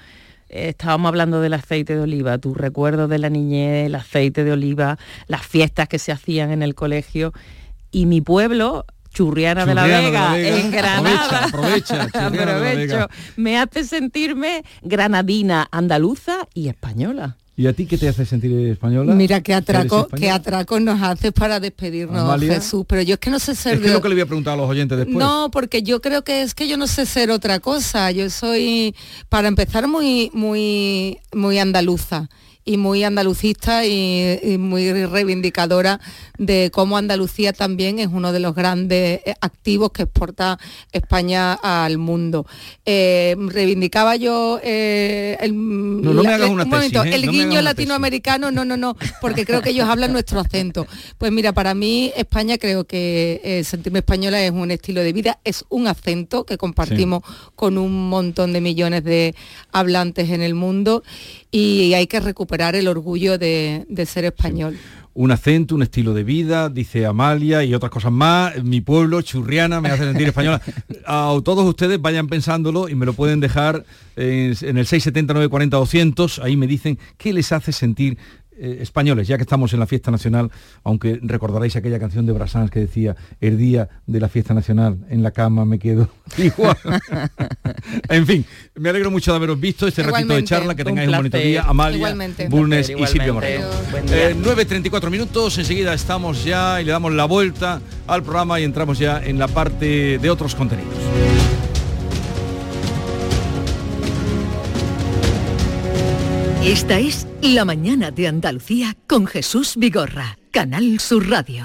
estábamos 0.47 1.09
hablando 1.09 1.41
del 1.41 1.53
aceite 1.53 1.95
de 1.95 2.01
oliva, 2.01 2.37
tus 2.37 2.55
recuerdos 2.55 3.09
de 3.09 3.19
la 3.19 3.29
niñez, 3.29 3.87
el 3.87 3.95
aceite 3.95 4.43
de 4.43 4.53
oliva, 4.53 4.97
las 5.27 5.45
fiestas 5.45 5.89
que 5.89 5.99
se 5.99 6.11
hacían 6.11 6.51
en 6.51 6.63
el 6.63 6.75
colegio 6.75 7.33
y 7.91 8.05
mi 8.05 8.21
pueblo, 8.21 8.85
Churriana, 9.09 9.65
de, 9.65 9.75
la 9.75 9.83
de 9.83 10.05
Vega, 10.05 10.29
la 10.29 10.33
Vega. 10.33 10.57
en 10.59 10.71
Granada. 10.71 11.45
Aprovecha, 11.45 12.03
aprovecha, 12.03 12.29
Churriana 12.29 12.29
de 12.29 12.45
la 12.45 12.55
Aprovecho. 12.55 12.95
Vega. 12.95 13.09
Me 13.35 13.57
hace 13.59 13.83
sentirme 13.83 14.63
granadina, 14.81 15.67
andaluza 15.71 16.47
y 16.53 16.69
española. 16.69 17.35
¿Y 17.57 17.67
a 17.67 17.73
ti 17.73 17.85
qué 17.85 17.97
te 17.97 18.07
hace 18.07 18.25
sentir 18.25 18.51
española? 18.67 19.13
Mira 19.13 19.41
qué 19.41 19.51
¿Eres 19.51 19.63
atraco, 19.63 20.07
qué 20.07 20.31
atraco 20.31 20.79
nos 20.79 21.01
haces 21.01 21.31
para 21.33 21.59
despedirnos, 21.59 22.17
Amalia. 22.17 22.55
Jesús. 22.55 22.85
Pero 22.87 23.01
yo 23.01 23.15
es 23.15 23.19
que 23.19 23.29
no 23.29 23.39
sé 23.39 23.55
ser 23.55 23.73
Es 23.75 23.79
que 23.81 23.87
es 23.87 23.93
lo 23.93 24.01
que 24.01 24.09
le 24.09 24.15
voy 24.15 24.21
a 24.21 24.25
preguntar 24.25 24.53
a 24.53 24.57
los 24.57 24.69
oyentes 24.69 24.97
después. 24.97 25.17
No, 25.17 25.49
porque 25.51 25.83
yo 25.83 26.01
creo 26.01 26.23
que 26.23 26.41
es 26.43 26.55
que 26.55 26.67
yo 26.67 26.77
no 26.77 26.87
sé 26.87 27.05
ser 27.05 27.29
otra 27.29 27.59
cosa. 27.59 28.09
Yo 28.11 28.29
soy, 28.29 28.95
para 29.29 29.47
empezar, 29.47 29.87
muy, 29.87 30.31
muy, 30.33 31.19
muy 31.33 31.59
andaluza 31.59 32.29
y 32.63 32.77
muy 32.77 33.03
andalucista 33.03 33.85
y, 33.85 34.39
y 34.43 34.57
muy 34.57 34.91
reivindicadora 35.05 35.99
de 36.37 36.71
cómo 36.73 36.97
Andalucía 36.97 37.53
también 37.53 37.99
es 37.99 38.07
uno 38.07 38.31
de 38.31 38.39
los 38.39 38.55
grandes 38.55 39.21
eh, 39.25 39.35
activos 39.41 39.91
que 39.91 40.03
exporta 40.03 40.57
España 40.91 41.53
al 41.53 41.99
mundo. 41.99 42.47
Eh, 42.85 43.35
reivindicaba 43.37 44.15
yo 44.15 44.59
eh, 44.63 45.37
el, 45.39 45.55
No, 45.55 46.13
no 46.13 46.23
me 46.23 46.33
hagas 46.33 46.49
una 46.49 46.63
un 46.63 46.69
momento, 46.69 47.03
tesis, 47.03 47.13
¿eh? 47.13 47.15
el 47.15 47.25
No 47.25 47.31
me 47.31 47.37
hagas 47.37 47.49
guiño 47.49 47.61
latinoamericano, 47.61 48.51
no, 48.51 48.65
no, 48.65 48.75
no, 48.75 48.95
porque 49.21 49.45
creo 49.45 49.61
que 49.61 49.69
ellos 49.69 49.87
hablan 49.87 50.13
nuestro 50.13 50.39
acento. 50.39 50.87
Pues 51.17 51.31
mira, 51.31 51.53
para 51.53 51.75
mí 51.75 52.11
España 52.15 52.57
creo 52.57 52.85
que 52.85 53.61
sentirme 53.63 53.99
española 53.99 54.43
es 54.43 54.51
un 54.51 54.71
estilo 54.71 55.01
de 55.01 55.13
vida, 55.13 55.39
es 55.43 55.63
un 55.69 55.87
acento 55.87 56.45
que 56.45 56.57
compartimos 56.57 57.23
con 57.55 57.77
un 57.77 58.09
montón 58.09 58.53
de 58.53 58.61
millones 58.61 59.03
de 59.03 59.35
hablantes 59.71 60.29
en 60.29 60.41
el 60.41 60.55
mundo 60.55 61.03
y 61.51 61.93
hay 61.93 62.07
que 62.07 62.19
recuperar 62.19 62.60
el 62.69 62.87
orgullo 62.87 63.37
de, 63.37 63.85
de 63.89 64.05
ser 64.05 64.25
español. 64.25 64.77
un 65.13 65.31
acento, 65.31 65.75
un 65.75 65.83
estilo 65.83 66.13
de 66.13 66.23
vida, 66.23 66.69
dice 66.69 67.05
Amalia 67.05 67.63
y 67.63 67.73
otras 67.73 67.91
cosas 67.91 68.11
más. 68.11 68.63
Mi 68.63 68.79
pueblo, 68.79 69.21
churriana, 69.21 69.81
me 69.81 69.89
hace 69.89 70.03
sentir 70.03 70.27
española. 70.27 70.61
A 71.05 71.37
todos 71.43 71.65
ustedes 71.67 72.01
vayan 72.01 72.27
pensándolo 72.27 72.87
y 72.87 72.95
me 72.95 73.05
lo 73.05 73.13
pueden 73.13 73.39
dejar 73.39 73.83
en, 74.15 74.55
en 74.61 74.77
el 74.77 74.85
679 74.85 75.49
40 75.49 75.77
200. 75.77 76.39
Ahí 76.39 76.55
me 76.55 76.67
dicen 76.67 76.97
qué 77.17 77.33
les 77.33 77.51
hace 77.51 77.71
sentir 77.71 78.17
eh, 78.63 78.77
españoles, 78.79 79.27
ya 79.27 79.37
que 79.37 79.41
estamos 79.41 79.73
en 79.73 79.79
la 79.79 79.87
fiesta 79.87 80.11
nacional, 80.11 80.51
aunque 80.83 81.19
recordaréis 81.23 81.75
aquella 81.75 81.97
canción 81.97 82.27
de 82.27 82.31
Brassens 82.31 82.69
que 82.69 82.79
decía, 82.79 83.15
el 83.39 83.57
día 83.57 83.89
de 84.05 84.19
la 84.19 84.29
fiesta 84.29 84.53
nacional, 84.53 84.99
en 85.09 85.23
la 85.23 85.31
cama 85.31 85.65
me 85.65 85.79
quedo 85.79 86.09
igual. 86.37 86.77
en 88.09 88.27
fin, 88.27 88.45
me 88.75 88.89
alegro 88.89 89.09
mucho 89.09 89.31
de 89.31 89.37
haberos 89.37 89.59
visto 89.59 89.87
este 89.87 90.03
ratito 90.03 90.35
de 90.35 90.43
charla, 90.43 90.75
que 90.75 90.85
tengáis 90.85 91.09
un, 91.09 91.15
bonito 91.15 91.39
día, 91.39 91.63
Amalia, 91.63 92.15
Bulnes 92.49 92.91
y 92.91 93.07
Silvia 93.07 93.33
Moreno. 93.33 93.65
Eh, 94.11 94.35
9.34 94.39 95.09
minutos, 95.09 95.57
enseguida 95.57 95.95
estamos 95.95 96.43
ya 96.43 96.79
y 96.79 96.85
le 96.85 96.91
damos 96.91 97.11
la 97.13 97.25
vuelta 97.25 97.81
al 98.05 98.21
programa 98.21 98.59
y 98.59 98.63
entramos 98.63 98.99
ya 98.99 99.23
en 99.23 99.39
la 99.39 99.47
parte 99.47 100.19
de 100.19 100.29
otros 100.29 100.53
contenidos. 100.53 100.93
Esta 106.63 106.99
es 106.99 107.25
La 107.41 107.65
Mañana 107.65 108.11
de 108.11 108.27
Andalucía 108.27 108.95
con 109.07 109.25
Jesús 109.25 109.73
Vigorra, 109.77 110.37
Canal 110.51 110.99
Sur 110.99 111.27
Radio. 111.27 111.63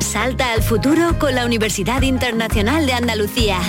Salta 0.00 0.52
al 0.52 0.64
futuro 0.64 1.16
con 1.20 1.36
la 1.36 1.46
Universidad 1.46 2.02
Internacional 2.02 2.86
de 2.86 2.94
Andalucía. 2.94 3.60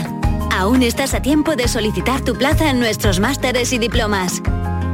Aún 0.51 0.81
estás 0.81 1.13
a 1.13 1.21
tiempo 1.21 1.55
de 1.55 1.67
solicitar 1.67 2.25
tu 2.25 2.33
plaza 2.33 2.71
en 2.71 2.79
nuestros 2.79 3.19
másteres 3.19 3.71
y 3.71 3.77
diplomas. 3.77 4.41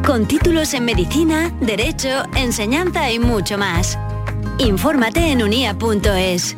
Con 0.06 0.28
títulos 0.28 0.74
en 0.74 0.84
medicina, 0.84 1.50
derecho, 1.62 2.24
enseñanza 2.36 3.10
y 3.10 3.18
mucho 3.18 3.58
más. 3.58 3.98
Infórmate 4.60 5.32
en 5.32 5.44
unia.es. 5.44 6.58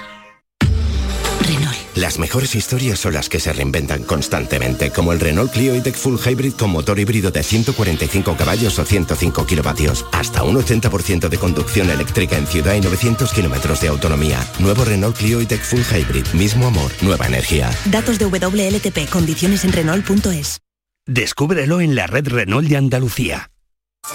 Las 1.95 2.19
mejores 2.19 2.55
historias 2.55 2.99
son 2.99 3.13
las 3.13 3.27
que 3.27 3.39
se 3.39 3.51
reinventan 3.51 4.03
constantemente, 4.03 4.91
como 4.91 5.11
el 5.11 5.19
Renault 5.19 5.51
Clio 5.51 5.73
E-Tech 5.75 5.95
Full 5.95 6.17
Hybrid 6.25 6.53
con 6.53 6.69
motor 6.69 6.97
híbrido 6.99 7.31
de 7.31 7.43
145 7.43 8.37
caballos 8.37 8.79
o 8.79 8.85
105 8.85 9.45
kilovatios. 9.45 10.05
Hasta 10.13 10.43
un 10.43 10.55
80% 10.55 11.27
de 11.27 11.37
conducción 11.37 11.89
eléctrica 11.89 12.37
en 12.37 12.47
ciudad 12.47 12.75
y 12.75 12.81
900 12.81 13.33
kilómetros 13.33 13.81
de 13.81 13.89
autonomía. 13.89 14.39
Nuevo 14.59 14.85
Renault 14.85 15.17
Clio 15.17 15.41
E-Tech 15.41 15.61
Full 15.61 15.81
Hybrid. 15.81 16.25
Mismo 16.33 16.67
amor, 16.67 16.91
nueva 17.01 17.27
energía. 17.27 17.69
Datos 17.85 18.17
de 18.19 18.25
WLTP. 18.25 19.09
Condiciones 19.09 19.65
en 19.65 19.73
Renault.es. 19.73 20.59
Descúbrelo 21.05 21.81
en 21.81 21.95
la 21.95 22.07
red 22.07 22.27
Renault 22.27 22.69
de 22.69 22.77
Andalucía. 22.77 23.51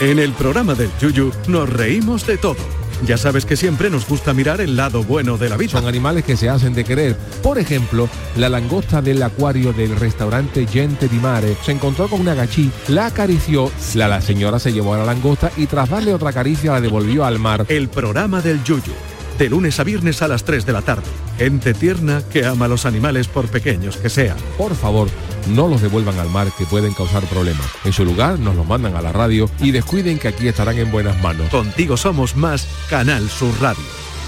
En 0.01 0.19
el 0.19 0.33
programa 0.33 0.75
del 0.75 0.91
Yuyu 1.01 1.31
nos 1.49 1.69
reímos 1.69 2.27
de 2.27 2.39
todo. 2.39 2.86
Ya 3.05 3.17
sabes 3.17 3.45
que 3.45 3.57
siempre 3.57 3.91
nos 3.91 4.09
gusta 4.09 4.33
mirar 4.33 4.61
el 4.61 4.77
lado 4.77 5.03
bueno 5.03 5.37
de 5.37 5.49
la 5.49 5.57
vida. 5.57 5.73
Son 5.73 5.87
animales 5.87 6.25
que 6.25 6.37
se 6.37 6.49
hacen 6.49 6.75
de 6.75 6.85
querer. 6.85 7.17
Por 7.43 7.59
ejemplo, 7.59 8.09
la 8.37 8.49
langosta 8.49 9.03
del 9.03 9.23
acuario 9.23 9.73
del 9.73 9.97
restaurante 9.97 10.67
Gente 10.67 11.09
di 11.09 11.19
Mare 11.19 11.57
se 11.63 11.73
encontró 11.73 12.09
con 12.09 12.21
una 12.21 12.35
gachí, 12.35 12.71
la 12.89 13.07
acarició, 13.07 13.71
la, 13.95 14.09
la 14.09 14.21
señora 14.21 14.59
se 14.59 14.73
llevó 14.73 14.95
a 14.95 14.99
la 14.99 15.05
langosta 15.05 15.51
y 15.57 15.67
tras 15.67 15.91
darle 15.91 16.15
otra 16.15 16.33
caricia 16.33 16.73
la 16.73 16.81
devolvió 16.81 17.25
al 17.25 17.39
mar. 17.39 17.67
El 17.69 17.89
programa 17.89 18.41
del 18.41 18.63
Yuyu. 18.65 18.93
De 19.39 19.51
lunes 19.51 19.79
a 19.79 19.85
viernes 19.85 20.23
a 20.23 20.29
las 20.29 20.45
3 20.45 20.65
de 20.65 20.73
la 20.73 20.83
tarde. 20.83 21.26
Gente 21.39 21.75
tierna 21.75 22.23
que 22.33 22.47
ama 22.47 22.65
a 22.65 22.69
los 22.69 22.87
animales 22.87 23.29
por 23.29 23.49
pequeños 23.49 23.99
que 23.99 24.09
sean. 24.09 24.39
Por 24.57 24.75
favor, 24.75 25.09
no 25.49 25.69
los 25.69 25.83
devuelvan 25.83 26.19
al 26.19 26.31
mar 26.31 26.49
que 26.57 26.65
pueden 26.65 26.95
causar 26.95 27.25
problemas. 27.25 27.67
En 27.85 27.93
su 27.93 28.05
lugar, 28.05 28.39
nos 28.39 28.57
los 28.57 28.67
mandan 28.67 28.97
a 28.97 29.03
la 29.03 29.13
radio 29.13 29.51
y 29.61 29.71
descuiden 29.71 30.19
que 30.19 30.29
aquí 30.29 30.49
estarán 30.49 30.79
en 30.79 30.91
buenas 30.91 31.21
manos. 31.23 31.49
Contigo 31.51 31.97
somos 31.97 32.37
más 32.37 32.67
Canal 32.89 33.29
Sur 33.29 33.55
Radio. 33.61 33.85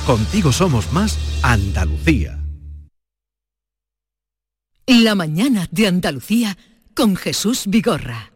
Contigo 0.07 0.53
somos 0.53 0.93
más 0.93 1.19
Andalucía. 1.43 2.39
La 4.87 5.15
mañana 5.15 5.69
de 5.71 5.87
Andalucía 5.87 6.57
con 6.95 7.17
Jesús 7.17 7.65
Vigorra. 7.67 8.33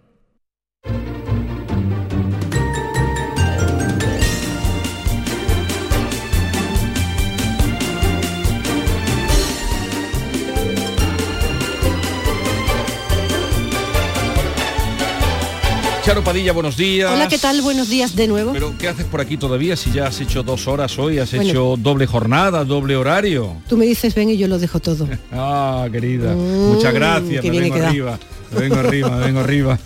Charo 16.05 16.25
Padilla, 16.25 16.53
buenos 16.53 16.77
días. 16.77 17.13
Hola, 17.13 17.29
¿qué 17.29 17.39
tal? 17.39 17.63
Buenos 17.63 17.89
días 17.89 18.17
de 18.17 18.27
nuevo. 18.27 18.53
Pero 18.53 18.75
¿qué 18.77 18.89
haces 18.89 19.05
por 19.07 19.21
aquí 19.21 19.37
todavía 19.37 19.77
si 19.77 19.93
ya 19.93 20.09
has 20.09 20.21
hecho 20.21 20.43
dos 20.43 20.67
horas 20.67 20.99
hoy? 20.99 21.21
¿Has 21.21 21.33
Bueno. 21.33 21.49
hecho 21.49 21.75
doble 21.79 22.07
jornada, 22.07 22.65
doble 22.65 22.97
horario? 22.97 23.57
Tú 23.69 23.77
me 23.77 23.87
dices 23.87 24.13
ven 24.15 24.31
y 24.31 24.37
yo 24.37 24.49
lo 24.49 24.59
dejo 24.59 24.81
todo. 24.81 25.09
Ah, 25.33 25.87
querida. 25.93 26.35
Mm, 26.35 26.73
Muchas 26.75 26.93
gracias. 26.93 27.45
Me 27.45 27.51
vengo 27.51 27.77
arriba. 27.77 28.19
Me 28.53 28.61
vengo 28.61 28.75
arriba, 28.77 29.09
me 29.11 29.25
vengo 29.27 29.41
arriba. 29.41 29.79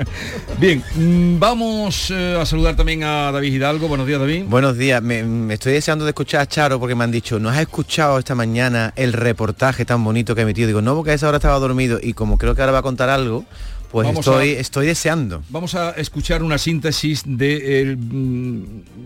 Bien, 0.60 0.82
mm, 0.94 1.38
vamos 1.40 2.10
eh, 2.10 2.38
a 2.40 2.46
saludar 2.46 2.74
también 2.76 3.02
a 3.02 3.30
David 3.32 3.52
Hidalgo. 3.52 3.88
Buenos 3.88 4.06
días, 4.06 4.20
David. 4.20 4.44
Buenos 4.46 4.78
días, 4.78 5.02
me, 5.02 5.22
me 5.24 5.54
estoy 5.54 5.72
deseando 5.74 6.04
de 6.04 6.10
escuchar 6.12 6.40
a 6.42 6.46
Charo 6.46 6.78
porque 6.80 6.94
me 6.94 7.02
han 7.04 7.10
dicho, 7.10 7.38
¿no 7.40 7.50
has 7.50 7.58
escuchado 7.58 8.18
esta 8.18 8.34
mañana 8.36 8.92
el 8.96 9.12
reportaje 9.12 9.84
tan 9.84 10.02
bonito 10.04 10.34
que 10.34 10.42
ha 10.42 10.44
emitido? 10.44 10.68
Digo, 10.68 10.80
no, 10.80 10.94
porque 10.94 11.10
a 11.10 11.14
esa 11.14 11.28
hora 11.28 11.36
estaba 11.38 11.58
dormido 11.58 11.98
y 12.02 12.14
como 12.14 12.38
creo 12.38 12.54
que 12.54 12.62
ahora 12.62 12.72
va 12.72 12.78
a 12.78 12.82
contar 12.82 13.10
algo, 13.10 13.44
pues 13.90 14.06
Vamos 14.06 14.26
estoy, 14.26 14.50
a- 14.50 14.60
estoy 14.60 14.86
deseando. 14.86 15.42
Vamos 15.50 15.74
a 15.74 15.90
escuchar 15.92 16.42
una 16.42 16.58
síntesis 16.58 17.22
del 17.26 17.98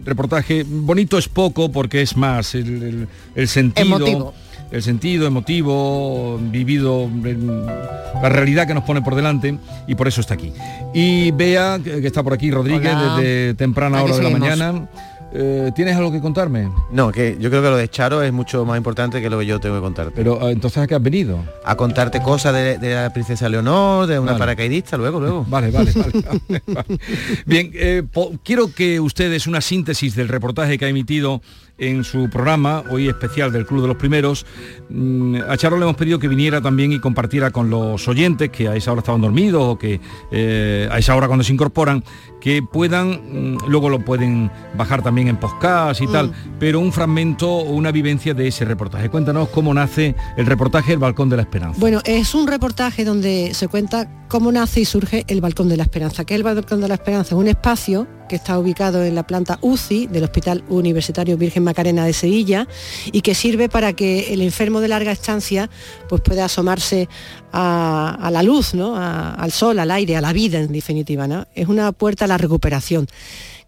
reportaje. 0.04 0.64
Bonito 0.66 1.18
es 1.18 1.28
poco 1.28 1.70
porque 1.70 2.02
es 2.02 2.16
más 2.16 2.54
el, 2.54 2.82
el- 2.82 3.08
el 3.34 3.48
sentido. 3.48 3.86
Emotivo. 3.96 4.34
El 4.70 4.84
sentido 4.84 5.26
emotivo, 5.26 6.38
vivido, 6.40 7.02
en 7.02 7.66
la 7.66 8.28
realidad 8.28 8.68
que 8.68 8.74
nos 8.74 8.84
pone 8.84 9.02
por 9.02 9.16
delante 9.16 9.58
y 9.88 9.96
por 9.96 10.06
eso 10.06 10.20
está 10.20 10.34
aquí. 10.34 10.52
Y 10.94 11.32
Bea, 11.32 11.80
que 11.82 12.06
está 12.06 12.22
por 12.22 12.34
aquí, 12.34 12.52
Rodríguez, 12.52 12.92
Hola. 12.94 13.16
desde 13.16 13.54
temprana 13.54 13.98
Aquí 13.98 14.04
hora 14.12 14.16
de 14.18 14.22
la 14.22 14.30
mañana. 14.38 14.88
Eh, 15.32 15.70
¿tienes 15.74 15.96
algo 15.96 16.10
que 16.10 16.20
contarme? 16.20 16.70
No, 16.90 17.12
que 17.12 17.36
yo 17.38 17.50
creo 17.50 17.62
que 17.62 17.70
lo 17.70 17.76
de 17.76 17.88
Charo 17.88 18.22
es 18.22 18.32
mucho 18.32 18.64
más 18.64 18.76
importante 18.76 19.20
que 19.20 19.30
lo 19.30 19.38
que 19.38 19.46
yo 19.46 19.60
tengo 19.60 19.76
que 19.76 19.80
contarte. 19.82 20.12
Pero 20.14 20.48
eh, 20.48 20.52
entonces 20.52 20.82
a 20.82 20.86
qué 20.86 20.94
has 20.94 21.02
venido? 21.02 21.38
A 21.64 21.76
contarte 21.76 22.20
cosas 22.20 22.54
de, 22.54 22.78
de 22.78 22.94
la 22.94 23.12
princesa 23.12 23.48
Leonor, 23.48 24.06
de 24.06 24.18
una 24.18 24.32
Vale. 24.32 24.38
paracaidista, 24.40 24.96
luego, 24.96 25.20
luego. 25.20 25.44
Vale, 25.48 25.70
vale, 25.70 25.92
vale. 25.92 26.62
Bien, 27.46 27.70
eh, 27.74 28.02
quiero 28.44 28.72
que 28.74 29.00
ustedes 29.00 29.46
una 29.46 29.60
síntesis 29.60 30.14
del 30.14 30.28
reportaje 30.28 30.78
que 30.78 30.84
ha 30.84 30.88
emitido 30.88 31.40
en 31.78 32.04
su 32.04 32.28
programa, 32.28 32.84
hoy 32.90 33.08
especial 33.08 33.52
del 33.52 33.64
Club 33.66 33.80
de 33.82 33.88
los 33.88 33.96
Primeros. 33.96 34.44
Mm, 34.90 35.36
a 35.48 35.56
Charo 35.56 35.78
le 35.78 35.84
hemos 35.84 35.96
pedido 35.96 36.18
que 36.18 36.28
viniera 36.28 36.60
también 36.60 36.92
y 36.92 36.98
compartiera 36.98 37.50
con 37.50 37.70
los 37.70 38.06
oyentes 38.06 38.50
que 38.50 38.68
a 38.68 38.76
esa 38.76 38.92
hora 38.92 38.98
estaban 39.00 39.22
dormidos 39.22 39.62
o 39.62 39.78
que 39.78 39.98
eh, 40.30 40.88
a 40.90 40.98
esa 40.98 41.16
hora 41.16 41.26
cuando 41.26 41.42
se 41.42 41.52
incorporan, 41.54 42.04
que 42.40 42.62
puedan, 42.62 43.54
mm, 43.54 43.68
luego 43.68 43.88
lo 43.88 44.04
pueden 44.04 44.50
bajar 44.76 45.02
también 45.02 45.28
en 45.28 45.36
podcast 45.36 46.00
y 46.00 46.06
tal, 46.06 46.32
pero 46.58 46.80
un 46.80 46.92
fragmento 46.92 47.50
o 47.50 47.72
una 47.72 47.92
vivencia 47.92 48.34
de 48.34 48.48
ese 48.48 48.64
reportaje. 48.64 49.08
Cuéntanos 49.08 49.48
cómo 49.50 49.74
nace 49.74 50.14
el 50.36 50.46
reportaje 50.46 50.92
El 50.92 50.98
Balcón 50.98 51.28
de 51.28 51.36
la 51.36 51.42
Esperanza. 51.42 51.78
Bueno, 51.78 52.00
es 52.04 52.34
un 52.34 52.46
reportaje 52.46 53.04
donde 53.04 53.52
se 53.54 53.68
cuenta 53.68 54.08
cómo 54.28 54.52
nace 54.52 54.80
y 54.80 54.84
surge 54.84 55.24
el 55.28 55.40
Balcón 55.40 55.68
de 55.68 55.76
la 55.76 55.82
Esperanza. 55.82 56.24
¿Qué 56.24 56.34
es 56.34 56.38
el 56.38 56.44
Balcón 56.44 56.80
de 56.80 56.88
la 56.88 56.94
Esperanza? 56.94 57.34
Es 57.34 57.40
un 57.40 57.48
espacio 57.48 58.06
que 58.30 58.36
está 58.36 58.58
ubicado 58.60 59.04
en 59.04 59.16
la 59.16 59.26
planta 59.26 59.58
UCI 59.60 60.06
del 60.06 60.22
Hospital 60.22 60.62
Universitario 60.68 61.36
Virgen 61.36 61.64
Macarena 61.64 62.04
de 62.04 62.12
Sevilla 62.12 62.68
y 63.10 63.22
que 63.22 63.34
sirve 63.34 63.68
para 63.68 63.92
que 63.92 64.32
el 64.32 64.40
enfermo 64.40 64.80
de 64.80 64.86
larga 64.86 65.10
estancia 65.10 65.68
pues 66.08 66.22
pueda 66.22 66.44
asomarse 66.44 67.08
a, 67.52 68.30
la 68.32 68.42
luz, 68.42 68.74
¿no? 68.74 68.96
Al 68.96 69.52
sol, 69.52 69.78
al 69.78 69.90
aire, 69.90 70.16
a 70.16 70.20
la 70.20 70.32
vida 70.32 70.58
en 70.58 70.72
definitiva. 70.72 71.26
¿no? 71.26 71.46
Es 71.54 71.68
una 71.68 71.92
puerta 71.92 72.24
a 72.24 72.28
la 72.28 72.38
recuperación. 72.38 73.06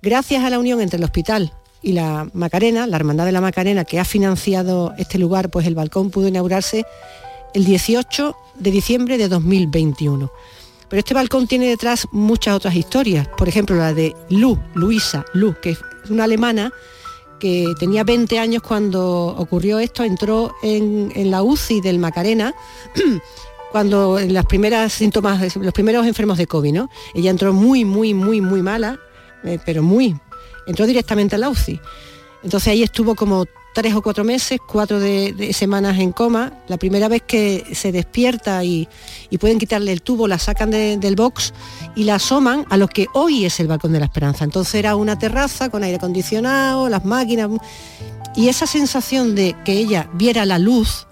Gracias 0.01 0.45
a 0.45 0.51
la 0.51 0.59
unión 0.59 0.81
entre 0.81 0.99
el 0.99 1.05
hospital 1.05 1.53
y 1.83 1.93
la 1.93 2.29
Macarena, 2.33 2.87
la 2.87 2.97
Hermandad 2.97 3.27
de 3.27 3.33
la 3.33 3.41
Macarena, 3.41 3.85
que 3.85 3.99
ha 3.99 4.05
financiado 4.05 4.95
este 4.99 5.19
lugar, 5.19 5.51
pues 5.51 5.67
el 5.67 5.75
balcón 5.75 6.11
pudo 6.11 6.29
inaugurarse 6.29 6.85
el 7.55 7.65
18 7.65 8.37
de 8.59 8.71
diciembre 8.71 9.19
de 9.19 9.29
2021. 9.29 10.31
Pero 10.89 10.99
este 10.99 11.15
balcón 11.15 11.47
tiene 11.47 11.67
detrás 11.67 12.07
muchas 12.13 12.55
otras 12.55 12.75
historias. 12.75 13.27
Por 13.37 13.49
ejemplo, 13.49 13.77
la 13.77 13.95
de 13.95 14.15
Lu, 14.29 14.59
Luisa, 14.75 15.25
Lu, 15.33 15.55
que 15.61 15.71
es 15.71 15.79
una 16.11 16.25
alemana 16.25 16.73
que 17.41 17.73
tenía 17.79 18.05
20 18.05 18.39
años 18.39 18.63
cuando 18.63 19.27
ocurrió 19.37 19.81
esto, 19.81 20.05
entró 20.05 20.55
en, 20.63 21.11
en 21.17 21.31
la 21.31 21.43
UCI 21.43 21.81
del 21.81 21.99
Macarena 21.99 22.55
cuando 23.73 24.19
en 24.19 24.35
las 24.35 24.47
primeras 24.47 24.93
síntomas, 24.93 25.57
los 25.57 25.73
primeros 25.73 26.07
enfermos 26.07 26.39
de 26.39 26.47
COVID, 26.47 26.73
¿no? 26.73 26.91
Ella 27.15 27.31
entró 27.31 27.53
muy, 27.53 27.85
muy, 27.85 28.15
muy, 28.15 28.41
muy 28.41 28.63
mala, 28.63 29.01
eh, 29.45 29.59
pero 29.65 29.83
muy. 29.83 30.15
Entró 30.67 30.87
directamente 30.87 31.35
a 31.35 31.39
la 31.39 31.49
UCI. 31.49 31.81
Entonces 32.45 32.69
ahí 32.69 32.83
estuvo 32.83 33.15
como 33.15 33.47
tres 33.75 33.95
o 33.95 34.03
cuatro 34.03 34.23
meses, 34.25 34.61
cuatro 34.67 35.01
semanas 35.53 35.99
en 35.99 36.13
coma. 36.13 36.53
La 36.69 36.77
primera 36.77 37.09
vez 37.09 37.23
que 37.27 37.65
se 37.75 37.91
despierta 37.91 38.63
y, 38.63 38.87
pueden 39.41 39.59
quitarle 39.59 39.93
el 39.93 40.03
tubo, 40.03 40.29
la 40.29 40.39
sacan 40.39 40.71
de- 40.71 40.99
del 40.99 41.17
box 41.17 41.55
y 41.97 42.05
la 42.05 42.17
asoman 42.17 42.67
a 42.69 42.77
lo 42.77 42.87
que 42.89 43.07
hoy 43.15 43.47
es 43.47 43.59
el 43.61 43.69
Balcón 43.69 43.93
de 43.93 44.01
la 44.01 44.05
Esperanza. 44.07 44.45
Entonces 44.45 44.75
era 44.75 44.95
una 44.97 45.19
terraza 45.19 45.71
con 45.71 45.83
aire 45.83 45.97
acondicionado, 45.97 46.89
las 46.91 47.05
máquinas. 47.05 47.49
Y 48.37 48.49
esa 48.49 48.67
sensación 48.67 49.35
de 49.35 49.57
que 49.65 49.73
ella 49.73 50.11
viera 50.15 50.45
la 50.45 50.59
luz 50.59 51.07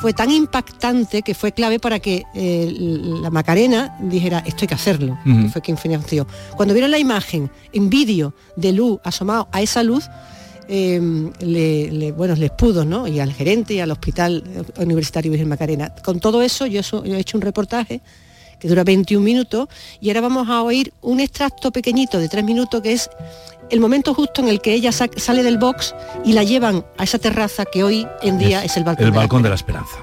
fue 0.00 0.12
tan 0.14 0.30
impactante 0.30 1.22
que 1.22 1.34
fue 1.34 1.52
clave 1.52 1.78
para 1.78 1.98
que 2.00 2.22
eh, 2.34 2.72
la 3.22 3.30
Macarena 3.30 3.96
dijera, 4.00 4.38
esto 4.46 4.58
hay 4.62 4.68
que 4.68 4.74
hacerlo, 4.74 5.18
Ujú. 5.26 5.42
que 5.42 5.48
fue 5.50 5.60
quien 5.62 5.76
financió. 5.76 6.26
Cuando 6.56 6.72
vieron 6.74 6.90
la 6.90 6.98
imagen 6.98 7.50
en 7.72 7.90
vídeo 7.90 8.32
de 8.56 8.72
luz 8.72 8.98
asomado 9.04 9.48
a 9.52 9.60
esa 9.60 9.82
luz, 9.82 10.06
eh, 10.68 11.00
le, 11.40 11.90
le- 11.90 12.12
bueno, 12.12 12.34
les 12.36 12.50
pudo, 12.52 12.84
¿no? 12.84 13.06
Y 13.08 13.18
al 13.20 13.32
gerente 13.32 13.74
y 13.74 13.80
al 13.80 13.90
Hospital 13.90 14.44
Universitario 14.78 15.30
Virgen 15.32 15.48
Macarena. 15.48 15.92
Con 16.04 16.20
todo 16.20 16.40
eso, 16.42 16.64
yo, 16.66 16.82
so- 16.82 17.04
yo 17.04 17.16
he 17.16 17.20
hecho 17.20 17.36
un 17.36 17.42
reportaje 17.42 18.00
que 18.58 18.68
dura 18.68 18.84
21 18.84 19.24
minutos 19.24 19.68
y 20.00 20.08
ahora 20.10 20.20
vamos 20.20 20.48
a 20.48 20.62
oír 20.62 20.92
un 21.00 21.18
extracto 21.20 21.70
pequeñito 21.72 22.18
de 22.18 22.28
3 22.28 22.44
minutos 22.44 22.80
que 22.82 22.92
es 22.92 23.08
el 23.70 23.80
momento 23.80 24.14
justo 24.14 24.40
en 24.42 24.48
el 24.48 24.60
que 24.60 24.74
ella 24.74 24.92
sa- 24.92 25.08
sale 25.16 25.42
del 25.42 25.58
box 25.58 25.94
y 26.24 26.32
la 26.32 26.42
llevan 26.42 26.84
a 26.98 27.04
esa 27.04 27.18
terraza 27.18 27.64
que 27.64 27.82
hoy 27.84 28.06
en 28.22 28.38
día 28.38 28.64
es, 28.64 28.76
el 28.76 28.84
balcón. 28.84 29.04
El 29.06 29.10
de 29.12 29.16
la 29.16 29.20
Balcón 29.22 29.42
de 29.42 29.48
la 29.48 29.54
Esperanza. 29.54 29.96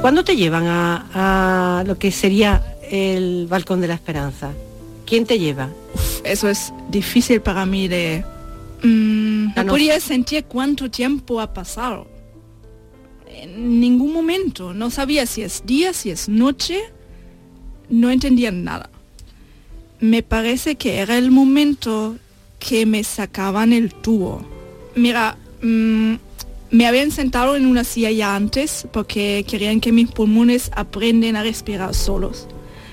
¿Cuándo 0.00 0.24
te 0.24 0.34
llevan 0.34 0.66
a, 0.66 1.80
a 1.80 1.84
lo 1.84 1.98
que 1.98 2.10
sería 2.10 2.76
el 2.90 3.46
Balcón 3.48 3.80
de 3.82 3.88
la 3.88 3.94
Esperanza? 3.94 4.50
¿Quién 5.04 5.26
te 5.26 5.38
lleva? 5.38 5.68
Eso 6.24 6.48
es 6.48 6.72
difícil 6.88 7.40
para 7.42 7.66
mí 7.66 7.86
de... 7.88 8.24
mm, 8.82 9.54
no 9.56 9.64
no. 9.64 9.72
podía 9.72 10.00
sentir 10.00 10.44
cuánto 10.44 10.90
tiempo 10.90 11.38
ha 11.40 11.52
pasado. 11.52 12.06
En 13.26 13.78
ningún 13.80 14.12
momento. 14.14 14.72
No 14.72 14.90
sabía 14.90 15.26
si 15.26 15.42
es 15.42 15.62
día, 15.66 15.92
si 15.92 16.10
es 16.10 16.28
noche. 16.28 16.80
No 17.90 18.10
entendía 18.10 18.50
nada. 18.50 18.88
Me 20.00 20.22
parece 20.22 20.76
que 20.76 20.98
era 20.98 21.18
el 21.18 21.30
momento 21.30 22.16
que 22.58 22.86
me 22.86 23.04
sacaban 23.04 23.74
el 23.74 23.92
tubo. 23.92 24.42
Mira, 24.94 25.36
mm, 25.60 26.14
me 26.70 26.86
habían 26.86 27.10
sentado 27.10 27.54
en 27.54 27.66
una 27.66 27.84
silla 27.84 28.10
ya 28.10 28.34
antes 28.34 28.86
porque 28.92 29.44
querían 29.46 29.80
que 29.80 29.92
mis 29.92 30.10
pulmones 30.10 30.70
aprenden 30.74 31.36
a 31.36 31.42
respirar 31.42 31.94
solos. 31.94 32.48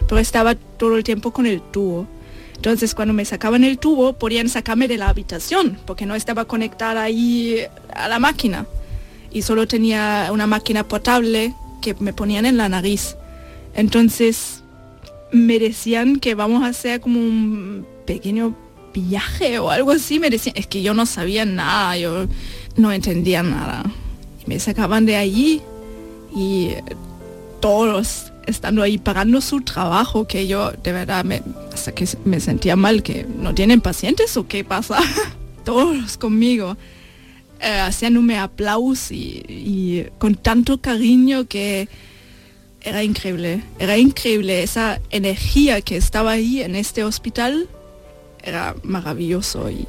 Pero 0.08 0.20
estaba 0.20 0.55
todo 0.55 0.97
el 0.97 1.05
tiempo 1.05 1.32
con 1.32 1.45
el 1.45 1.62
tubo. 1.62 2.08
Entonces 2.55 2.93
cuando 2.93 3.14
me 3.14 3.24
sacaban 3.24 3.64
el 3.64 3.78
tubo 3.78 4.14
podían 4.14 4.49
sacarme 4.49 4.88
de 4.88 4.97
la 4.97 5.10
habitación 5.10 5.78
porque 5.86 6.05
no 6.05 6.16
estaba 6.16 6.45
conectada 6.45 7.03
ahí 7.03 7.62
a 7.93 8.10
la 8.10 8.20
máquina. 8.20 8.66
Y 9.32 9.43
solo 9.43 9.66
tenía 9.66 10.30
una 10.34 10.47
máquina 10.47 10.86
portable 10.86 11.53
que 11.82 11.93
me 11.99 12.12
ponían 12.12 12.45
en 12.45 12.58
la 12.58 12.68
nariz. 12.68 13.16
Entonces 13.76 14.57
me 15.32 15.59
decían 15.59 16.19
que 16.19 16.36
vamos 16.36 16.63
a 16.63 16.67
hacer 16.67 17.01
como 17.01 17.19
un 17.19 17.86
pequeño 18.05 18.55
viaje 18.93 19.59
o 19.59 19.69
algo 19.69 19.91
así. 19.91 20.19
Me 20.19 20.30
decían, 20.30 20.55
es 20.57 20.67
que 20.67 20.82
yo 20.82 20.93
no 20.93 21.05
sabía 21.05 21.45
nada, 21.45 21.97
yo 21.97 22.28
no 22.75 22.91
entendía 22.91 23.43
nada. 23.43 23.84
Me 24.45 24.59
sacaban 24.59 25.05
de 25.05 25.15
allí 25.17 25.61
y 26.36 26.69
todos 27.59 28.32
estando 28.45 28.82
ahí 28.82 28.97
pagando 28.97 29.41
su 29.41 29.61
trabajo, 29.61 30.25
que 30.25 30.47
yo 30.47 30.71
de 30.71 30.93
verdad 30.93 31.25
me, 31.25 31.41
hasta 31.73 31.93
que 31.93 32.07
me 32.23 32.39
sentía 32.39 32.78
mal, 32.78 33.03
que 33.03 33.25
no 33.25 33.53
tienen 33.53 33.82
pacientes 33.82 34.38
o 34.38 34.47
qué 34.47 34.63
pasa. 34.63 34.99
todos 35.65 36.17
conmigo. 36.17 36.78
eh, 37.59 37.80
haciéndome 37.80 38.38
aplausos 38.38 39.11
y 39.11 40.05
con 40.19 40.36
tanto 40.36 40.80
cariño 40.80 41.45
que 41.47 41.89
era 42.88 43.04
increíble, 43.04 43.64
era 43.80 43.98
increíble 43.98 44.64
esa 44.64 45.02
energía 45.10 45.82
que 45.82 45.98
estaba 45.98 46.32
ahí 46.32 46.62
en 46.62 46.76
este 46.76 47.04
hospital, 47.04 47.68
era 48.44 48.76
maravilloso 48.84 49.70
y 49.70 49.86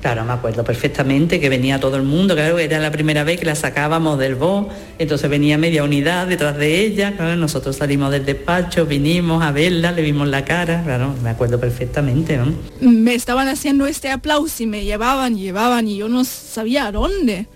Claro, 0.00 0.24
me 0.24 0.34
acuerdo 0.34 0.62
perfectamente 0.62 1.40
que 1.40 1.48
venía 1.48 1.80
todo 1.80 1.96
el 1.96 2.04
mundo, 2.04 2.36
claro, 2.36 2.58
era 2.60 2.78
la 2.78 2.92
primera 2.92 3.24
vez 3.24 3.40
que 3.40 3.46
la 3.46 3.56
sacábamos 3.56 4.18
del 4.18 4.36
BO, 4.36 4.68
entonces 5.00 5.28
venía 5.28 5.58
media 5.58 5.82
unidad 5.82 6.28
detrás 6.28 6.56
de 6.58 6.82
ella, 6.82 7.16
claro, 7.16 7.34
nosotros 7.34 7.74
salimos 7.74 8.12
del 8.12 8.24
despacho, 8.24 8.86
vinimos 8.86 9.42
a 9.42 9.50
verla, 9.50 9.90
le 9.90 10.02
vimos 10.02 10.28
la 10.28 10.44
cara, 10.44 10.82
claro, 10.84 11.12
me 11.24 11.30
acuerdo 11.30 11.58
perfectamente, 11.58 12.36
¿no? 12.36 12.54
me 12.80 13.14
estaban 13.14 13.48
haciendo 13.48 13.86
este 13.86 14.10
aplauso 14.10 14.62
y 14.62 14.66
me 14.66 14.84
llevaban, 14.84 15.36
llevaban 15.36 15.88
y 15.88 15.96
yo 15.96 16.08
no 16.08 16.24
sabía 16.24 16.86
a 16.86 16.92
dónde. 16.92 17.48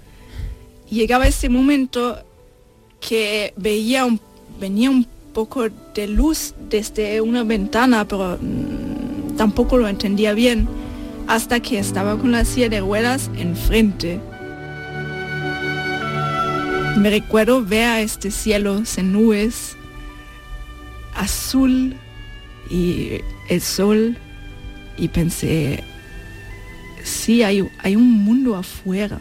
Llegaba 0.91 1.29
ese 1.29 1.49
momento 1.49 2.19
que 3.01 3.55
veía 3.57 4.05
un, 4.07 4.21
venía 4.61 4.91
un 4.91 5.07
poco 5.33 5.69
de 5.95 6.07
luz 6.07 6.55
desde 6.69 7.21
una 7.21 7.43
ventana, 7.45 8.07
pero 8.07 8.39
mm, 8.41 9.37
tampoco 9.37 9.79
lo 9.79 9.89
entendía 9.89 10.35
bien 10.35 10.69
hasta 11.27 11.61
que 11.61 11.79
estaba 11.79 12.19
con 12.19 12.33
la 12.33 12.45
silla 12.45 12.69
de 12.69 12.81
ruedas 12.81 13.31
enfrente. 13.37 14.21
Me 16.99 17.09
recuerdo 17.09 17.65
ver 17.65 17.85
a 17.85 18.01
este 18.01 18.31
cielo 18.31 18.85
sin 18.85 19.13
nubes, 19.13 19.77
azul 21.15 21.95
y 22.69 23.21
el 23.49 23.61
sol 23.61 24.17
y 24.99 25.09
pensé, 25.09 25.83
sí, 27.03 27.43
hay, 27.43 27.67
hay 27.79 27.97
un 27.97 28.13
mundo 28.25 28.57
afuera. 28.57 29.21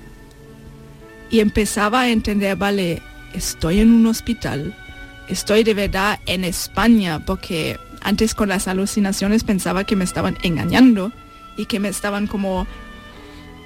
Y 1.30 1.40
empezaba 1.42 2.02
a 2.02 2.10
entender, 2.10 2.56
vale, 2.58 3.02
estoy 3.34 3.80
en 3.80 3.92
un 3.92 4.08
hospital, 4.08 4.76
estoy 5.30 5.64
de 5.64 5.74
verdad 5.74 6.20
en 6.26 6.44
España, 6.44 7.24
porque 7.26 7.80
antes 8.02 8.34
con 8.36 8.50
las 8.50 8.68
alucinaciones 8.68 9.44
pensaba 9.44 9.84
que 9.84 9.96
me 9.96 10.04
estaban 10.04 10.38
engañando 10.44 11.12
y 11.58 11.66
que 11.66 11.80
me 11.80 11.90
estaban 11.90 12.28
como 12.28 12.68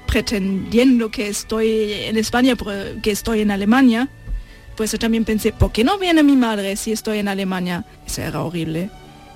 pretendiendo 0.08 1.10
que 1.10 1.28
estoy 1.28 1.94
en 1.94 2.18
España, 2.18 2.56
que 3.02 3.12
estoy 3.12 3.42
en 3.42 3.52
Alemania. 3.52 4.10
Pues 4.76 4.92
yo 4.92 5.00
también 5.00 5.26
pensé, 5.26 5.52
¿por 5.52 5.72
qué 5.72 5.84
no 5.84 5.98
viene 5.98 6.24
mi 6.24 6.36
madre 6.36 6.76
si 6.76 6.92
estoy 6.92 7.20
en 7.20 7.28
Alemania? 7.28 7.86
Eso 8.06 8.22
era 8.22 8.42
horrible. 8.42 8.90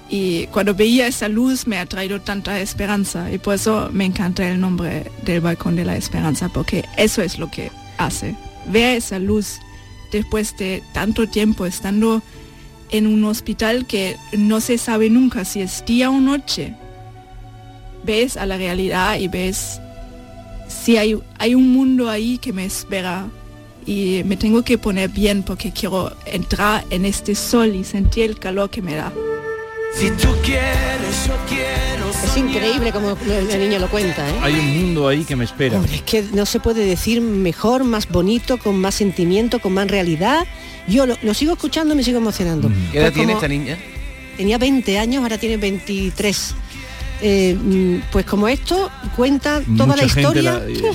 Y 0.10 0.48
cuando 0.48 0.74
veía 0.74 1.08
esa 1.08 1.28
luz 1.28 1.68
me 1.68 1.78
ha 1.80 1.86
traído 1.86 2.22
tanta 2.22 2.60
esperanza 2.60 3.32
y 3.32 3.38
por 3.38 3.56
eso 3.56 3.90
me 3.92 4.06
encanta 4.06 4.50
el 4.50 4.60
nombre 4.60 5.12
del 5.24 5.42
balcón 5.42 5.76
de 5.76 5.86
la 5.86 5.98
esperanza, 5.98 6.50
porque 6.50 6.86
eso 6.96 7.22
es 7.22 7.40
lo 7.40 7.52
que 7.52 7.72
hace. 7.98 8.36
Vea 8.68 8.96
esa 8.96 9.20
luz 9.20 9.60
después 10.12 10.56
de 10.58 10.84
tanto 10.94 11.28
tiempo 11.28 11.66
estando 11.66 12.22
en 12.90 13.08
un 13.08 13.24
hospital 13.26 13.86
que 13.86 14.18
no 14.38 14.62
se 14.62 14.78
sabe 14.78 15.10
nunca 15.10 15.46
si 15.46 15.62
es 15.62 15.84
día 15.86 16.10
o 16.10 16.20
noche. 16.20 16.74
Ves 18.04 18.38
a 18.38 18.46
la 18.46 18.58
realidad 18.58 19.20
y 19.20 19.28
ves 19.28 19.80
si 20.68 20.98
hay, 20.98 21.20
hay 21.38 21.56
un 21.56 21.72
mundo 21.72 22.10
ahí 22.10 22.38
que 22.38 22.54
me 22.54 22.66
espera 22.66 23.28
y 23.86 24.22
me 24.26 24.38
tengo 24.38 24.64
que 24.64 24.78
poner 24.78 25.10
bien 25.10 25.44
porque 25.44 25.72
quiero 25.72 26.16
entrar 26.26 26.86
en 26.90 27.06
este 27.06 27.36
sol 27.36 27.74
y 27.76 27.84
sentir 27.84 28.26
el 28.26 28.40
calor 28.40 28.70
que 28.70 28.82
me 28.82 28.96
da. 28.96 29.14
Si 30.00 30.12
tú 30.12 30.30
quieres, 30.44 31.28
yo 31.28 31.36
quiero. 31.48 32.10
Es 32.24 32.38
increíble 32.38 32.92
como 32.92 33.18
el 33.28 33.60
niño 33.60 33.80
lo 33.80 33.90
cuenta, 33.90 34.30
¿eh? 34.30 34.34
Hay 34.42 34.54
un 34.54 34.78
mundo 34.86 35.08
ahí 35.08 35.24
que 35.24 35.36
me 35.36 35.44
espera. 35.46 35.78
Hombre, 35.78 35.96
es 35.96 36.02
que 36.04 36.22
no 36.34 36.46
se 36.46 36.60
puede 36.60 36.86
decir 36.86 37.22
mejor, 37.22 37.84
más 37.84 38.08
bonito, 38.08 38.58
con 38.58 38.80
más 38.80 38.96
sentimiento, 38.96 39.60
con 39.60 39.74
más 39.74 39.88
realidad. 39.90 40.46
Yo 40.88 41.06
lo, 41.06 41.18
lo 41.22 41.34
sigo 41.34 41.54
escuchando 41.54 41.94
y 41.94 41.98
me 41.98 42.04
sigo 42.04 42.18
emocionando. 42.20 42.70
¿Qué 42.92 43.00
edad 43.00 43.08
Pues 43.08 43.14
tiene 43.16 43.34
esta 43.34 43.48
niña? 43.48 43.78
Tenía 44.38 44.58
20 44.58 45.00
años, 45.00 45.24
ahora 45.24 45.38
tiene 45.38 45.58
23. 45.58 46.54
Eh, 47.22 47.58
mm, 47.60 47.96
pues 48.12 48.26
como 48.26 48.48
esto 48.48 48.92
cuenta 49.16 49.62
toda 49.76 49.88
Mucha 49.88 50.04
la 50.04 50.10
gente 50.10 50.22
historia. 50.22 50.52
la- 50.54 50.92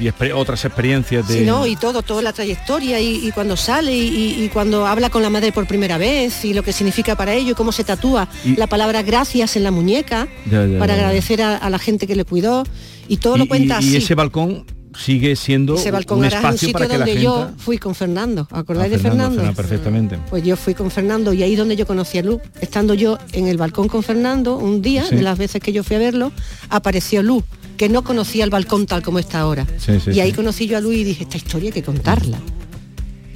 y, 0.00 0.08
otras 0.32 0.64
experiencias 0.64 1.28
de... 1.28 1.40
Sí, 1.40 1.44
¿no? 1.44 1.66
Y 1.66 1.76
todo, 1.76 2.02
toda 2.02 2.22
la 2.22 2.32
trayectoria 2.32 3.00
y, 3.00 3.26
y 3.26 3.30
cuando 3.32 3.56
sale 3.56 3.94
y, 3.96 4.48
cuando 4.52 4.86
habla 4.86 5.10
con 5.10 5.22
la 5.22 5.30
madre 5.30 5.52
por 5.52 5.66
primera 5.66 5.98
vez 5.98 6.44
y 6.44 6.52
lo 6.54 6.62
que 6.62 6.72
significa 6.72 7.16
para 7.16 7.34
ello 7.34 7.52
y 7.52 7.54
cómo 7.54 7.72
se 7.72 7.84
tatúa 7.84 8.28
Y- 8.44 8.56
la 8.56 8.66
palabra 8.66 9.02
gracias 9.02 9.56
en 9.56 9.62
la 9.64 9.70
muñeca 9.70 10.26
Ya, 10.50 10.66
ya, 10.66 10.78
para 10.78 10.94
ya, 10.94 11.00
agradecer 11.02 11.42
a, 11.42 11.56
a 11.56 11.70
la 11.70 11.78
gente 11.78 12.06
que 12.06 12.16
le 12.16 12.24
cuidó 12.24 12.64
y 13.08 13.18
todo 13.18 13.36
lo 13.36 13.46
cuenta 13.46 13.78
y, 13.80 13.84
y 13.84 13.88
así. 13.88 13.96
ese 13.98 14.14
balcón 14.14 14.64
sigue 14.96 15.34
siendo 15.34 15.74
Ese 15.74 15.90
balcón 15.90 16.18
un 16.18 16.24
ahora 16.24 16.36
es 16.38 16.44
un 16.44 16.50
espacio 16.50 16.68
sitio 16.68 16.72
para 16.74 16.86
que 16.86 16.92
la 16.92 16.98
donde 16.98 17.12
gente... 17.12 17.24
yo 17.24 17.50
fui 17.58 17.78
con 17.78 17.94
Fernando. 17.96 18.46
¿Acordáis 18.52 18.92
Ah, 18.92 18.96
de 18.96 19.02
Fernando? 19.02 19.34
Fernando, 19.36 19.56
perfectamente. 19.56 20.18
Pues 20.30 20.44
yo 20.44 20.56
fui 20.56 20.74
con 20.74 20.88
Fernando 20.90 21.32
y 21.32 21.42
ahí 21.42 21.52
es 21.54 21.58
donde 21.58 21.74
yo 21.74 21.84
conocí 21.84 22.18
a 22.18 22.22
Lu. 22.22 22.40
Estando 22.60 22.94
yo 22.94 23.18
en 23.32 23.48
el 23.48 23.56
balcón 23.56 23.88
con 23.88 24.04
Fernando, 24.04 24.56
un 24.56 24.82
día, 24.82 25.04
Sí. 25.04 25.16
de 25.16 25.22
las 25.22 25.36
veces 25.36 25.60
que 25.60 25.72
yo 25.72 25.82
fui 25.82 25.96
a 25.96 25.98
verlo, 25.98 26.30
apareció 26.70 27.24
Lu, 27.24 27.42
que 27.76 27.88
no 27.88 28.04
conocía 28.04 28.44
el 28.44 28.50
balcón 28.50 28.86
tal 28.86 29.02
como 29.02 29.18
está 29.18 29.40
ahora. 29.40 29.66
Sí, 29.78 30.00
sí, 30.00 30.12
y 30.12 30.20
ahí 30.20 30.30
sí. 30.30 30.36
conocí 30.36 30.66
yo 30.66 30.76
a 30.76 30.80
Lu 30.80 30.92
y 30.92 31.04
dije, 31.04 31.24
esta 31.24 31.36
historia 31.36 31.68
hay 31.68 31.72
que 31.72 31.82
contarla. 31.82 32.38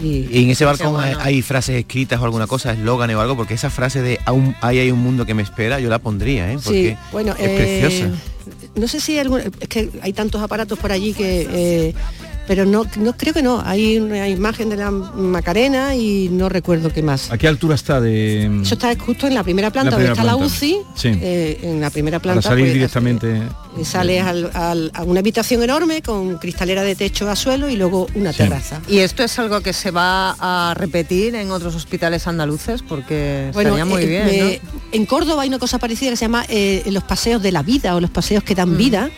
Y, 0.01 0.29
Y 0.31 0.45
en 0.45 0.51
ese 0.51 0.65
balcón 0.65 0.97
hay, 1.01 1.43
frases 1.43 1.77
escritas 1.77 2.21
o 2.21 2.25
alguna 2.25 2.47
cosa, 2.47 2.73
eslogan 2.73 3.11
o 3.11 3.21
algo, 3.21 3.37
porque 3.37 3.55
esa 3.55 3.69
frase 3.69 4.01
de 4.01 4.21
aún 4.27 4.55
hay, 4.61 4.79
hay 4.79 4.91
un 4.93 5.01
mundo 5.01 5.27
que 5.27 5.35
me 5.35 5.43
espera, 5.43 5.81
yo 5.81 5.89
la 5.89 5.99
pondría, 5.99 6.53
¿eh? 6.53 6.59
Porque 6.63 6.91
Sí, 6.91 6.97
bueno, 7.11 7.33
es 7.33 7.49
eh, 7.49 7.81
preciosa. 7.81 8.15
No 8.77 8.87
sé 8.87 9.01
si 9.01 9.13
hay 9.13 9.19
algún, 9.19 9.41
es 9.41 9.69
que 9.69 9.91
hay 10.03 10.13
tantos 10.13 10.41
aparatos 10.41 10.79
por 10.79 10.93
allí 10.93 11.15
que, 11.15 11.49
eh, 11.51 11.95
pero 12.49 12.65
no, 12.65 12.85
no 12.97 13.13
creo 13.17 13.33
que 13.35 13.43
no. 13.43 13.63
Hay 13.65 13.99
una 13.99 14.27
imagen 14.29 14.71
de 14.71 14.77
la 14.79 14.91
Macarena 14.91 15.95
y 15.95 16.31
no 16.33 16.49
recuerdo 16.49 16.91
qué 16.93 17.03
más. 17.03 17.31
¿A 17.31 17.37
qué 17.39 17.47
altura 17.47 17.75
está 17.77 18.01
de...? 18.01 18.47
Eso 18.63 18.75
está 18.75 18.97
justo 18.99 19.27
en 19.27 19.35
la 19.35 19.45
primera 19.45 19.71
planta, 19.71 19.91
La 19.91 19.97
donde 19.99 20.11
está 20.13 20.25
la. 20.25 20.35
UCI. 20.37 20.79
Sí. 20.97 21.09
eh, 21.21 21.61
en 21.63 21.81
la 21.81 21.91
primera 21.91 22.19
Para 22.19 22.33
planta 22.33 22.49
salir 22.49 22.65
pues, 22.65 22.73
directamente... 22.75 23.37
eh, 23.37 23.85
sales 23.85 24.25
al- 24.25 24.51
al- 24.55 24.91
a 24.95 25.05
una 25.05 25.21
habitación 25.21 25.63
enorme 25.63 26.01
con 26.03 26.39
cristalera 26.39 26.83
de 26.83 26.97
techo 26.97 27.29
a 27.31 27.37
suelo 27.37 27.69
y 27.69 27.77
luego 27.77 28.07
una 28.15 28.33
terraza. 28.33 28.81
Y 28.89 28.99
esto 29.01 29.23
es 29.23 29.39
algo 29.39 29.61
que 29.61 29.75
se 29.75 29.91
va 29.91 30.35
a 30.41 30.73
repetir 30.75 31.35
en 31.35 31.51
otros 31.51 31.75
hospitales 31.75 32.27
andaluces 32.27 32.83
porque 32.83 33.51
estaría 33.51 33.85
muy 33.85 34.03
eh, 34.03 34.07
bien. 34.07 34.27
me- 34.27 34.61
¿no? 34.63 34.71
en 34.93 35.05
Córdoba 35.07 35.43
hay 35.43 35.49
una 35.49 35.59
cosa 35.59 35.79
parecida 35.79 36.09
que 36.11 36.17
se 36.17 36.25
llama 36.25 36.47
eh, 36.49 36.83
los 36.87 37.05
paseos 37.05 37.43
de 37.43 37.53
la 37.53 37.63
vida 37.63 37.95
o 37.95 38.01
los 38.01 38.11
paseos 38.11 38.43
que 38.43 38.55
Mm. 38.55 38.57
dan 38.57 38.77
vida. 38.79 39.11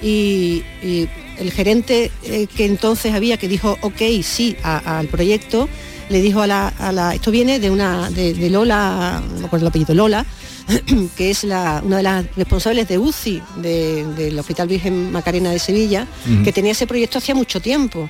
Y, 0.00 0.64
y 0.82 1.08
el 1.38 1.50
gerente 1.50 2.10
eh, 2.24 2.46
que 2.54 2.64
entonces 2.66 3.14
había 3.14 3.36
que 3.36 3.48
dijo 3.48 3.78
ok 3.82 4.00
sí 4.22 4.56
al 4.62 5.06
proyecto 5.08 5.68
le 6.08 6.20
dijo 6.20 6.42
a 6.42 6.46
la, 6.46 6.68
a 6.68 6.92
la- 6.92 7.14
esto 7.14 7.30
viene 7.30 7.58
de 7.60 7.70
una 7.70 8.10
de, 8.10 8.34
de 8.34 8.50
Lola 8.50 9.22
no 9.34 9.40
me 9.40 9.46
acuerdo 9.46 9.66
el 9.66 9.68
apellido 9.70 9.94
Lola 9.94 10.26
que 11.16 11.30
es 11.30 11.44
la, 11.44 11.82
una 11.84 11.96
de 11.98 12.02
las 12.02 12.36
responsables 12.36 12.86
de 12.88 12.98
UCI 12.98 13.42
de- 13.56 14.04
del 14.16 14.38
Hospital 14.38 14.68
Virgen 14.68 15.10
Macarena 15.10 15.50
de 15.50 15.58
Sevilla 15.58 16.06
que 16.44 16.52
tenía 16.52 16.72
ese 16.72 16.86
proyecto 16.86 17.18
hacía 17.18 17.34
mucho 17.34 17.60
tiempo 17.60 18.08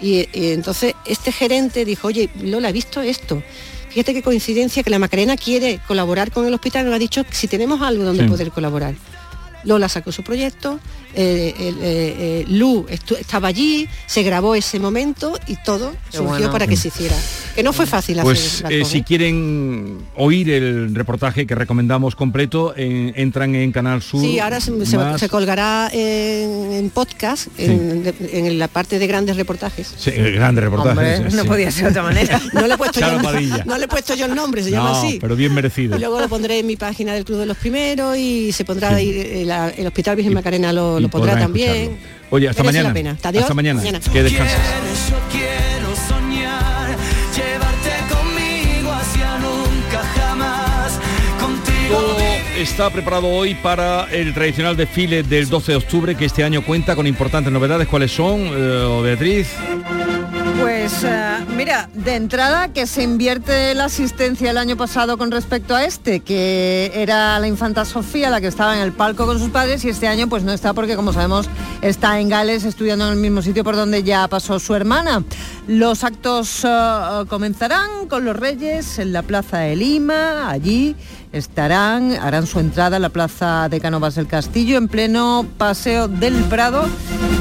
y, 0.00 0.28
y 0.32 0.52
entonces 0.52 0.94
este 1.06 1.32
gerente 1.32 1.84
dijo, 1.84 2.06
oye, 2.06 2.30
Lola, 2.40 2.68
he 2.68 2.72
visto 2.72 3.02
esto. 3.02 3.42
Fíjate 3.90 4.14
qué 4.14 4.22
coincidencia 4.22 4.84
que 4.84 4.90
la 4.90 5.00
Macarena 5.00 5.36
quiere 5.36 5.80
colaborar 5.88 6.30
con 6.30 6.46
el 6.46 6.54
hospital, 6.54 6.84
nos 6.86 6.94
ha 6.94 6.98
dicho 7.00 7.24
si 7.32 7.48
tenemos 7.48 7.82
algo 7.82 8.04
donde 8.04 8.22
Sí. 8.22 8.28
poder 8.28 8.52
colaborar. 8.52 8.94
Lola 9.64 9.88
sacó 9.88 10.12
su 10.12 10.22
proyecto, 10.22 10.78
eh, 11.14 11.54
eh, 11.58 11.74
eh, 11.82 12.44
Lu 12.48 12.86
estu- 12.88 13.16
estaba 13.18 13.48
allí, 13.48 13.88
se 14.06 14.22
grabó 14.22 14.54
ese 14.54 14.78
momento 14.78 15.38
y 15.46 15.56
todo 15.56 15.92
Qué 16.10 16.16
surgió 16.18 16.28
bueno. 16.28 16.50
para 16.52 16.66
que 16.66 16.76
se 16.76 16.88
hiciera. 16.88 17.16
Que 17.54 17.62
no 17.62 17.72
fue 17.72 17.86
fácil 17.86 18.18
Pues 18.22 18.56
hacer 18.62 18.72
eh, 18.72 18.76
balcón, 18.78 18.90
si 18.92 19.02
quieren 19.02 19.98
oír 20.16 20.48
el 20.50 20.94
reportaje 20.94 21.46
que 21.46 21.54
recomendamos 21.54 22.14
completo, 22.14 22.72
entran 22.76 23.54
en 23.54 23.72
Canal 23.72 24.00
Sur. 24.02 24.20
Sí, 24.20 24.38
ahora 24.38 24.60
se, 24.60 24.86
se- 24.86 24.96
más- 24.96 25.20
se 25.20 25.28
colgará 25.28 25.88
en, 25.92 26.72
en 26.72 26.90
podcast, 26.90 27.48
en, 27.58 28.14
en 28.32 28.58
la 28.58 28.68
parte 28.68 28.98
de 28.98 29.06
grandes 29.06 29.36
reportajes. 29.36 29.92
Sí, 29.96 30.10
el 30.14 30.32
grande 30.34 30.60
reportaje. 30.60 30.90
Hombre, 30.90 31.30
sí, 31.30 31.36
no 31.36 31.42
sí. 31.42 31.48
podía 31.48 31.70
ser 31.70 31.84
de 31.84 31.90
otra 31.90 32.02
manera. 32.02 32.40
No 32.52 32.66
le 32.66 32.74
he 32.74 32.78
puesto, 32.78 33.00
yo, 33.00 33.22
Padilla. 33.22 33.64
no 33.64 33.78
le 33.78 33.84
he 33.84 33.88
puesto 33.88 34.14
yo 34.14 34.26
el 34.26 34.34
nombre, 34.34 34.62
se 34.62 34.70
llama 34.70 34.90
No, 34.90 34.96
así. 34.98 35.18
pero 35.20 35.36
bien 35.36 35.52
merecido. 35.54 35.96
Y 35.96 36.00
luego 36.00 36.20
lo 36.20 36.28
pondré 36.28 36.58
en 36.60 36.66
mi 36.66 36.76
página 36.76 37.14
del 37.14 37.24
Club 37.24 37.38
de 37.38 37.46
los 37.46 37.56
Primeros 37.56 38.16
y 38.16 38.52
se 38.52 38.64
pondrá 38.64 38.94
ahí, 38.94 39.44
la- 39.44 39.68
el 39.70 39.86
Hospital 39.86 40.16
Virgen 40.16 40.34
Macarena 40.34 40.72
lo, 41.00 41.08
podrán 41.08 41.38
también. 41.38 41.70
escucharlo. 41.70 42.18
Oye, 42.30 42.48
hasta 42.48 42.62
Merece 42.62 42.78
mañana. 42.78 42.88
la 42.88 42.94
pena. 42.94 43.40
Hasta, 43.40 43.54
mañana. 43.54 43.80
Mañana. 43.80 44.00
Que 44.12 44.22
descanses. 44.22 44.58
Está 52.58 52.90
preparado 52.90 53.28
hoy 53.28 53.54
para 53.54 54.08
el 54.10 54.34
tradicional 54.34 54.76
desfile 54.76 55.22
del 55.22 55.48
12 55.48 55.72
de 55.72 55.78
octubre 55.78 56.14
que 56.16 56.24
este 56.24 56.42
año 56.42 56.62
cuenta 56.62 56.96
con 56.96 57.06
importantes 57.06 57.52
novedades. 57.52 57.86
¿Cuáles 57.86 58.10
son, 58.10 58.40
eh, 58.52 59.00
Beatriz? 59.02 59.48
Pues 60.60 60.77
eh, 61.02 61.46
mira, 61.56 61.88
de 61.92 62.14
entrada 62.14 62.72
que 62.72 62.86
se 62.86 63.02
invierte 63.02 63.74
la 63.74 63.86
asistencia 63.86 64.50
el 64.50 64.56
año 64.56 64.76
pasado 64.76 65.18
con 65.18 65.30
respecto 65.30 65.74
a 65.74 65.84
este, 65.84 66.20
que 66.20 66.90
era 66.94 67.38
la 67.38 67.46
infanta 67.46 67.84
Sofía 67.84 68.30
la 68.30 68.40
que 68.40 68.46
estaba 68.46 68.76
en 68.76 68.82
el 68.82 68.92
palco 68.92 69.26
con 69.26 69.38
sus 69.38 69.50
padres 69.50 69.84
y 69.84 69.88
este 69.90 70.08
año 70.08 70.28
pues 70.28 70.44
no 70.44 70.52
está 70.52 70.72
porque 70.72 70.96
como 70.96 71.12
sabemos 71.12 71.48
está 71.82 72.20
en 72.20 72.28
Gales 72.28 72.64
estudiando 72.64 73.06
en 73.06 73.12
el 73.14 73.18
mismo 73.18 73.42
sitio 73.42 73.64
por 73.64 73.76
donde 73.76 74.02
ya 74.02 74.28
pasó 74.28 74.58
su 74.58 74.74
hermana. 74.74 75.24
Los 75.66 76.04
actos 76.04 76.64
eh, 76.64 77.24
comenzarán 77.28 78.06
con 78.08 78.24
los 78.24 78.36
reyes 78.36 78.98
en 78.98 79.12
la 79.12 79.22
Plaza 79.22 79.58
de 79.58 79.76
Lima, 79.76 80.48
allí 80.48 80.96
estarán, 81.32 82.12
harán 82.12 82.46
su 82.46 82.60
entrada 82.60 82.96
a 82.96 83.00
la 83.00 83.10
Plaza 83.10 83.68
de 83.68 83.80
Cánovas 83.80 84.14
del 84.14 84.26
Castillo 84.26 84.78
en 84.78 84.88
pleno 84.88 85.46
Paseo 85.58 86.08
del 86.08 86.34
Prado. 86.44 86.86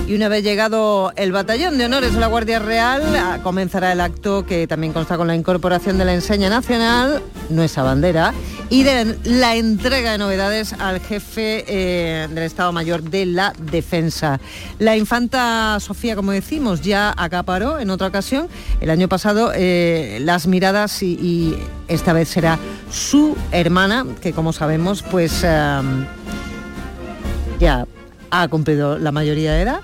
Y 0.08 0.16
una 0.16 0.30
vez 0.30 0.44
llegado 0.44 1.12
el 1.16 1.32
batallón 1.32 1.78
de 1.78 1.86
honores 1.86 2.14
de 2.14 2.20
la 2.20 2.28
Guardia 2.28 2.60
Real, 2.60 3.04
comenzará 3.40 3.92
el 3.92 4.02
acto 4.02 4.46
que 4.46 4.68
también 4.68 4.94
consta 4.94 5.18
con 5.18 5.28
la 5.28 5.36
incorporación 5.36 5.98
de 5.98 6.06
la 6.06 6.14
enseña 6.14 6.50
nacional, 6.50 7.22
nuestra 7.50 7.84
bandera, 7.84 8.34
y 8.70 8.84
de 8.84 9.18
la 9.24 9.56
entrega 9.56 10.12
de 10.12 10.18
novedades 10.18 10.74
al 10.74 11.00
jefe 11.00 11.66
eh, 11.68 12.28
del 12.28 12.44
Estado 12.44 12.72
Mayor 12.72 13.04
de 13.04 13.26
la 13.26 13.54
Defensa. 13.72 14.40
La 14.80 14.98
infanta 14.98 15.80
Sofía, 15.80 16.16
como 16.16 16.32
decimos, 16.32 16.82
ya 16.82 17.14
acaparó 17.16 17.80
en 17.80 17.90
otra 17.90 18.08
ocasión, 18.08 18.50
el 18.82 18.90
año 18.90 19.08
pasado, 19.08 19.52
eh, 19.56 20.20
las 20.22 20.48
miradas 20.48 21.02
y, 21.04 21.14
y 21.14 21.58
esta 21.88 22.14
vez 22.14 22.30
será 22.30 22.60
su 22.92 23.36
hermana, 23.52 24.06
que 24.22 24.34
como 24.34 24.54
sabemos, 24.54 25.04
pues 25.04 25.42
eh, 25.44 25.82
ya 27.60 27.88
ha 28.32 28.48
cumplido 28.48 28.98
la 28.98 29.12
mayoría 29.12 29.54
de 29.54 29.62
edad. 29.62 29.80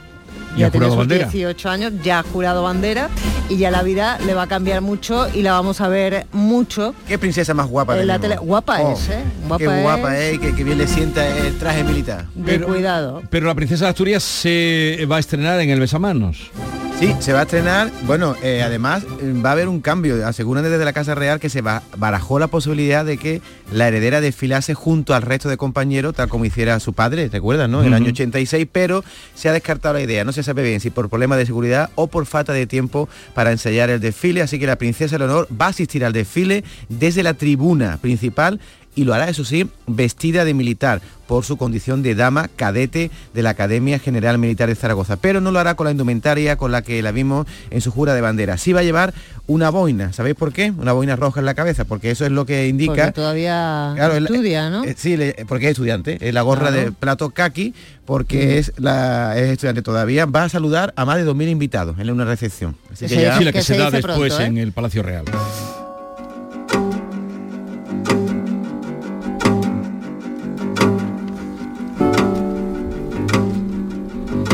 Y 0.56 0.60
Ya 0.60 0.68
ha 0.68 0.72
tiene 0.72 0.88
sus 0.88 0.96
bandera. 0.98 1.26
18 1.30 1.70
años, 1.70 1.94
ya 2.04 2.20
ha 2.20 2.24
jurado 2.24 2.64
bandera 2.64 3.10
y 3.50 3.58
ya 3.58 3.72
la 3.72 3.82
vida 3.84 4.18
le 4.26 4.34
va 4.34 4.44
a 4.44 4.48
cambiar 4.48 4.82
mucho 4.82 5.28
y 5.34 5.42
la 5.42 5.54
vamos 5.54 5.82
a 5.82 5.88
ver 5.88 6.28
mucho. 6.32 6.94
Qué 7.08 7.18
princesa 7.18 7.54
más 7.54 7.68
guapa 7.68 7.94
En 7.94 8.00
del 8.00 8.08
la 8.08 8.20
tele- 8.20 8.38
guapa 8.38 8.80
Oh, 8.82 8.94
es, 8.94 9.10
¿eh? 9.10 9.24
qué 9.24 9.48
Guapa 9.48 9.82
guapa 9.82 10.18
es. 10.20 10.34
es, 10.34 10.40
que, 10.40 10.54
que 10.56 10.64
bien 10.64 10.78
le 10.78 10.88
sienta 10.88 11.26
el 11.38 11.58
traje 11.58 11.84
militar. 11.84 12.26
De 12.36 12.60
cuidado. 12.62 13.24
Pero 13.30 13.48
la 13.48 13.56
princesa 13.56 13.86
de 13.86 13.90
Asturias 13.90 14.22
se 14.24 15.08
va 15.12 15.18
a 15.18 15.20
estrenar 15.20 15.60
en 15.60 15.70
el 15.72 15.80
Besamanos. 15.80 16.52
Sí, 17.00 17.14
se 17.20 17.34
va 17.34 17.40
a 17.40 17.42
estrenar. 17.44 17.90
Bueno, 18.06 18.36
eh, 18.44 18.62
además 18.64 19.04
eh, 19.20 19.34
va 19.44 19.50
a 19.50 19.52
haber 19.54 19.68
un 19.68 19.82
cambio. 19.82 20.26
Aseguran 20.26 20.64
desde 20.64 20.86
la 20.86 20.94
Casa 20.94 21.16
Real 21.16 21.40
que 21.40 21.50
se 21.50 21.62
va, 21.62 21.82
barajó 21.98 22.38
la 22.38 22.48
posibilidad 22.48 23.04
de 23.04 23.18
que 23.18 23.42
la 23.74 23.88
heredera 23.88 24.22
desfilase 24.22 24.76
junto 24.76 25.16
al 25.16 25.24
resto 25.24 25.50
de 25.50 25.58
compañeros, 25.58 26.14
tal 26.14 26.30
como 26.30 26.46
hiciera 26.46 26.80
su 26.80 26.94
padre, 26.94 27.28
¿recuerdan, 27.30 27.72
no? 27.72 27.80
En 27.82 27.88
el 27.88 27.94
Ujú. 27.94 28.04
año 28.04 28.12
86, 28.12 28.68
pero 28.72 29.04
se 29.34 29.50
ha 29.50 29.54
descartado 29.54 29.96
la 29.96 30.02
idea. 30.02 30.24
No 30.24 30.32
se 30.32 30.43
sabe 30.44 30.64
bien 30.64 30.80
si 30.80 30.90
por 30.90 31.10
problemas 31.10 31.38
de 31.38 31.46
seguridad 31.46 31.90
o 31.96 32.08
por 32.08 32.26
falta 32.26 32.54
de 32.54 32.68
tiempo 32.68 33.10
para 33.34 33.52
ensayar 33.52 33.90
el 33.90 34.00
desfile. 34.00 34.42
Así 34.42 34.60
que 34.60 34.68
la 34.68 34.78
princesa 34.78 35.18
Leonor 35.18 35.48
va 35.50 35.68
a 35.68 35.70
asistir 35.70 36.06
al 36.06 36.14
desfile 36.14 36.64
desde 36.90 37.24
la 37.24 37.34
tribuna 37.34 37.98
principal 37.98 38.60
y 38.96 39.04
lo 39.04 39.14
hará, 39.14 39.30
eso 39.30 39.46
sí, 39.46 39.70
vestida 39.88 40.46
de 40.46 40.54
militar 40.54 41.02
por 41.28 41.46
su 41.46 41.58
condición 41.58 42.04
de 42.04 42.16
dama 42.16 42.50
cadete 42.56 43.10
de 43.34 43.42
la 43.42 43.52
Academia 43.52 43.98
General 43.98 44.38
Militar 44.38 44.70
de 44.70 44.76
Zaragoza. 44.76 45.18
Pero 45.18 45.42
no 45.42 45.52
lo 45.52 45.60
hará 45.60 45.76
con 45.76 45.86
la 45.86 45.92
indumentaria 45.92 46.58
con 46.58 46.72
la 46.72 46.82
que 46.82 47.02
la 47.02 47.12
vimos 47.12 47.48
en 47.72 47.82
su 47.82 47.92
jura 47.92 48.14
de 48.14 48.22
bandera. 48.22 48.58
Sí 48.58 48.74
va 48.74 48.82
a 48.82 48.84
llevar 48.84 49.14
una 49.48 49.70
boina. 49.70 50.14
¿Sabéis 50.14 50.36
por 50.36 50.54
qué? 50.54 50.72
Una 50.72 50.94
boina 50.94 51.16
roja 51.16 51.40
en 51.40 51.46
la 51.46 51.54
cabeza, 51.54 51.86
porque 51.86 52.12
eso 52.12 52.26
es 52.26 52.32
lo 52.32 52.46
que 52.46 52.68
indica... 52.68 52.94
Porque 52.94 53.12
todavía 53.14 53.96
estudia, 54.18 54.70
¿no? 54.70 54.84
Eh, 54.84 54.96
sí, 54.98 55.18
porque 55.48 55.66
es 55.66 55.72
estudiante. 55.72 56.18
Es 56.22 56.34
la 56.34 56.42
gorra 56.42 56.72
de 56.72 56.92
plato 56.92 57.32
kaki, 57.32 57.74
porque 58.06 58.60
es, 58.60 58.74
la, 58.78 59.38
es 59.38 59.52
estudiante 59.52 59.82
todavía. 59.82 60.26
Va 60.26 60.44
a 60.44 60.50
saludar 60.50 60.94
a 60.96 61.06
más 61.06 61.18
de 61.18 61.26
2.000 61.26 61.50
invitados 61.50 62.00
en 62.00 62.10
una 62.10 62.26
recepción. 62.26 62.76
Así 62.92 63.08
que 63.08 63.16
ya... 63.22 63.40
la 63.40 63.52
que, 63.52 63.62
se, 63.62 63.78
da 63.78 63.90
después 63.92 64.40
¿eh? 64.40 64.46
en 64.46 64.58
el 64.58 64.72
Palacio 64.72 65.04
Real. 65.04 65.26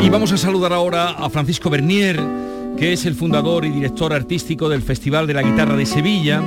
Y 0.10 0.12
vamos 0.12 0.32
a 0.32 0.38
saludar 0.38 0.74
ahora 0.74 1.12
a 1.12 1.30
Francisco 1.30 1.70
Bernier, 1.70 2.20
que 2.80 2.94
es 2.94 3.06
el 3.06 3.14
fundador 3.14 3.64
y 3.64 3.70
director 3.70 4.12
artístico 4.12 4.68
del 4.68 4.82
Festival 4.82 5.28
de 5.28 5.36
la 5.36 5.44
Guitarra 5.44 5.76
de 5.76 5.86
Sevilla, 5.86 6.42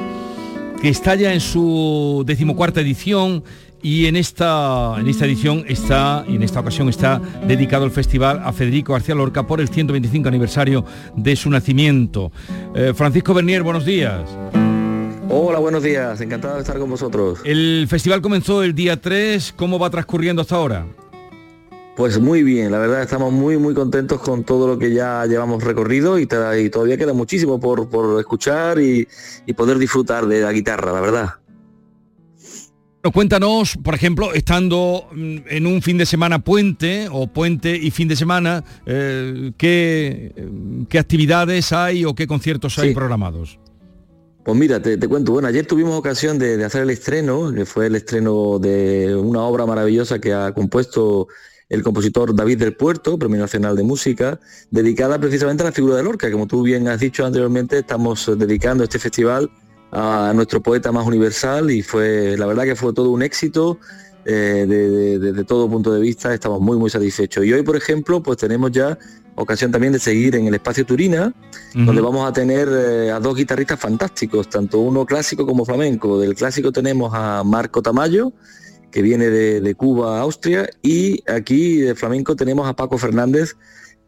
que 0.81 0.89
está 0.89 1.15
ya 1.15 1.33
en 1.33 1.39
su 1.39 2.25
decimocuarta 2.27 2.81
edición 2.81 3.45
y 3.81 4.07
en 4.07 4.17
esta, 4.17 4.97
en 4.99 5.07
esta 5.07 5.27
edición 5.27 5.65
está, 5.69 6.25
y 6.27 6.35
en 6.35 6.43
esta 6.43 6.59
ocasión 6.59 6.89
está 6.89 7.23
dedicado 7.47 7.85
el 7.85 7.93
festival 7.93 8.43
a 8.45 8.53
Federico 8.53 8.95
García 8.95 9.15
Lorca 9.15 9.47
por 9.47 9.61
el 9.61 9.69
125 9.69 10.27
aniversario 10.27 10.85
de 11.15 11.37
su 11.37 11.49
nacimiento. 11.49 12.33
Eh, 12.75 12.93
Francisco 12.97 13.33
Bernier, 13.33 13.63
buenos 13.63 13.85
días. 13.85 14.29
Hola, 15.31 15.61
buenos 15.61 15.85
días, 15.85 16.21
encantado 16.21 16.57
de 16.57 16.63
estar 16.63 16.81
con 16.81 16.91
vosotros. 16.91 17.39
El 17.45 17.87
festival 17.89 18.23
comenzó 18.23 18.65
el 18.65 18.75
día 18.75 19.01
3, 19.01 19.55
¿cómo 19.55 19.79
va 19.79 19.89
transcurriendo 19.89 20.43
hasta 20.43 20.57
ahora? 20.57 20.85
Pues 21.97 22.19
muy 22.19 22.43
bien, 22.43 22.73
la 22.73 22.79
verdad 22.79 23.03
estamos 23.03 23.33
muy 23.33 23.59
muy 23.59 23.75
contentos 23.75 24.21
con 24.21 24.45
todo 24.45 24.67
lo 24.67 24.79
que 24.79 24.95
ya 24.95 25.27
llevamos 25.27 25.63
recorrido 25.63 26.19
y, 26.19 26.27
todavía 26.27 26.97
queda 26.97 27.13
muchísimo 27.13 27.61
por, 27.61 27.89
escuchar 28.19 28.81
y, 28.81 29.07
poder 29.55 29.79
disfrutar 29.79 30.27
de 30.27 30.41
la 30.41 30.53
guitarra, 30.53 30.93
la 30.93 31.01
verdad. 31.01 31.31
Cuéntanos, 33.13 33.77
por 33.83 33.95
ejemplo, 33.95 34.33
estando 34.33 35.09
mm, 35.13 35.39
en 35.49 35.67
un 35.67 35.83
fin 35.83 35.99
de 35.99 36.07
semana 36.07 36.39
puente 36.39 37.09
o 37.11 37.27
puente 37.27 37.77
y 37.77 37.91
fin 37.91 38.07
de 38.07 38.15
semana, 38.15 38.65
eh, 38.87 39.53
¿qué, 39.59 40.33
actividades 40.99 41.73
hay 41.73 42.05
o 42.05 42.15
qué 42.15 42.27
conciertos 42.27 42.79
hay 42.79 42.95
programados? 42.95 43.59
Pues 44.45 44.57
mira, 44.57 44.81
te, 44.81 44.99
cuento, 45.09 45.33
bueno, 45.33 45.49
ayer 45.49 45.67
tuvimos 45.67 45.95
ocasión 45.99 46.39
de, 46.39 46.57
de, 46.57 46.65
hacer 46.65 46.83
el 46.83 46.91
estreno, 46.91 47.53
que 47.53 47.67
fue 47.67 47.87
el 47.87 47.97
estreno 47.97 48.59
de 48.59 49.15
una 49.15 49.43
obra 49.43 49.67
maravillosa 49.67 50.21
que 50.21 50.33
ha 50.33 50.53
compuesto 50.53 51.29
el 51.73 51.83
compositor 51.83 52.35
David 52.35 52.59
del 52.59 52.75
Puerto, 52.75 53.19
Premio 53.19 53.41
Nacional 53.41 53.75
de 53.75 53.83
Música, 53.83 54.39
dedicada 54.71 55.19
precisamente 55.19 55.63
a 55.63 55.67
la 55.67 55.73
figura 55.73 55.97
de 55.97 56.03
Lorca. 56.03 56.31
Como 56.31 56.47
tú 56.47 56.63
bien 56.63 56.87
has 56.87 57.01
dicho 57.01 57.25
anteriormente, 57.25 57.79
estamos 57.79 58.31
dedicando 58.37 58.85
este 58.85 58.99
festival 58.99 59.51
a 59.91 60.33
nuestro 60.35 60.61
poeta 60.61 60.93
más 60.93 61.07
universal 61.07 61.71
y 61.71 61.83
fue, 61.83 62.37
la 62.37 62.45
verdad 62.45 62.65
que 62.65 62.77
fue 62.77 62.93
todo 62.93 63.11
un 63.11 63.23
éxito. 63.23 63.79
desde 64.23 65.41
eh, 65.41 65.45
todo 65.45 65.67
punto 65.71 65.95
de 65.95 66.01
vista 66.01 66.33
estamos 66.33 66.61
muy 66.61 66.77
muy 66.77 66.89
satisfechos 66.89 67.45
y 67.45 67.53
hoy 67.53 67.65
por 67.65 67.75
ejemplo 67.75 68.23
pues 68.23 68.39
tenemos 68.39 68.71
ya 68.71 68.97
ocasión 69.35 69.73
también 69.73 69.93
de 69.93 69.99
seguir 69.99 70.37
en 70.37 70.47
el 70.47 70.55
espacio 70.55 70.87
Turina 70.87 71.35
donde 71.75 72.01
vamos 72.01 72.25
a 72.29 72.33
tener 72.33 72.69
eh, 72.71 73.11
a 73.11 73.19
dos 73.19 73.35
guitarristas 73.35 73.81
fantásticos 73.81 74.49
tanto 74.49 74.79
uno 74.79 75.05
clásico 75.07 75.45
como 75.45 75.65
flamenco 75.65 76.21
del 76.21 76.37
clásico 76.37 76.71
tenemos 76.71 77.11
a 77.13 77.43
Marco 77.43 77.83
Tamayo 77.83 78.33
que 78.93 79.03
viene 79.03 79.29
de, 79.31 79.75
Cuba 79.75 80.19
a 80.19 80.21
Austria, 80.21 80.69
y 80.83 81.25
aquí 81.29 81.79
de 81.79 81.95
flamenco 81.95 82.37
tenemos 82.37 82.69
a 82.69 82.75
Paco 82.75 82.99
Fernández, 82.99 83.57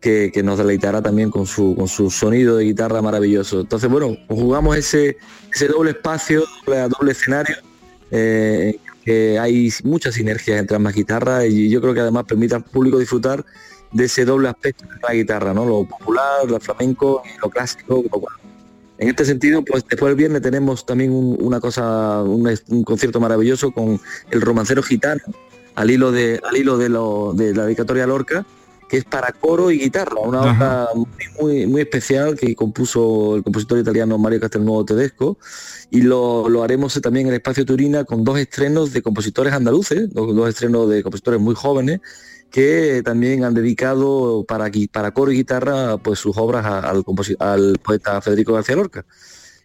que, 0.00 0.30
nos 0.44 0.58
deleitará 0.58 1.00
también 1.00 1.30
con 1.30 1.46
su, 1.46 1.74
con 1.74 1.88
su 1.88 2.10
sonido 2.10 2.58
de 2.58 2.64
guitarra 2.64 3.00
maravilloso. 3.00 3.62
Entonces, 3.62 3.90
bueno, 3.90 4.16
jugamos 4.28 4.76
ese, 4.76 5.16
ese 5.52 5.66
doble 5.66 5.92
espacio, 5.92 6.44
doble, 6.66 6.88
doble 6.88 7.12
escenario, 7.12 7.56
eh, 8.10 8.78
que 9.02 9.38
hay 9.38 9.70
muchas 9.82 10.14
sinergias 10.14 10.60
entre 10.60 10.76
ambas 10.76 10.94
guitarras 10.94 11.46
y 11.46 11.70
yo 11.70 11.80
creo 11.80 11.94
que 11.94 12.00
además 12.00 12.24
permite 12.24 12.54
al 12.54 12.64
público 12.64 12.98
disfrutar 12.98 13.44
de 13.92 14.04
ese 14.04 14.24
doble 14.24 14.48
aspecto 14.48 14.84
de 14.84 15.00
la 15.08 15.14
guitarra, 15.14 15.54
¿no? 15.54 15.64
Lo 15.64 15.88
popular, 15.88 16.50
lo 16.50 16.60
flamenco 16.60 17.22
lo 17.42 17.48
clásico, 17.48 18.02
en 18.98 19.08
este 19.08 19.24
sentido, 19.24 19.64
pues 19.64 19.84
después 19.88 20.10
del 20.10 20.16
viernes 20.16 20.42
tenemos 20.42 20.86
también 20.86 21.12
una 21.12 21.60
cosa, 21.60 22.22
un, 22.22 22.48
concierto 22.84 23.20
maravilloso 23.20 23.72
con 23.72 24.00
el 24.30 24.40
romancero 24.40 24.82
gitano, 24.82 25.22
al 25.74 25.90
hilo 25.90 26.12
de, 26.12 26.40
al 26.44 26.56
hilo 26.56 26.78
de, 26.78 26.88
lo, 26.88 27.32
de 27.34 27.54
la 27.54 27.64
dedicatoria 27.64 28.06
Lorca, 28.06 28.46
que 28.88 28.98
es 28.98 29.04
para 29.04 29.32
coro 29.32 29.70
y 29.70 29.78
guitarra, 29.78 30.20
una 30.20 30.42
obra 30.42 30.88
muy, 31.40 31.66
muy 31.66 31.80
especial 31.80 32.36
que 32.38 32.54
compuso 32.54 33.36
el 33.36 33.42
compositor 33.42 33.78
italiano 33.78 34.18
Mario 34.18 34.40
Castelnuovo 34.40 34.84
Tedesco, 34.84 35.38
y 35.90 36.02
lo, 36.02 36.62
haremos 36.62 37.00
también 37.00 37.26
en 37.26 37.32
el 37.32 37.38
espacio 37.38 37.64
Turina 37.64 38.04
con 38.04 38.24
dos 38.24 38.38
estrenos 38.38 38.92
de 38.92 39.02
compositores 39.02 39.52
andaluces, 39.52 40.12
dos 40.12 40.48
estrenos 40.48 40.88
de 40.88 41.02
compositores 41.02 41.40
muy 41.40 41.54
jóvenes, 41.54 42.00
que 42.54 43.02
también 43.04 43.42
han 43.42 43.52
dedicado 43.52 44.44
para, 44.46 44.70
para 44.92 45.10
coro 45.10 45.32
y 45.32 45.38
guitarra 45.38 45.96
pues 45.96 46.20
sus 46.20 46.36
obras 46.36 46.64
al, 46.64 47.04
al 47.40 47.78
poeta 47.80 48.20
Federico 48.20 48.52
García 48.52 48.76
Lorca. 48.76 49.04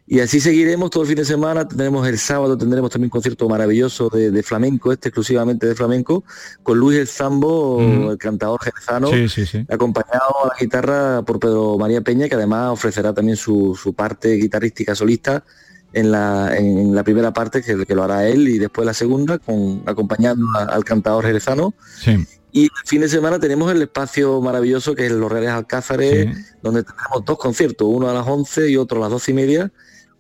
Y 0.08 0.22
así 0.22 0.40
seguiremos 0.40 0.90
todo 0.90 1.04
el 1.04 1.10
fin 1.10 1.18
de 1.18 1.26
semana, 1.26 1.68
tendremos 1.68 2.08
el 2.08 2.18
sábado, 2.18 2.58
tendremos 2.58 2.90
también 2.90 3.10
un 3.10 3.12
concierto 3.12 3.48
maravilloso 3.48 4.10
de, 4.10 4.42
flamenco, 4.42 4.92
este 4.92 5.10
exclusivamente 5.10 5.68
de 5.68 5.76
flamenco, 5.76 6.24
con 6.64 6.80
Luis 6.80 6.98
El 6.98 7.08
Zambo, 7.08 7.80
el 7.80 8.18
cantador 8.18 8.60
jerezano, 8.60 9.12
acompañado 9.70 10.46
a 10.46 10.48
la 10.48 10.56
guitarra 10.60 11.22
por 11.22 11.40
Pedro 11.40 11.78
María 11.78 12.02
Peña, 12.02 12.28
que 12.28 12.34
además 12.34 12.72
ofrecerá 12.72 13.14
también 13.14 13.38
su, 13.38 13.94
parte 13.96 14.34
guitarrística 14.34 14.96
solista 14.96 15.44
en 15.94 16.12
la, 16.12 16.58
en 16.58 16.96
la 16.96 17.04
primera 17.04 17.34
parte, 17.34 17.62
que, 17.62 17.86
que, 17.86 17.94
lo 17.94 18.04
hará 18.04 18.28
él, 18.28 18.48
y 18.48 18.58
después 18.58 18.88
la 18.88 18.96
segunda, 18.96 19.38
con 19.38 19.84
acompañando 19.86 20.48
al 20.58 20.84
cantador 20.84 21.24
jerezano. 21.24 21.76
Y 22.52 22.64
el 22.64 22.70
fin 22.86 23.02
de 23.02 23.10
semana 23.10 23.39
tenemos 23.39 23.72
el 23.72 23.82
espacio 23.82 24.41
maravilloso 24.41 24.95
que 24.95 25.06
es 25.06 25.12
Los 25.12 25.32
Reales 25.32 25.52
Alcázares, 25.52 26.28
donde 26.62 26.84
tenemos 26.84 27.26
dos 27.26 27.38
conciertos, 27.38 27.88
uno 27.89 28.10
a 28.10 28.14
las 28.14 28.28
11 28.28 28.72
y 28.72 28.78
otro 28.78 28.97
a 28.97 29.02
las 29.02 29.12
12 29.12 29.32
y 29.32 29.34
media. 29.34 29.72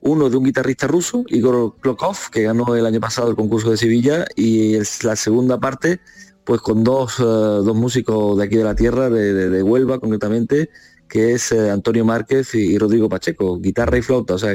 Uno 0.01 0.29
de 0.29 0.37
un 0.37 0.45
guitarrista 0.45 0.87
ruso, 0.87 1.23
Igor 1.27 1.75
Klokov, 1.81 2.29
que 2.31 2.43
ganó 2.43 2.73
el 2.75 2.85
año 2.85 3.01
pasado 3.01 3.29
el 3.29 3.35
concurso 3.35 3.71
de 3.71 3.77
Sevilla, 3.77 4.25
y 4.35 4.75
es 4.75 5.03
la 5.03 5.17
segunda 5.17 5.59
parte, 5.59 5.99
pues 6.45 6.61
con 6.61 6.85
dos, 6.85 7.19
eh, 7.19 7.23
dos 7.23 7.75
músicos 7.75 8.37
de 8.37 8.45
aquí 8.45 8.55
de 8.55 8.63
la 8.63 8.75
tierra, 8.75 9.09
de, 9.09 9.61
Huelva 9.61 9.99
concretamente, 9.99 10.69
que 11.09 11.33
es 11.33 11.51
eh, 11.51 11.69
Antonio 11.69 12.05
Márquez 12.05 12.55
y, 12.55 12.77
Rodrigo 12.77 13.09
Pacheco, 13.09 13.59
guitarra 13.59 13.97
y 13.97 14.01
flauta. 14.01 14.35
O 14.35 14.39
sea, 14.39 14.53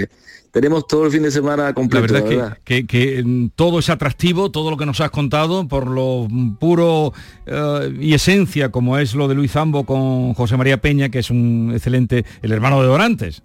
tenemos 0.55 0.87
todo 0.87 1.07
el 1.07 1.11
fin 1.11 1.25
de 1.25 1.33
semana 1.33 1.75
completo. 1.75 2.15
La 2.15 2.21
verdad, 2.21 2.59
Que, 2.63 2.87
que, 2.87 3.21
mm, 3.25 3.49
todo 3.57 3.81
es 3.81 3.91
atractivo, 3.91 4.53
todo 4.53 4.71
lo 4.71 4.77
que 4.77 4.87
nos 4.87 5.01
has 5.01 5.11
contado, 5.11 5.67
por 5.67 5.89
lo 5.89 6.29
puro 6.61 7.13
eh, 7.45 7.93
y 8.01 8.15
esencia, 8.15 8.71
como 8.71 8.97
es 8.97 9.17
lo 9.17 9.27
de 9.27 9.35
Luis 9.35 9.51
Zambo 9.51 9.85
con 9.85 10.33
José 10.35 10.57
María 10.57 10.81
Peña, 10.81 11.09
que 11.09 11.19
es 11.19 11.31
un 11.31 11.73
excelente, 11.75 12.25
el 12.41 12.53
hermano 12.53 12.81
de 12.81 12.87
Dorantes, 12.87 13.43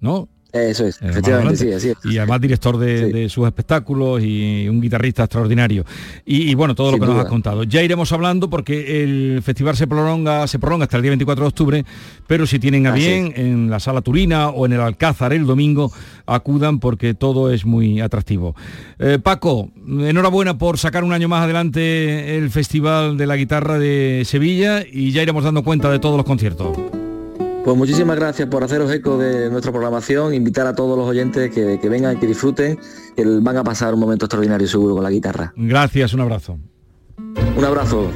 ¿no? 0.00 0.28
Eso 0.52 0.86
es, 0.86 1.00
efectivamente, 1.00 1.56
sí, 1.56 1.72
así 1.72 1.88
es. 1.88 1.96
Y 2.04 2.18
además 2.18 2.40
director 2.42 2.76
de, 2.76 3.28
sus 3.30 3.46
espectáculos 3.46 4.22
y 4.22 4.68
un 4.68 4.82
guitarrista 4.82 5.24
extraordinario. 5.24 5.86
Y, 6.26 6.54
bueno, 6.54 6.74
todo 6.74 6.92
lo 6.92 6.98
que 6.98 7.06
nos 7.06 7.18
has 7.18 7.30
contado. 7.30 7.64
Ya 7.64 7.82
iremos 7.82 8.12
hablando 8.12 8.50
porque 8.50 9.02
el 9.02 9.40
festival 9.42 9.76
se 9.76 9.86
prolonga, 9.86 10.46
se 10.46 10.58
prolonga 10.58 10.84
hasta 10.84 10.98
el 10.98 11.02
día 11.02 11.10
24 11.10 11.44
de 11.44 11.48
octubre, 11.48 11.84
pero 12.26 12.46
si 12.46 12.58
tienen 12.58 12.86
a 12.86 12.92
bien 12.92 13.32
en 13.34 13.70
la 13.70 13.80
sala 13.80 14.02
Turina 14.02 14.50
o 14.50 14.66
en 14.66 14.74
el 14.74 14.80
Alcázar 14.80 15.32
el 15.32 15.46
domingo, 15.46 15.90
acudan 16.26 16.80
porque 16.80 17.14
todo 17.14 17.50
es 17.50 17.64
muy 17.64 18.00
atractivo. 18.00 18.54
Eh, 18.98 19.18
Paco, 19.22 19.70
enhorabuena 19.86 20.58
por 20.58 20.76
sacar 20.78 21.02
un 21.02 21.14
año 21.14 21.28
más 21.28 21.44
adelante 21.44 22.36
el 22.36 22.50
Festival 22.50 23.16
de 23.16 23.26
la 23.26 23.36
Guitarra 23.36 23.78
de 23.78 24.22
Sevilla 24.26 24.84
y 24.86 25.12
ya 25.12 25.22
iremos 25.22 25.44
dando 25.44 25.64
cuenta 25.64 25.90
de 25.90 25.98
todos 25.98 26.16
los 26.16 26.26
conciertos. 26.26 27.01
Pues 27.64 27.76
muchísimas 27.76 28.16
gracias 28.16 28.48
por 28.48 28.64
haceros 28.64 28.90
eco 28.90 29.18
de 29.18 29.48
nuestra 29.48 29.70
programación, 29.70 30.34
invitar 30.34 30.66
a 30.66 30.74
todos 30.74 30.98
los 30.98 31.06
oyentes 31.06 31.50
que, 31.50 31.78
que 31.80 31.88
vengan, 31.88 32.18
que 32.18 32.26
disfruten, 32.26 32.78
que 33.14 33.24
van 33.24 33.56
a 33.56 33.62
pasar 33.62 33.94
un 33.94 34.00
momento 34.00 34.24
extraordinario 34.24 34.66
seguro 34.66 34.94
con 34.94 35.04
la 35.04 35.10
guitarra. 35.10 35.52
Gracias, 35.54 36.12
un 36.12 36.20
abrazo. 36.22 36.58
Un 37.56 37.64
abrazo. 37.64 38.10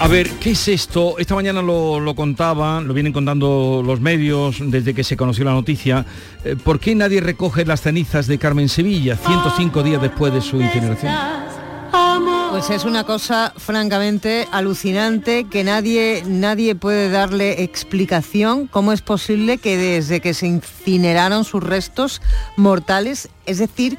A 0.00 0.06
ver, 0.06 0.30
¿qué 0.40 0.52
es 0.52 0.68
esto? 0.68 1.18
Esta 1.18 1.34
mañana 1.34 1.60
lo, 1.60 2.00
lo, 2.00 2.14
contaban, 2.14 2.86
lo 2.86 2.94
vienen 2.94 3.12
contando 3.12 3.82
los 3.84 4.00
medios 4.00 4.58
desde 4.60 4.94
que 4.94 5.04
se 5.04 5.16
conoció 5.16 5.44
la 5.44 5.52
noticia. 5.52 6.06
Eh, 6.44 6.56
¿Por 6.56 6.78
qué 6.78 6.94
nadie 6.94 7.20
recoge 7.20 7.66
las 7.66 7.82
cenizas 7.82 8.28
de 8.28 8.38
Carmen 8.38 8.68
Sevilla 8.68 9.16
105 9.16 9.82
días 9.82 10.00
después 10.00 10.32
de 10.32 10.40
su 10.40 10.62
incineración? 10.62 11.12
Pues 12.50 12.70
es 12.70 12.84
una 12.84 13.04
cosa 13.04 13.52
francamente 13.56 14.48
alucinante 14.50 15.44
que 15.44 15.64
nadie, 15.64 16.22
nadie 16.26 16.74
puede 16.74 17.10
darle 17.10 17.62
explicación 17.62 18.66
cómo 18.66 18.92
es 18.92 19.02
posible 19.02 19.58
que 19.58 19.76
desde 19.76 20.20
que 20.20 20.32
se 20.32 20.46
incineraron 20.46 21.44
sus 21.44 21.62
restos 21.62 22.22
mortales, 22.56 23.28
es 23.44 23.58
decir, 23.58 23.98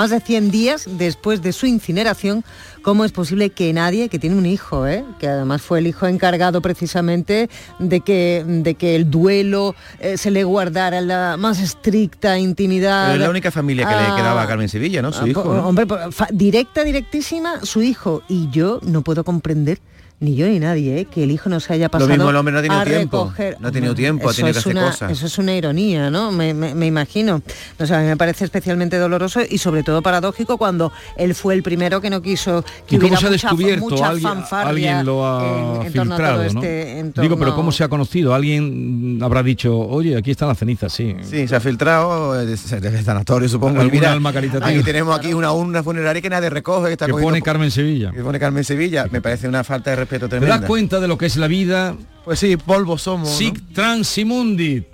más 0.00 0.08
de 0.08 0.18
100 0.20 0.50
días 0.50 0.86
después 0.96 1.42
de 1.42 1.52
su 1.52 1.66
incineración, 1.66 2.42
¿cómo 2.80 3.04
es 3.04 3.12
posible 3.12 3.50
que 3.50 3.70
nadie, 3.74 4.08
que 4.08 4.18
tiene 4.18 4.34
un 4.34 4.46
hijo, 4.46 4.86
¿eh? 4.86 5.04
que 5.18 5.28
además 5.28 5.60
fue 5.60 5.78
el 5.80 5.86
hijo 5.88 6.06
encargado 6.06 6.62
precisamente 6.62 7.50
de 7.78 8.00
que, 8.00 8.42
de 8.46 8.76
que 8.76 8.96
el 8.96 9.10
duelo 9.10 9.74
eh, 9.98 10.16
se 10.16 10.30
le 10.30 10.42
guardara 10.44 11.02
la 11.02 11.36
más 11.36 11.60
estricta 11.60 12.38
intimidad? 12.38 13.08
Pero 13.08 13.16
es 13.16 13.20
la 13.20 13.28
única 13.30 13.50
familia 13.50 13.86
que 13.86 13.94
le 13.94 14.00
Ah, 14.00 14.14
quedaba 14.16 14.40
a 14.42 14.46
Carmen 14.46 14.70
Sevilla, 14.70 15.02
¿no? 15.02 15.12
Su 15.12 15.24
Ah, 15.24 15.28
hijo. 15.28 15.42
Hombre, 15.42 15.84
fa- 16.12 16.28
directa, 16.32 16.82
directísima, 16.82 17.60
su 17.62 17.82
hijo. 17.82 18.22
Y 18.26 18.48
yo 18.48 18.80
no 18.82 19.02
puedo 19.02 19.22
comprender, 19.22 19.80
ni 20.20 20.34
yo 20.36 20.46
ni 20.46 20.58
nadie, 20.58 21.00
¿eh? 21.00 21.04
que 21.06 21.24
el 21.24 21.30
hijo 21.30 21.48
no 21.48 21.60
se 21.60 21.72
haya 21.72 21.86
Lo 21.86 21.90
pasado 21.92 22.10
mismo 22.10 22.28
el 22.28 22.36
hombre 22.36 22.52
no 22.52 22.58
ha 22.58 22.62
tenido 22.62 22.84
tiempo. 22.84 23.32
recoger- 23.34 23.56
No 23.58 23.68
ha 23.68 23.72
tenido 23.72 23.94
tiempo, 23.94 24.28
ha 24.28 24.32
Eso 24.32 24.36
tenido 24.42 24.52
que 24.52 24.58
hacer 24.58 24.72
una- 24.76 24.86
cosas. 24.90 25.10
Eso 25.12 25.26
es 25.26 25.38
una 25.38 25.54
ironía, 25.56 26.10
¿no? 26.10 26.30
Me, 26.30 26.52
me- 26.52 26.74
me 26.74 26.86
imagino. 26.86 27.40
No 27.78 27.86
sé, 27.86 27.94
a 27.94 28.00
mí 28.00 28.06
me 28.06 28.16
parece 28.18 28.44
especialmente 28.44 28.98
doloroso 28.98 29.40
y 29.48 29.56
sobre 29.58 29.82
todo 29.82 30.02
paradójico 30.02 30.58
cuando 30.58 30.92
él 31.16 31.34
fue 31.34 31.54
el 31.54 31.62
primero 31.62 32.02
que 32.02 32.10
no 32.10 32.20
quiso 32.20 32.62
que 32.86 32.96
¿Y 32.96 32.98
cómo 32.98 33.08
hubiera 33.08 33.16
se 33.18 33.26
ha 33.26 33.30
mucha- 33.30 33.46
descubierto? 33.48 33.88
mucha 33.88 34.08
alguien, 34.08 34.28
fanfarria 34.28 34.68
alguien 34.98 35.06
lo 35.06 35.26
ha 35.26 35.84
en- 35.86 35.92
filtrado, 35.92 36.36
¿no? 36.42 36.44
este 36.62 36.98
entorno. 36.98 37.22
Digo, 37.22 37.38
pero 37.38 37.54
¿cómo 37.56 37.72
se 37.72 37.84
ha 37.84 37.88
conocido? 37.88 38.34
Alguien 38.34 39.18
mm, 39.18 39.22
habrá 39.24 39.42
dicho, 39.42 39.74
oye, 39.78 40.16
aquí 40.18 40.32
están 40.32 40.48
las 40.48 40.58
cenizas, 40.58 40.92
sí. 40.92 41.16
Sí, 41.22 41.48
se 41.48 41.56
ha 41.56 41.60
filtrado 41.60 42.38
eh, 42.38 42.44
desde 42.44 42.88
el 42.98 43.04
sanatorio, 43.04 43.48
supongo. 43.48 43.78
Y 43.78 43.80
Alguna 43.80 43.94
mira, 44.00 44.12
alma 44.12 44.32
caritativa. 44.34 44.66
Aquí 44.68 44.82
tenemos 44.82 45.18
aquí 45.18 45.32
una 45.32 45.50
urna 45.52 45.82
funeraria 45.82 46.20
que 46.20 46.28
nadie 46.28 46.50
recoge. 46.50 46.88
Que, 46.88 46.92
está 46.92 47.06
Que 47.06 47.12
cogiendo- 47.12 47.30
pone 47.30 47.42
Carmen 47.42 47.70
Sevilla. 47.70 48.10
que 48.12 48.20
pone 48.22 48.38
Carmen 48.38 48.64
Sevilla. 48.64 49.06
Me 49.10 49.22
parece 49.22 49.48
una 49.48 49.64
falta 49.64 49.88
de 49.90 49.96
respeto 50.18 50.28
¿Te 50.28 50.46
das 50.46 50.60
cuenta 50.62 51.00
de 51.00 51.08
lo 51.08 51.16
que 51.16 51.26
es 51.26 51.36
la 51.36 51.46
vida? 51.46 51.94
Pues 52.24 52.38
sí, 52.38 52.56
polvo 52.56 52.98
somos. 52.98 53.28
¿no? 53.28 53.34
Sic 53.36 53.72
transimundi. 53.72 54.84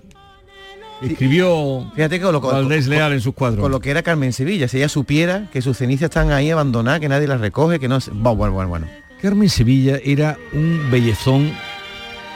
Escribió 1.03 1.91
Fíjate 1.95 2.19
que 2.19 2.33
lo, 2.33 2.41
con- 2.41 2.53
Valdés 2.53 2.87
Leal 2.87 3.12
en 3.12 3.21
sus 3.21 3.35
cuadros. 3.35 3.61
con 3.61 3.71
lo 3.71 3.81
que 3.81 3.91
era 3.91 4.03
Carmen 4.03 4.33
Sevilla, 4.33 4.67
si 4.69 4.79
ella 4.79 4.89
supiera 4.89 5.49
que 5.53 5.61
sus 5.61 5.77
cenizas 5.77 6.05
están 6.05 6.33
ahí 6.33 6.51
abandonadas, 6.51 7.01
que 7.01 7.09
nadie 7.09 7.27
las 7.27 7.41
recoge, 7.41 7.79
que 7.79 7.89
no. 7.89 7.99
Bueno, 8.12 8.35
bueno, 8.37 8.55
bueno, 8.55 8.69
bueno. 8.71 8.87
Carmen 9.21 9.49
Sevilla 9.49 9.99
era 10.03 10.39
un 10.53 10.91
bellezón 10.91 11.53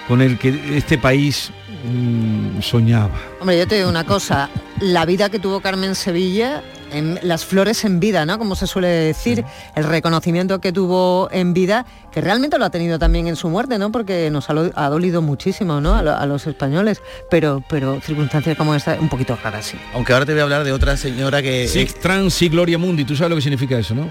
con 0.08 0.20
el 0.20 0.38
que 0.38 0.76
este 0.76 0.98
país 0.98 1.50
mm, 1.84 2.60
soñaba. 2.60 3.10
Hombre, 3.40 3.58
yo 3.58 3.66
te 3.66 3.76
digo 3.76 3.88
una 3.88 4.04
cosa, 4.04 4.50
la 4.80 5.06
vida 5.06 5.30
que 5.30 5.38
tuvo 5.38 5.60
Carmen 5.60 5.94
Sevilla, 5.94 6.62
en 6.92 7.18
las 7.22 7.44
flores 7.44 7.84
en 7.84 8.00
vida, 8.00 8.26
¿no? 8.26 8.38
Como 8.38 8.54
se 8.54 8.66
suele 8.66 8.88
decir, 8.88 9.44
el 9.74 9.84
reconocimiento 9.84 10.60
que 10.60 10.72
tuvo 10.72 11.28
en 11.32 11.52
vida, 11.54 11.86
que 12.12 12.20
realmente 12.20 12.58
lo 12.58 12.64
ha 12.64 12.70
tenido 12.70 12.98
también 12.98 13.26
en 13.26 13.36
su 13.36 13.48
muerte, 13.48 13.78
¿no? 13.78 13.90
Porque 13.92 14.30
nos 14.30 14.48
ha, 14.50 14.88
dolido 14.88 15.22
muchísimo, 15.22 15.80
¿no? 15.80 15.94
A, 15.94 16.02
lo- 16.02 16.16
a 16.16 16.26
los 16.26 16.46
españoles, 16.46 17.00
pero, 17.30 17.62
pero 17.68 18.00
circunstancias 18.00 18.56
como 18.56 18.74
esta, 18.74 18.96
un 19.00 19.08
poquito 19.08 19.36
raras, 19.42 19.66
sí. 19.66 19.78
Aunque 19.94 20.12
ahora 20.12 20.26
te 20.26 20.32
voy 20.32 20.40
a 20.40 20.44
hablar 20.44 20.64
de 20.64 20.72
otra 20.72 20.96
señora 20.96 21.42
que... 21.42 21.68
Sic 21.68 21.98
trans 22.00 22.40
y 22.42 22.48
gloria 22.48 22.78
mundi. 22.78 23.04
¿Tú 23.04 23.14
sabes 23.16 23.30
lo 23.30 23.36
que 23.36 23.42
significa 23.42 23.78
eso, 23.78 23.94
no? 23.94 24.08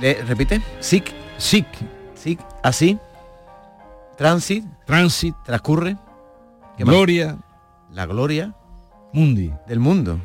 Le- 0.00 0.22
¿Repite? 0.22 0.60
Sic. 0.80 1.12
Sic. 1.38 1.66
Sic. 2.14 2.38
Así. 2.62 2.98
Transit. 4.16 4.64
Transit. 4.86 5.34
Transcurre. 5.44 5.96
Gloria. 6.78 7.36
La 7.92 8.06
gloria 8.06 8.54
Mundi. 9.12 9.50
del 9.66 9.80
mundo. 9.80 10.18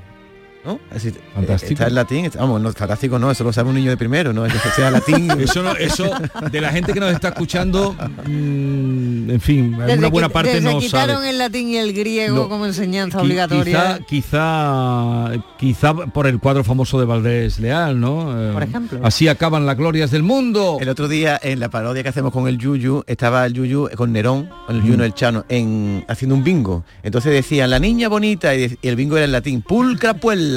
¿No? 0.66 0.80
Así, 0.89 1.11
Fantástico. 1.36 1.74
Está 1.74 1.88
en 1.88 1.95
latín. 1.95 2.26
está- 2.26 2.39
vamos, 2.39 2.59
no, 2.59 2.72
fantástico 2.74 3.20
no, 3.20 3.30
eso 3.30 3.43
lo 3.43 3.53
sabe 3.53 3.70
un 3.70 3.76
niño 3.76 3.91
de 3.91 3.97
primero, 3.97 4.34
¿no? 4.34 4.45
Es 4.45 4.53
que 4.53 4.70
sea 4.70 4.89
latín. 4.89 5.30
Eso, 5.39 5.61
no, 5.61 5.74
eso 5.76 6.09
de 6.51 6.59
la 6.61 6.70
gente 6.72 6.91
que 6.93 6.99
nos 6.99 7.11
está 7.13 7.28
escuchando, 7.30 7.93
mm, 8.26 9.30
en 9.30 9.41
fin, 9.41 9.78
Desde 9.78 9.97
una 9.99 10.07
buena 10.09 10.28
que- 10.28 10.34
parte 10.34 10.53
desde 10.55 10.74
no 10.74 10.80
quitaron 10.80 11.18
sabe. 11.18 11.30
el 11.30 11.38
latín 11.38 11.70
y 11.70 11.78
el 11.78 11.93
griego 11.93 12.36
No. 12.36 12.49
como 12.49 12.66
enseñanza 12.66 13.20
Qui- 13.20 13.22
obligatoria. 13.24 13.99
Quizá, 14.07 15.30
quizá, 15.30 15.32
quizá 15.57 15.93
por 15.93 16.28
el 16.28 16.39
cuadro 16.39 16.63
famoso 16.63 16.99
de 16.99 17.05
Valdés 17.05 17.59
Leal, 17.59 17.99
¿no? 17.99 18.32
Eh, 18.49 18.53
Por 18.53 18.63
ejemplo. 18.63 18.99
Así 19.03 19.28
acaban 19.28 19.66
las 19.66 19.78
glorias 19.78 20.11
del 20.11 20.24
mundo. 20.24 20.78
El 20.82 20.89
otro 20.89 21.07
día 21.07 21.39
en 21.41 21.59
la 21.59 21.70
parodia 21.70 22.01
que 22.03 22.09
hacemos 22.09 22.32
con 22.32 22.47
el 22.47 22.57
Yuyu, 22.57 23.03
estaba 23.07 23.45
el 23.45 23.53
Yuyu 23.53 23.89
con 23.95 24.11
Nerón, 24.13 24.49
con 24.68 24.76
el 24.78 24.84
Yuno 24.84 25.03
el 25.03 25.13
Chano, 25.13 25.45
en, 25.49 26.03
haciendo 26.07 26.36
un 26.36 26.43
bingo. 26.43 26.84
Entonces 27.03 27.32
decían, 27.34 27.70
la 27.70 27.80
niña 27.80 28.07
bonita, 28.07 28.55
y 28.55 28.78
el 28.82 28.95
bingo 28.95 29.18
era 29.18 29.26
en 29.26 29.32
latín, 29.32 29.61
pulcra 29.61 30.13
puella. 30.16 30.55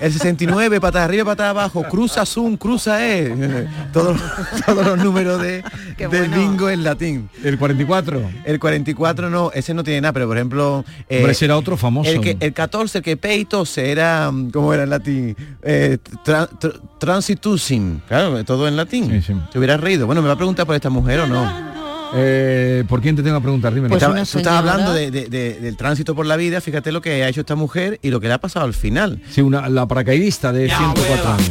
El 0.00 0.12
69, 0.12 0.80
patas 0.80 1.02
arriba, 1.02 1.24
patas 1.24 1.46
abajo, 1.48 1.84
cruza 1.84 2.24
zoom, 2.26 2.56
cruza 2.56 3.06
e. 3.06 3.66
Todos, 3.92 4.20
todos 4.66 4.86
los 4.86 4.98
números 4.98 5.40
de, 5.42 5.62
del 6.10 6.28
bingo 6.30 6.68
en 6.70 6.84
latín. 6.84 7.28
El 7.42 7.58
44. 7.58 8.22
El 8.44 8.58
44 8.58 9.30
no, 9.30 9.50
ese 9.52 9.74
no 9.74 9.82
tiene 9.84 10.00
nada, 10.02 10.12
pero 10.12 10.26
por 10.28 10.36
ejemplo... 10.36 10.84
eh, 11.08 11.18
Hombre, 11.18 11.32
ese 11.32 11.44
era 11.46 11.56
otro 11.56 11.76
famoso. 11.76 12.10
El, 12.10 12.20
que, 12.20 12.36
el 12.40 12.52
14, 12.52 12.98
el 12.98 13.04
que 13.04 13.16
peitos 13.16 13.76
era, 13.78 14.30
¿cómo 14.52 14.72
era 14.74 14.82
en 14.84 14.90
latín? 14.90 15.36
Eh, 15.62 15.98
tra- 16.24 16.48
tra- 16.48 16.80
transitusim, 16.98 18.00
claro, 18.08 18.44
todo 18.44 18.68
en 18.68 18.76
latín. 18.76 19.22
¿Te 19.50 19.58
hubieras 19.58 19.80
reído? 19.80 20.06
Bueno, 20.06 20.22
¿me 20.22 20.28
va 20.28 20.34
a 20.34 20.36
preguntar 20.36 20.66
por 20.66 20.74
esta 20.74 20.90
mujer 20.90 21.20
o 21.20 21.26
no? 21.26 21.67
Eh, 22.14 22.84
¿Por 22.88 23.00
quién 23.00 23.16
te 23.16 23.22
tengo 23.22 23.36
que 23.38 23.42
preguntar? 23.42 23.74
Dime. 23.74 23.88
Estaba- 23.88 24.14
tú 24.32 24.38
estabas 24.38 24.60
hablando 24.60 24.92
de- 24.94 25.10
de- 25.10 25.28
de- 25.28 25.60
del 25.60 25.76
tránsito 25.76 26.14
por 26.14 26.26
la 26.26 26.36
vida, 26.36 26.60
fíjate 26.60 26.92
lo 26.92 27.00
que 27.00 27.22
ha 27.24 27.28
hecho 27.28 27.40
esta 27.40 27.54
mujer 27.54 27.98
y 28.02 28.10
lo 28.10 28.20
que 28.20 28.28
le 28.28 28.34
ha 28.34 28.38
pasado 28.40 28.64
al 28.66 28.74
final. 28.74 29.20
Sí, 29.30 29.40
una, 29.40 29.68
la 29.68 29.86
paracaidista 29.86 30.52
de 30.52 30.68
104 30.68 31.30
años. 31.32 31.50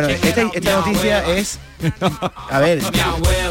Bueno, 0.00 0.08
esta, 0.22 0.42
esta 0.54 0.76
noticia 0.76 1.26
es, 1.36 1.58
a 2.50 2.60
ver, 2.60 2.80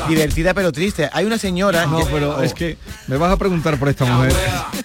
divertida 0.07 0.53
pero 0.53 0.71
triste. 0.71 1.09
Hay 1.11 1.25
una 1.25 1.37
señora... 1.37 1.85
No, 1.85 1.99
pero 2.11 2.41
es 2.41 2.53
que 2.53 2.77
me 3.07 3.17
vas 3.17 3.31
a 3.31 3.37
preguntar 3.37 3.77
por 3.77 3.89
esta 3.89 4.05
mujer. 4.05 4.33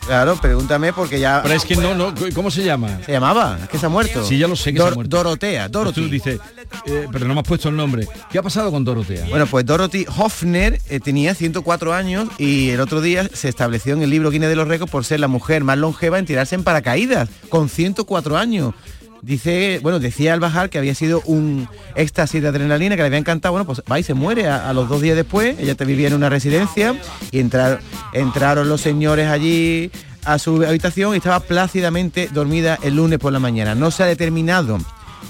Claro, 0.07 0.37
pregúntame 0.41 0.93
porque 0.93 1.21
ya... 1.21 1.41
Pero 1.43 1.55
es 1.55 1.65
que 1.65 1.77
no, 1.77 1.95
no, 1.95 2.13
¿cómo 2.35 2.51
se 2.51 2.65
llama? 2.65 2.99
¿Se 3.07 3.13
llamaba? 3.13 3.59
Es 3.63 3.69
que 3.69 3.79
se 3.79 3.87
ha 3.87 3.89
muerto. 3.89 4.25
Sí, 4.25 4.39
ya 4.39 4.49
lo 4.49 4.57
sé 4.57 4.73
que 4.73 4.79
se 4.79 4.83
ha 4.83 4.87
Dor- 4.87 4.95
muerto. 4.97 5.17
Dorotea, 5.17 5.69
Dorothy. 5.69 6.03
Tú 6.03 6.09
dices, 6.09 6.41
eh, 6.87 7.07
pero 7.13 7.27
no 7.29 7.35
me 7.35 7.41
has 7.41 7.47
puesto 7.47 7.69
el 7.69 7.77
nombre. 7.77 8.09
¿Qué 8.31 8.39
ha 8.39 8.43
pasado 8.43 8.71
con 8.73 8.85
Dorotea? 8.85 9.27
Bueno, 9.29 9.47
pues 9.47 9.65
Dorothy 9.65 10.05
Hoffner 10.17 10.81
eh, 10.89 10.99
tenía 10.99 11.35
104 11.35 11.95
años 11.95 12.29
y 12.39 12.71
el 12.71 12.81
otro 12.81 13.01
día 13.01 13.29
se 13.33 13.49
estableció 13.49 13.95
en 13.95 14.03
el 14.03 14.11
libro 14.11 14.31
Guinness 14.31 14.49
de 14.51 14.57
los 14.57 14.67
Récords 14.67 14.91
por 14.91 15.05
ser 15.05 15.21
la 15.21 15.29
mujer 15.29 15.63
más 15.63 15.79
longeva 15.79 16.19
en 16.19 16.27
tirarse 16.27 16.57
en 16.57 16.65
paracaídas, 16.65 17.29
con 17.49 17.69
104 17.69 18.37
años. 18.37 18.75
Dice, 19.23 19.79
bueno, 19.83 20.01
decía 20.01 20.35
al 20.35 20.41
bajar 20.41 20.69
que 20.69 20.79
había 20.79 20.97
sido 20.97 21.23
un 21.27 21.69
éxtasis 21.95 22.43
de 22.43 22.49
adrenalina 22.49 22.97
que 22.97 23.03
le 23.03 23.07
había 23.07 23.19
encantado. 23.19 23.53
Bueno, 23.53 23.65
pues 23.65 23.81
va 23.91 24.01
y 24.01 24.03
se 24.03 24.15
muere 24.15 24.49
a, 24.49 24.73
los 24.73 24.89
dos 24.89 25.01
días 25.01 25.15
después. 25.15 25.57
Ella 25.61 25.77
te 25.77 25.85
vivía 25.85 26.09
en 26.09 26.15
una 26.15 26.29
residencia 26.29 26.97
y 27.31 27.39
entrar- 27.39 27.79
entraron 28.13 28.69
los 28.69 28.81
señores 28.81 29.29
allí 29.29 29.93
a 30.25 30.39
su 30.41 30.65
habitación 30.65 31.15
y 31.15 31.19
estaba 31.19 31.39
plácidamente 31.41 32.29
dormida 32.33 32.79
el 32.83 32.97
lunes 32.97 33.21
por 33.21 33.33
la 33.33 33.39
mañana. 33.39 33.77
No 33.77 33.93
se 33.93 34.03
ha 34.03 34.07
determinado 34.07 34.79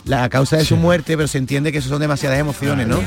la 0.04 0.28
causa 0.28 0.56
de 0.56 0.64
su 0.64 0.76
muerte, 0.76 1.16
pero 1.16 1.28
se 1.28 1.38
entiende 1.38 1.72
que 1.72 1.78
eso 1.78 1.88
son 1.88 2.00
demasiadas 2.00 2.38
emociones, 2.38 2.86
¿no? 2.86 3.00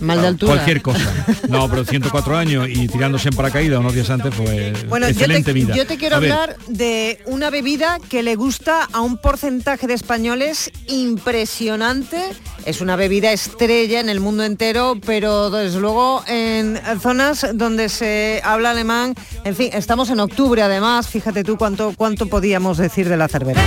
Mal 0.00 0.20
de 0.20 0.26
altura. 0.26 0.54
Cualquier 0.54 0.82
cosa. 0.82 1.12
No, 1.48 1.68
pero 1.68 1.84
104 1.84 2.36
años 2.36 2.68
y 2.68 2.88
tirándose 2.88 3.28
en 3.28 3.36
paracaídas 3.36 3.78
unos 3.80 3.94
días 3.94 4.10
antes, 4.10 4.34
pues 4.34 4.88
Bueno, 4.88 5.06
yo 5.06 5.12
excelente 5.12 5.46
te, 5.46 5.52
vida. 5.52 5.74
yo 5.74 5.86
te 5.86 5.96
quiero 5.96 6.16
A 6.16 6.18
ver, 6.20 6.32
hablar 6.32 6.56
de 6.68 7.20
una 7.26 7.50
bebida 7.50 7.98
que 8.08 8.22
le 8.22 8.34
gusta 8.34 8.88
a 8.92 9.00
un 9.00 9.16
porcentaje 9.18 9.86
de 9.86 9.94
españoles 9.94 10.70
impresionante. 10.88 12.18
Es 12.64 12.80
una 12.80 12.96
bebida 12.96 13.32
estrella 13.32 14.00
en 14.00 14.08
el 14.08 14.20
mundo 14.20 14.44
entero, 14.44 14.96
pero 15.04 15.50
desde 15.50 15.80
luego 15.80 16.22
en 16.26 16.80
zonas 17.00 17.46
donde 17.54 17.88
se 17.88 18.40
habla 18.44 18.70
alemán. 18.70 19.14
En 19.44 19.56
fin, 19.56 19.70
estamos 19.72 20.10
en 20.10 20.20
octubre 20.20 20.62
además. 20.62 21.08
Fíjate 21.08 21.44
tú 21.44 21.56
cuánto, 21.56 21.92
cuánto 21.96 22.26
podíamos 22.26 22.78
decir 22.78 23.08
de 23.08 23.16
la 23.16 23.28
cerveza. 23.28 23.60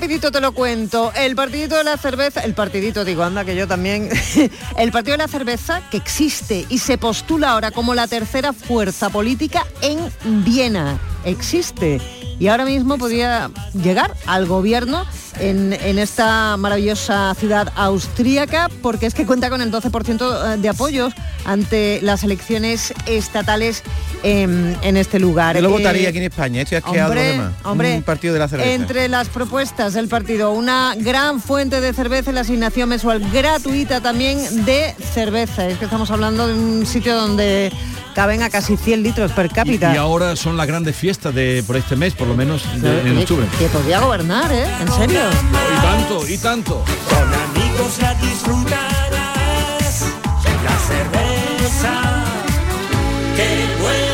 Rapidito 0.00 0.30
te 0.30 0.40
lo 0.40 0.52
cuento. 0.52 1.12
El 1.16 1.34
partidito 1.34 1.76
de 1.76 1.82
la 1.82 1.96
cerveza, 1.96 2.40
el 2.42 2.54
partidito 2.54 3.04
digo, 3.04 3.24
anda 3.24 3.44
que 3.44 3.56
yo 3.56 3.66
también. 3.66 4.08
el 4.78 4.92
partido 4.92 5.16
de 5.16 5.24
la 5.24 5.26
cerveza 5.26 5.82
que 5.90 5.96
existe 5.96 6.66
y 6.68 6.78
se 6.78 6.98
postula 6.98 7.50
ahora 7.50 7.72
como 7.72 7.96
la 7.96 8.06
tercera 8.06 8.52
fuerza 8.52 9.10
política 9.10 9.66
en 9.82 9.98
Viena. 10.44 11.00
Existe. 11.24 12.00
Y 12.38 12.46
ahora 12.46 12.64
mismo 12.64 12.96
podría 12.96 13.50
llegar 13.74 14.14
al 14.26 14.46
gobierno 14.46 15.04
en, 15.40 15.72
en 15.72 15.98
esta 15.98 16.56
maravillosa 16.56 17.34
ciudad 17.34 17.72
austríaca 17.74 18.70
porque 18.80 19.06
es 19.06 19.14
que 19.14 19.26
cuenta 19.26 19.50
con 19.50 19.60
el 19.60 19.72
12% 19.72 20.58
de 20.58 20.68
apoyos 20.68 21.12
ante 21.44 21.98
las 22.02 22.22
elecciones 22.22 22.94
estatales 23.06 23.82
en, 24.22 24.76
en 24.82 24.96
este 24.96 25.18
lugar. 25.18 25.56
Yo 25.56 25.62
lo 25.62 25.68
Eh, 25.68 25.72
votaría 25.72 26.08
aquí 26.08 26.18
en 26.18 26.24
España, 26.24 26.62
estoy 26.62 26.78
asqueado 26.78 27.10
de 27.10 27.14
los 27.16 27.24
Hombre, 27.24 27.32
demás. 27.32 27.52
hombre, 27.64 27.94
Un 27.96 28.02
partido 28.02 28.34
de 28.34 28.40
la 28.40 28.48
cerveza. 28.48 28.70
Entre 28.72 29.08
las 29.08 29.28
propuestas 29.28 29.94
del 29.94 30.08
partido, 30.08 30.52
una 30.52 30.94
gran 30.96 31.40
fuente 31.40 31.80
de 31.80 31.92
cerveza 31.92 32.30
y 32.30 32.34
la 32.34 32.40
asignación 32.42 32.88
mensual 32.88 33.20
gratuita 33.32 34.00
también 34.00 34.64
de 34.64 34.94
cerveza. 35.14 35.66
Es 35.66 35.78
que 35.78 35.84
estamos 35.84 36.10
hablando 36.10 36.46
de 36.46 36.54
un 36.54 36.86
sitio 36.86 37.14
donde 37.16 37.72
caben 38.14 38.42
a 38.42 38.50
casi 38.50 38.76
100 38.76 39.02
litros 39.04 39.30
per 39.32 39.48
cápita. 39.50 39.94
y 39.94 39.96
ahora 39.96 40.34
son 40.34 40.56
las 40.56 40.66
grandes 40.66 40.96
fiestas 40.96 41.32
de 41.34 41.62
por 41.66 41.76
este 41.76 41.94
mes, 41.94 42.14
por 42.14 42.26
lo 42.26 42.34
menos 42.34 42.62
de- 42.82 43.00
en 43.08 43.18
octubre. 43.18 43.46
Que 43.58 43.66
podría 43.66 44.00
gobernar, 44.00 44.50
¿eh? 44.52 44.64
En 44.80 44.90
serio. 44.92 45.20
Y 45.76 45.80
tanto, 45.82 46.26
y 46.28 46.38
tanto. 46.38 46.84
Con 47.08 47.34
amigos 47.34 47.98
la 48.00 48.14
disfrutarás. 48.14 50.04
La 50.64 50.78
cerveza, 50.88 52.24
qué 53.36 53.66
buena 53.80 53.96
está. 53.96 54.07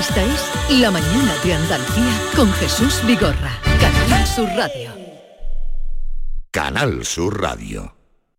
Esta 0.00 0.24
es 0.24 0.50
La 0.80 0.90
Mañana 0.90 1.34
de 1.44 1.52
Andalucía 1.52 2.18
con 2.34 2.50
Jesús 2.54 3.02
Vigorra. 3.06 3.52
Canal 3.78 4.26
Sur 4.26 4.48
Radio. 4.56 4.90
Canal 6.50 7.04
Sur 7.04 7.38
Radio. 7.38 7.94